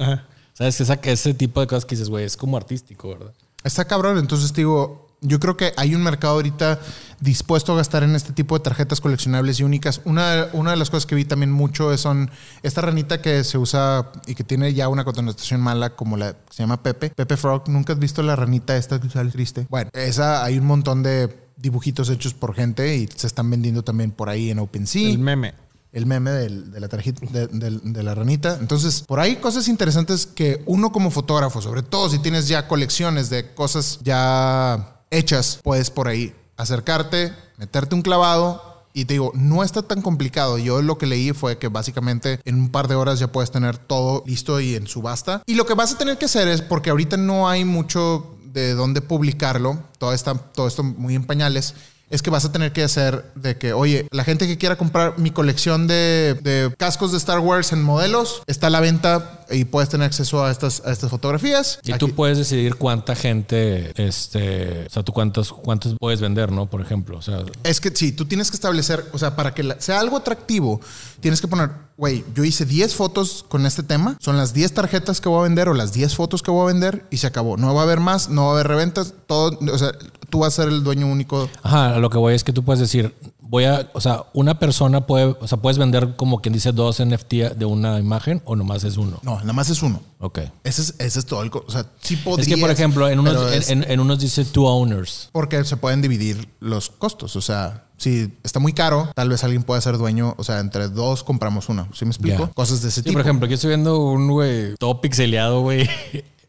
[0.53, 0.81] ¿Sabes?
[0.81, 3.33] Esa, ese tipo de cosas que dices, güey, es como artístico, ¿verdad?
[3.65, 4.19] Está cabrón.
[4.19, 6.81] Entonces, digo, yo creo que hay un mercado ahorita
[7.21, 10.01] dispuesto a gastar en este tipo de tarjetas coleccionables y únicas.
[10.05, 12.31] Una, una de las cosas que vi también mucho son
[12.63, 16.53] esta ranita que se usa y que tiene ya una connotación mala como la que
[16.53, 17.11] se llama Pepe.
[17.11, 17.69] Pepe Frog.
[17.69, 19.67] ¿Nunca has visto la ranita esta que sale triste?
[19.71, 24.11] Bueno, esa hay un montón de dibujitos hechos por gente y se están vendiendo también
[24.11, 25.11] por ahí en OpenSea.
[25.11, 25.55] El meme
[25.93, 28.57] el meme de la tarjeta de, la ranita.
[28.59, 33.29] Entonces, por ahí cosas interesantes que uno como fotógrafo, sobre todo si tienes ya colecciones
[33.29, 38.73] de cosas ya hechas, puedes por ahí acercarte, meterte un clavado.
[38.95, 40.59] Y te digo, no está tan complicado.
[40.59, 43.79] Yo lo que leí fue que básicamente en un par de horas ya puedes tener
[43.79, 45.43] todo listo y en subasta.
[45.47, 48.75] Y lo que vas a tener que hacer es, porque ahorita no hay mucho de
[48.75, 51.75] dónde publicarlo, todo, está, todo esto muy en pañales,
[52.13, 55.19] es que vas a tener que hacer de que, oye, la gente que quiera comprar
[55.19, 59.89] mi colección de, cascos de Star Wars en modelos está a la venta y puedes
[59.89, 61.79] tener acceso a estas, a estas fotografías.
[61.85, 66.67] Y tú puedes decidir cuánta gente, este, o sea, tú cuántos, cuántos puedes vender, ¿no?
[66.67, 67.45] Por ejemplo, o sea.
[67.65, 70.81] Es que sí, tú tienes que establecer, o sea, para que sea algo atractivo,
[71.21, 75.21] tienes que poner, güey, yo hice 10 fotos con este tema, son las 10 tarjetas
[75.21, 77.57] que voy a vender o las 10 fotos que voy a vender y se acabó.
[77.57, 79.93] No va a haber más, no va a haber reventas, todo, o sea,
[80.31, 81.49] tú vas a ser el dueño único.
[81.63, 83.15] Ajá, lo que voy es que tú puedes decir,
[83.53, 87.05] voy a, o sea, una persona puede, o sea, puedes vender como quien dice dos
[87.05, 89.19] NFT de una imagen o nomás es uno.
[89.23, 90.01] No, nada más es uno.
[90.21, 90.39] Ok.
[90.65, 93.21] Ese es, ese es todo el, o sea, sí podrías, Es que, por ejemplo, en
[93.21, 95.29] unos, en, unos dice two owners.
[95.33, 99.65] Porque se pueden dividir los costos, o sea, si está muy caro, tal vez alguien
[99.65, 101.89] pueda ser dueño, o sea, entre dos compramos una.
[101.93, 102.51] ¿Sí me explico?
[102.55, 103.13] Cosas de ese sí, tipo.
[103.13, 105.87] Por ejemplo, aquí estoy viendo un güey todo pixeleado, güey.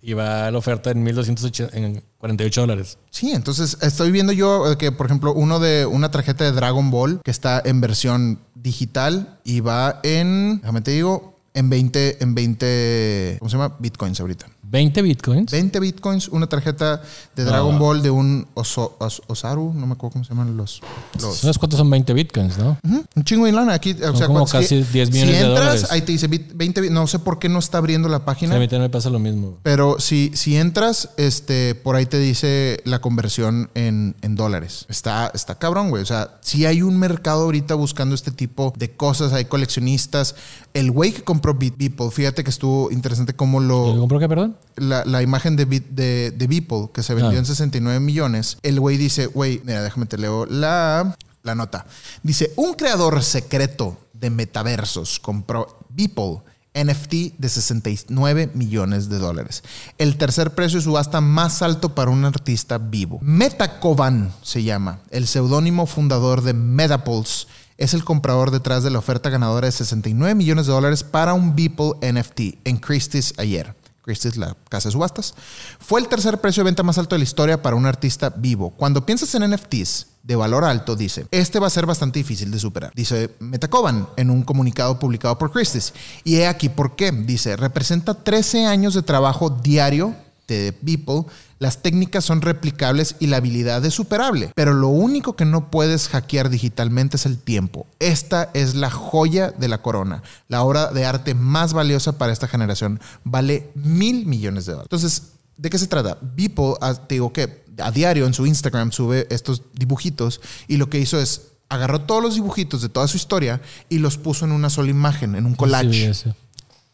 [0.05, 2.97] Y va la oferta en 1248 dólares.
[3.09, 6.91] Sí, entonces estoy viendo yo eh, que, por ejemplo, uno de una tarjeta de Dragon
[6.91, 12.35] Ball que está en versión digital y va en, déjame te digo, en 20, en
[12.35, 13.77] 20, ¿cómo se llama?
[13.80, 14.47] Bitcoins ahorita.
[14.64, 15.52] 20 bitcoins.
[15.52, 17.02] 20 bitcoins, una tarjeta
[17.35, 20.81] de Dragon Ball de un Oso- Os- Osaru, no me acuerdo cómo se llaman los.
[21.22, 22.77] los ¿Sabes cuántos son 20 bitcoins, no?
[22.84, 23.73] Un chingo de lana.
[23.73, 25.88] Aquí, o sea, como casi si- 10 millones si de entras, dólares.
[25.91, 28.23] ahí te dice bit- 20 bit- No sé por qué no está abriendo la Sí,
[28.26, 28.56] página.
[28.56, 29.57] a mí también me pasa lo mismo.
[29.64, 34.85] Pero si, si entras, este, por ahí te dice la conversión en, en dólares.
[34.90, 36.02] Está, está cabrón, güey.
[36.02, 40.35] O sea, si hay un mercado ahorita buscando este tipo de cosas, hay coleccionistas.
[40.73, 43.99] El güey que compró Beeple, fíjate que estuvo interesante cómo ¿Lo lo.
[43.99, 44.52] compró qué, perdón?
[44.75, 47.39] La, la imagen de, Beat- de, de Beeple, que se vendió Ah.
[47.39, 48.57] en 69 millones.
[48.63, 51.85] El güey dice, güey, mira, déjame te leo la, la nota.
[52.23, 56.41] Dice, un creador secreto de metaversos compró Beeple.
[56.75, 59.61] NFT de 69 millones de dólares.
[59.99, 63.19] El tercer precio de subasta más alto para un artista vivo.
[63.21, 67.45] Metacovan se llama, el seudónimo fundador de Metapulse.
[67.77, 71.55] Es el comprador detrás de la oferta ganadora de 69 millones de dólares para un
[71.55, 73.75] Beeple NFT en Christie's ayer.
[74.03, 75.34] Christie's, la casa de subastas.
[75.80, 78.71] Fue el tercer precio de venta más alto de la historia para un artista vivo.
[78.71, 82.59] Cuando piensas en NFTs de valor alto, dice, este va a ser bastante difícil de
[82.59, 82.91] superar.
[82.95, 85.93] Dice Metacoban en un comunicado publicado por Christie's.
[86.23, 87.11] Y he aquí por qué.
[87.11, 90.15] Dice, representa 13 años de trabajo diario
[90.47, 91.23] de Beeple,
[91.64, 94.52] las técnicas son replicables y la habilidad es superable.
[94.53, 97.88] Pero lo único que no puedes hackear digitalmente es el tiempo.
[97.99, 100.23] Esta es la joya de la corona.
[100.49, 104.90] La obra de arte más valiosa para esta generación vale mil millones de dólares.
[104.91, 105.23] Entonces,
[105.56, 106.18] ¿de qué se trata?
[106.22, 110.90] Beeple, ah, te digo que a diario en su Instagram sube estos dibujitos y lo
[110.90, 114.52] que hizo es agarró todos los dibujitos de toda su historia y los puso en
[114.52, 116.14] una sola imagen, en un collage.
[116.14, 116.30] Sí.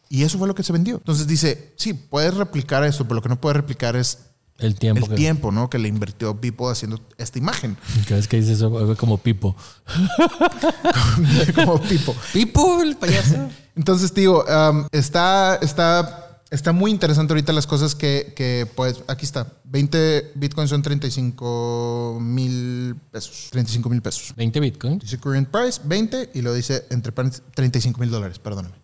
[0.08, 0.96] Y eso fue lo que se vendió.
[0.96, 4.29] Entonces dice, sí, puedes replicar esto, pero lo que no puedes replicar es
[4.60, 5.04] El tiempo.
[5.04, 5.68] el que- tiempo, ¿no?
[5.70, 7.76] Que le invirtió Beeple haciendo esta imagen.
[8.04, 9.56] Cada vez que dices eso, como Pipo.
[11.54, 12.14] Como Pipo.
[12.32, 13.48] ¿Pipo, el payaso?
[13.76, 19.24] Entonces, digo, um, está, está, está muy interesante ahorita las cosas que, que, pues, aquí
[19.24, 19.46] está.
[19.64, 23.48] 20 bitcoins son 35 mil pesos.
[23.50, 24.34] 35 mil pesos.
[24.36, 25.02] 20 bitcoins.
[25.02, 28.74] Dice current price, 20, y lo dice entre paréntesis, 35 mil dólares, perdóname.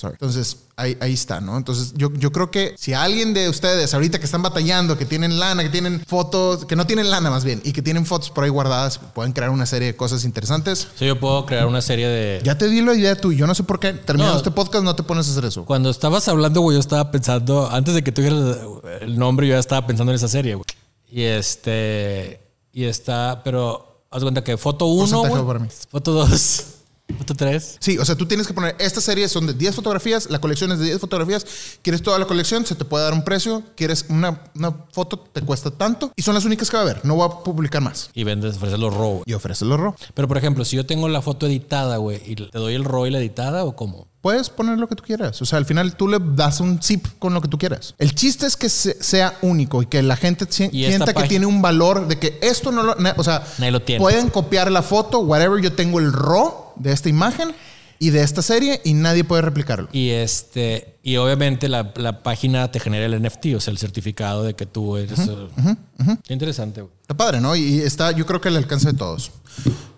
[0.00, 0.14] Sorry.
[0.14, 1.58] Entonces, ahí, ahí está, ¿no?
[1.58, 5.38] Entonces, yo, yo creo que si alguien de ustedes ahorita que están batallando, que tienen
[5.38, 8.44] lana, que tienen fotos, que no tienen lana más bien, y que tienen fotos por
[8.44, 10.88] ahí guardadas, pueden crear una serie de cosas interesantes.
[10.96, 12.40] Sí, yo puedo crear una serie de.
[12.42, 14.38] Ya te di la idea tú, yo no sé por qué terminando No.
[14.38, 15.66] este podcast no te pones a hacer eso.
[15.66, 18.56] Cuando estabas hablando, güey, yo estaba pensando, antes de que tú dijeras
[19.02, 20.64] el nombre, yo ya estaba pensando en esa serie, güey.
[21.10, 22.40] Y este.
[22.72, 25.68] Y está, pero haz cuenta que foto 1, Porcentaje para mí.
[25.90, 26.64] foto 2,
[27.12, 27.76] foto 3.
[27.80, 30.72] Sí, o sea, tú tienes que poner, esta serie son de 10 fotografías, la colección
[30.72, 31.46] es de 10 fotografías,
[31.82, 35.42] quieres toda la colección, se te puede dar un precio, quieres una, una foto, te
[35.42, 38.10] cuesta tanto, y son las únicas que va a haber, no voy a publicar más.
[38.14, 39.22] Y vendes, ofreces los RAW.
[39.26, 39.94] Y ofreces el RAW.
[40.14, 43.06] Pero por ejemplo, si yo tengo la foto editada, güey, y te doy el RAW
[43.06, 44.08] y la editada, o cómo?
[44.20, 45.40] Puedes poner lo que tú quieras.
[45.40, 47.94] O sea, al final tú le das un zip con lo que tú quieras.
[47.96, 51.62] El chiste es que se- sea único y que la gente sienta que tiene un
[51.62, 52.94] valor de que esto no lo.
[53.16, 53.98] O sea, Nadie lo tiene.
[53.98, 55.62] pueden copiar la foto, whatever.
[55.62, 57.54] Yo tengo el RAW de esta imagen
[57.98, 59.88] y de esta serie y nadie puede replicarlo.
[59.92, 64.42] Y este, y obviamente la, la página te genera el NFT, o sea, el certificado
[64.42, 65.20] de que tú eres.
[66.24, 66.92] Qué interesante, güey.
[67.02, 67.54] Está padre, ¿no?
[67.54, 69.30] Y está, yo creo que al alcance de todos.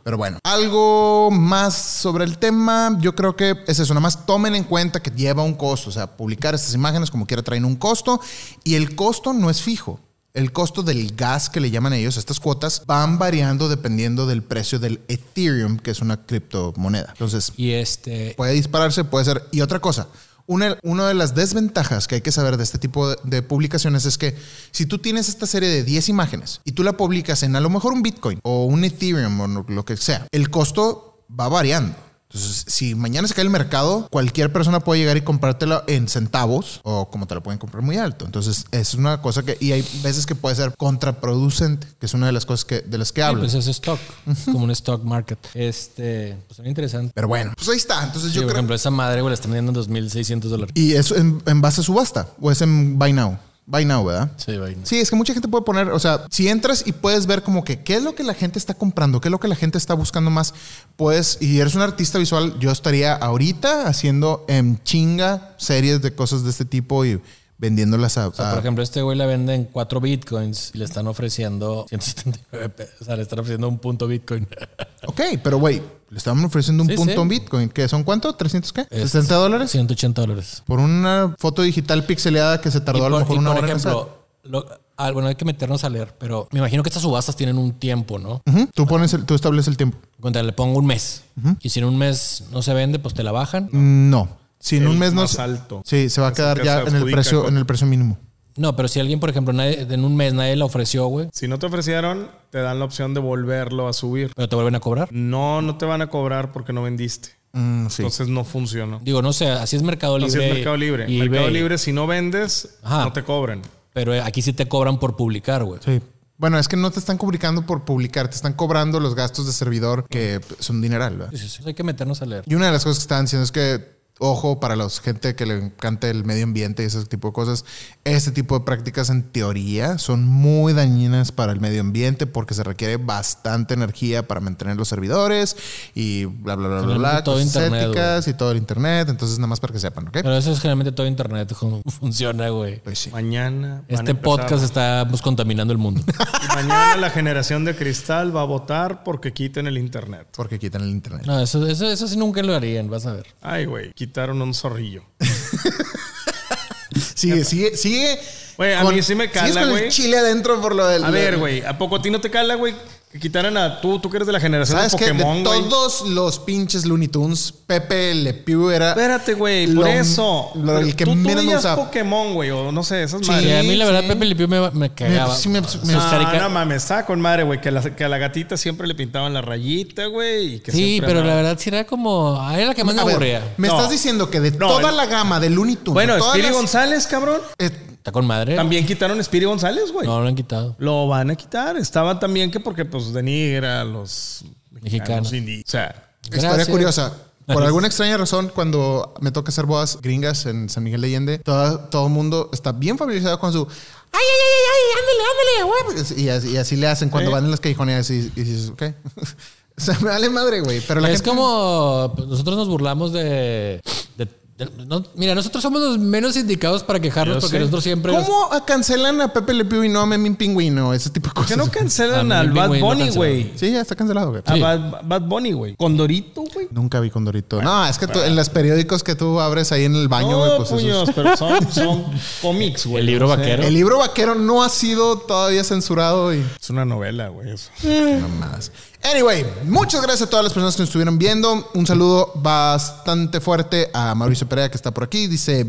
[0.02, 4.56] Pero bueno, algo más sobre el tema, yo creo que es eso, nada más tomen
[4.56, 7.76] en cuenta que lleva un costo, o sea, publicar estas imágenes como quiera traen un
[7.76, 8.20] costo
[8.64, 10.00] y el costo no es fijo.
[10.34, 14.78] El costo del gas que le llaman ellos, estas cuotas, van variando dependiendo del precio
[14.78, 17.08] del Ethereum, que es una criptomoneda.
[17.12, 19.46] Entonces, Y este, puede dispararse, puede ser.
[19.52, 20.08] Y otra cosa,
[20.46, 24.06] una, una de las desventajas que hay que saber de este tipo de, de publicaciones
[24.06, 24.34] es que
[24.70, 27.68] si tú tienes esta serie de 10 imágenes y tú la publicas en a lo
[27.70, 31.94] mejor un Bitcoin o un Ethereum o lo- lo que sea, el costo va variando.
[32.34, 36.80] Entonces, si mañana se cae el mercado, cualquier persona puede llegar y comprártela en centavos
[36.82, 38.24] o como te la pueden comprar muy alto.
[38.24, 42.26] Entonces, es una cosa que, y hay veces que puede ser contraproducente, que es una
[42.26, 43.40] de las cosas que, de las que sí, hablo.
[43.42, 45.38] pues es stock, es como un stock market.
[45.52, 47.12] Este, pues son interesante.
[47.14, 48.02] Pero bueno, pues ahí está.
[48.04, 50.72] Entonces, Sí, yo por creo ejemplo, esa madre, güey, la están vendiendo en 2.600 dólares.
[50.74, 52.28] ¿Y es en, en base a subasta?
[52.40, 53.36] ¿O es en Buy Now?
[53.64, 54.32] Buy Now, ¿verdad?
[54.36, 54.84] Sí, vaina.
[54.84, 57.62] Sí, es que mucha gente puede poner, o sea, si entras y puedes ver como
[57.62, 59.78] que qué es lo que la gente está comprando, qué es lo que la gente
[59.78, 60.52] está buscando más,
[60.96, 66.42] puedes, y eres un artista visual, yo estaría ahorita haciendo en chinga series de cosas
[66.42, 67.20] de este tipo y
[67.62, 68.28] vendiéndolas a...
[68.28, 71.06] O sea, a- por ejemplo, este güey la vende en 4 bitcoins y le están
[71.06, 72.94] ofreciendo 179 pesos.
[73.00, 74.46] O sea, le están ofreciendo un punto bitcoin.
[75.06, 75.80] ok, pero güey,
[76.10, 77.20] le estaban ofreciendo un Sí, punto sí.
[77.20, 77.68] en Bitcoin.
[77.70, 78.36] ¿Qué son cuánto?
[78.36, 78.86] ¿300 qué?
[78.90, 79.70] Es- ¿60 dólares?
[79.70, 80.62] 180 dólares.
[80.66, 83.76] Por una foto digital pixeleada que se tardó a lo mejor una por hora en
[83.78, 84.66] ejemplo, lo-
[84.96, 87.72] ah, bueno, hay que meternos a leer, pero me imagino que estas subastas tienen un
[87.72, 88.42] tiempo, ¿no?
[88.74, 89.98] Tú pones el- tú estableces el tiempo.
[90.20, 91.22] Cuando le pongo un mes
[91.60, 93.68] y si en un mes no se vende, pues te la bajan.
[93.72, 94.41] Mm, No.
[94.64, 95.22] Si en un mes no...
[95.22, 95.82] más se- alto.
[95.84, 98.16] Sí, se va a quedar que ya en el precio, con- en el precio mínimo.
[98.56, 101.48] No, pero si alguien, por ejemplo, nadie- en un mes nadie la ofreció, güey, Si
[101.48, 104.30] no te ofrecieron, te dan la opción de volverlo a subir.
[104.36, 105.08] pero te vuelven a cobrar.
[105.10, 107.30] No, no te van a cobrar porque no vendiste.
[107.54, 108.02] Mm, sí.
[108.02, 108.98] Entonces no funciona.
[109.02, 110.48] Digo, no sé, así es Mercado Así Libre.
[110.48, 111.06] es Mercado Libre.
[111.10, 111.52] y Mercado eBay.
[111.54, 113.04] Libre, si no vendes, Ajá.
[113.04, 113.62] no te cobran.
[113.92, 115.80] Pero aquí sí te cobran por publicar, güey.
[115.84, 116.00] Sí.
[116.38, 119.52] Bueno, es que no te están publicando por publicar, te están cobrando los gastos de
[119.52, 121.16] servidor que son dineral.
[121.18, 121.32] ¿verdad?
[121.32, 121.62] Sí, sí, sí.
[121.66, 122.44] Hay que meternos a leer.
[122.46, 125.46] Y una de las cosas que estaban diciendo es que, ojo, para la gente que
[125.46, 127.64] le encanta el medio ambiente y ese tipo de cosas,
[128.04, 132.62] este tipo de prácticas en teoría son muy dañinas para el medio ambiente porque se
[132.62, 135.56] requiere bastante energía para mantener los servidores
[135.94, 139.08] y bla, bla, bla, bla, bla, todo internet, éticas y todo el internet.
[139.08, 140.14] Entonces, nada más para que sepan, ¿ok?
[140.14, 142.80] Pero eso es generalmente todo internet cómo funciona, güey.
[142.80, 143.10] Pues sí.
[143.10, 143.82] Mañana.
[143.88, 146.02] Este podcast estamos contaminando el mundo.
[146.42, 150.26] Y mañana la generación de cristal va a votar porque quiten el internet.
[150.34, 151.24] Porque quitan el internet.
[151.24, 153.26] No, eso, eso, eso sí nunca lo harían, vas a ver.
[153.40, 155.04] Ay, güey, quitaron un zorrillo.
[157.14, 158.18] Sigue, sigue, sigue.
[158.56, 159.88] Güey, a con- mí sí me cala, güey.
[159.90, 161.04] chile adentro por lo del.
[161.04, 162.74] A ver, güey, ¿a poco a ti no te cala, güey?
[163.12, 164.88] Que quitaran a tú, tú que eres de la generación de.
[164.88, 165.68] Pokémon, De güey.
[165.68, 168.90] todos los pinches Looney Tunes, Pepe Le Pew era.
[168.92, 170.50] Espérate, güey, por Lo- eso.
[170.54, 171.84] lo- el que tú, tú menos me veías usaba.
[171.84, 173.30] Pokémon, güey, o no sé, esas Sí.
[173.30, 173.60] madres.
[173.60, 173.92] A mí, la sí.
[173.92, 175.34] verdad, Pepe Le Pew me, me cagaba.
[175.36, 178.08] sí me- me- No, carica- no mames, estaba con madre, güey, que, la- que a
[178.08, 180.54] la gatita siempre le pintaban la rayita, güey.
[180.54, 182.40] y que Sí, pero andaba- la verdad sí era como.
[182.40, 183.42] ah, Era la que más me A aburría.
[183.58, 183.74] me No.
[183.76, 185.92] estás diciendo que de No, toda el- la gama de Looney Tunes.
[185.92, 187.42] Bueno, Spiri las- González, cabrón.
[187.58, 187.70] eh,
[188.02, 188.56] Está con madre.
[188.56, 190.08] También quitaron Spiri González, güey.
[190.08, 190.74] No, lo han quitado.
[190.78, 191.76] Lo van a quitar.
[191.76, 195.28] Estaba también que porque, pues, denigra a los Mexicanos.
[195.28, 196.68] O sea, historia Gracias.
[196.68, 197.12] curiosa.
[197.46, 201.38] Por alguna extraña razón, cuando me toca hacer bodas gringas en San Miguel de Allende,
[201.38, 203.60] todo, todo el mundo está bien familiarizado con su.
[203.60, 203.68] ¡Ay,
[204.12, 204.98] ay, ay, ay!
[204.98, 206.22] ¡Ándale, ándale, güey!
[206.24, 207.34] Y así, y así le hacen cuando Sí.
[207.34, 208.82] van en las callejoneras y, y dices, ok.
[209.76, 210.80] o sea, me vale madre, güey.
[210.86, 212.12] Pero la es gente- como.
[212.16, 213.80] pues, nosotros nos burlamos de.
[214.16, 214.41] de- de-
[214.86, 217.60] no, mira, nosotros somos los menos indicados para quejarnos Yo porque sé.
[217.60, 218.12] nosotros siempre.
[218.12, 220.92] ¿Cómo cancelan a Pepe Le Pew y no a Memín Pingüino?
[220.94, 221.50] Ese tipo de ¿por cosas.
[221.58, 223.16] qué no cancelan A al Bad pingüino Bunny, cancelado.
[223.18, 223.52] güey?
[223.56, 224.42] Sí, ya está cancelado, güey.
[224.46, 224.60] A Sí.
[224.60, 225.76] Bad, Bad Bunny, güey.
[225.76, 226.68] Condorito, güey.
[226.70, 227.62] Nunca vi Condorito.
[227.62, 230.50] no, es que tú- en los periódicos que tú abres ahí en el baño, güey,
[230.50, 232.04] No, pues puños, pero son, son
[232.40, 233.00] cómics, güey.
[233.00, 233.62] El libro vaquero.
[233.62, 237.50] El libro vaquero no ha sido todavía censurado y Es una novela, güey.
[237.50, 237.70] Eso.
[238.20, 238.70] no más.
[239.04, 241.68] Anyway, muchas gracias a todas las personas que nos estuvieron viendo.
[241.74, 245.26] Un saludo bastante fuerte a Mauricio Perea que está por aquí.
[245.26, 245.66] Dice,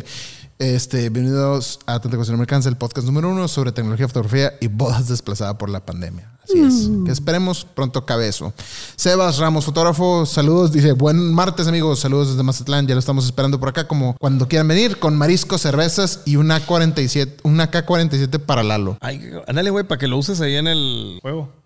[0.60, 5.08] este, bienvenidos a Tanta Cuestión Americana, el podcast número uno sobre tecnología, fotografía y bodas
[5.08, 6.30] desplazadas por la pandemia.
[6.44, 6.90] Así es.
[7.06, 8.54] Que esperemos pronto acabe eso.
[8.98, 10.72] Sebas Ramos, fotógrafo, saludos.
[10.72, 12.02] Dice, buen martes, amigos.
[12.02, 12.86] Saludos desde Mazatlán.
[12.86, 16.64] Ya lo estamos esperando por acá, como cuando quieran venir, con mariscos, cervezas y una
[16.64, 18.98] 47, una K-47 para Lalo.
[19.02, 21.63] Ay, ándale, güey, para que lo uses ahí en el juego.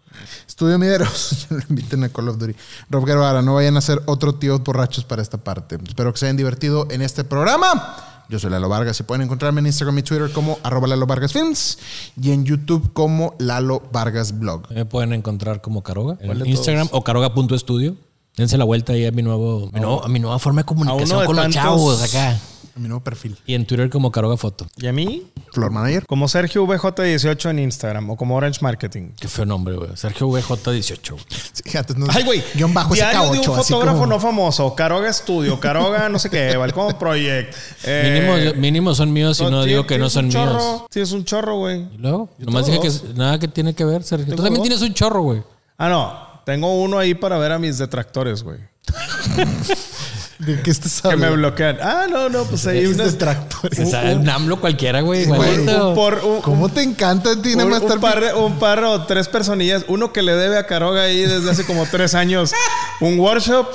[0.48, 2.54] Estudio Mideros, ya lo inviten a Call of Duty.
[2.90, 5.78] Rob Guevara, no vayan a ser otro tío borrachos para esta parte.
[5.88, 7.96] Espero que se hayan divertido en este programa.
[8.30, 11.32] Yo soy Lalo Vargas y pueden encontrarme en Instagram y Twitter como arroba Lalo Vargas
[11.32, 11.78] Films
[12.22, 14.70] y en YouTube como Lalo Vargas Blog.
[14.70, 17.96] Me pueden encontrar como Caroga ¿Cuál en Instagram o caroga.estudio.
[18.36, 21.20] Dense la vuelta ahí a mi nuevo, mi nuevo- a mi nueva forma de comunicación
[21.22, 22.38] de con los chavos acá.
[22.78, 23.36] A mi nuevo perfil.
[23.48, 24.68] Y en Twitter como Caroga Foto.
[24.78, 26.06] Y a mí, Flor Manager.
[26.06, 29.14] como Sergio VJ18 en Instagram o como Orange Marketing.
[29.20, 29.90] Qué feo nombre, güey.
[29.96, 31.12] Sergio VJ18.
[31.14, 31.24] güey.
[31.54, 32.44] Sí, antes no- Ay, güey.
[32.54, 33.60] Guión bajo Diario de un SK8.
[33.62, 34.76] así fotógrafo como- no famoso.
[34.76, 37.56] Caroga Studio, Caroga no sé qué, Balcón Project.
[37.84, 40.62] Eh, mínimo, mínimo son míos y no digo que no tienes son un míos.
[40.62, 40.88] chorro.
[40.92, 41.82] Tienes un chorro, güey.
[41.96, 43.00] Y luego, Yo nomás dije dos.
[43.02, 44.26] que nada que tiene que ver, Sergio.
[44.28, 44.68] Tú Tengo también dos.
[44.78, 45.42] tienes un chorro, güey.
[45.80, 46.28] Ah, no.
[46.46, 48.60] Tengo uno ahí para ver a mis detractores, güey.
[50.40, 51.78] ¿De qué estás Que me bloquean.
[51.82, 53.14] Ah, no, no, pues ahí unas...
[53.14, 53.80] detractores.
[53.80, 55.26] O sea, un AMLO cualquiera, güey.
[55.26, 55.90] Güey, igualito.
[55.90, 58.60] Un, por, un, ¿Cómo te encanta a ti nada un, más un estar par, un
[58.60, 59.84] par o tres personillas.
[59.88, 62.52] Uno que le debe a Caroga ahí desde hace como tres años
[63.02, 63.68] un workshop.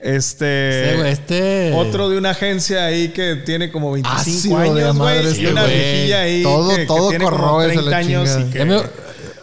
[0.00, 0.84] Este.
[0.92, 1.72] Este, güey, este.
[1.74, 4.18] Otro de una agencia ahí que tiene como 25
[4.56, 5.32] Ácido de años, madre güey.
[5.32, 5.74] este Y una güey.
[5.74, 6.42] viejilla ahí.
[6.42, 8.82] Todo- que, que todo tiene como corroe esa la 30 años y que...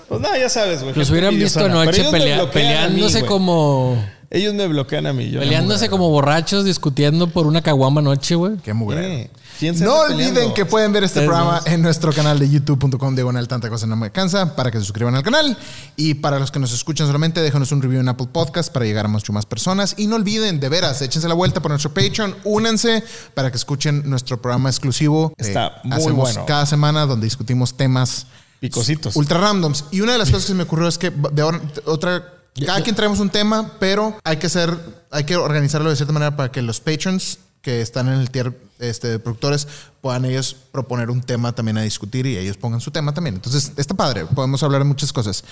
[0.07, 0.95] Pues nada, ya sabes, güey.
[0.95, 3.27] Los hubieran visto anoche pelea- mí, peleándose güey.
[3.27, 4.14] como.
[4.29, 5.29] Ellos me bloquean a mí.
[5.29, 8.57] Yo Peleándose como borrachos, discutiendo por una caguama noche, güey.
[8.57, 9.21] Qué mugre.
[9.23, 9.29] Eh,
[9.59, 10.53] ¿quién se No olviden peleando?
[10.53, 14.11] que pueden ver este programa en nuestro canal de youtube.com diagonal tanta cosa no me
[14.11, 15.57] cansa para que se suscriban al canal
[15.95, 19.05] y para los que nos escuchan solamente déjanos un review en Apple Podcast para llegar
[19.05, 22.35] a mucho más personas y no olviden de veras échense la vuelta por nuestro Patreon
[22.43, 23.03] únanse
[23.33, 26.45] para que escuchen nuestro programa exclusivo Está muy hacemos bueno.
[26.45, 28.25] cada semana donde discutimos temas
[28.59, 29.15] Picositos.
[29.15, 31.61] ultra randoms y una de las cosas que se me ocurrió es que de ahora
[31.85, 34.77] otra cada quien traemos un tema pero hay que hacer
[35.11, 38.55] hay que organizarlo de cierta manera para que los patrons que están en el tier
[38.77, 39.67] este, de productores
[39.99, 43.33] puedan ellos proponer un tema también a discutir y ellos pongan su tema también.
[43.33, 44.27] Entonces, está padre.
[44.27, 45.43] Podemos hablar de muchas cosas.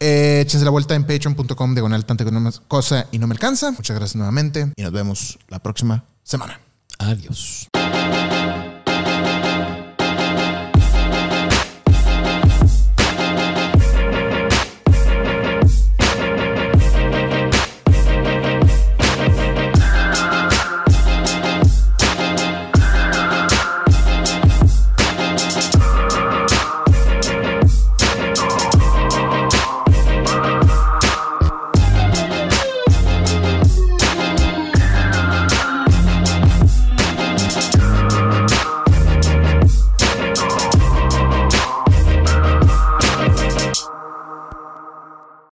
[0.00, 2.24] Eh, échense la vuelta en patreon.com diagonal tanta
[2.66, 3.70] cosa y no me alcanza.
[3.70, 6.60] Muchas gracias nuevamente y nos vemos la próxima semana.
[6.98, 7.68] Adiós.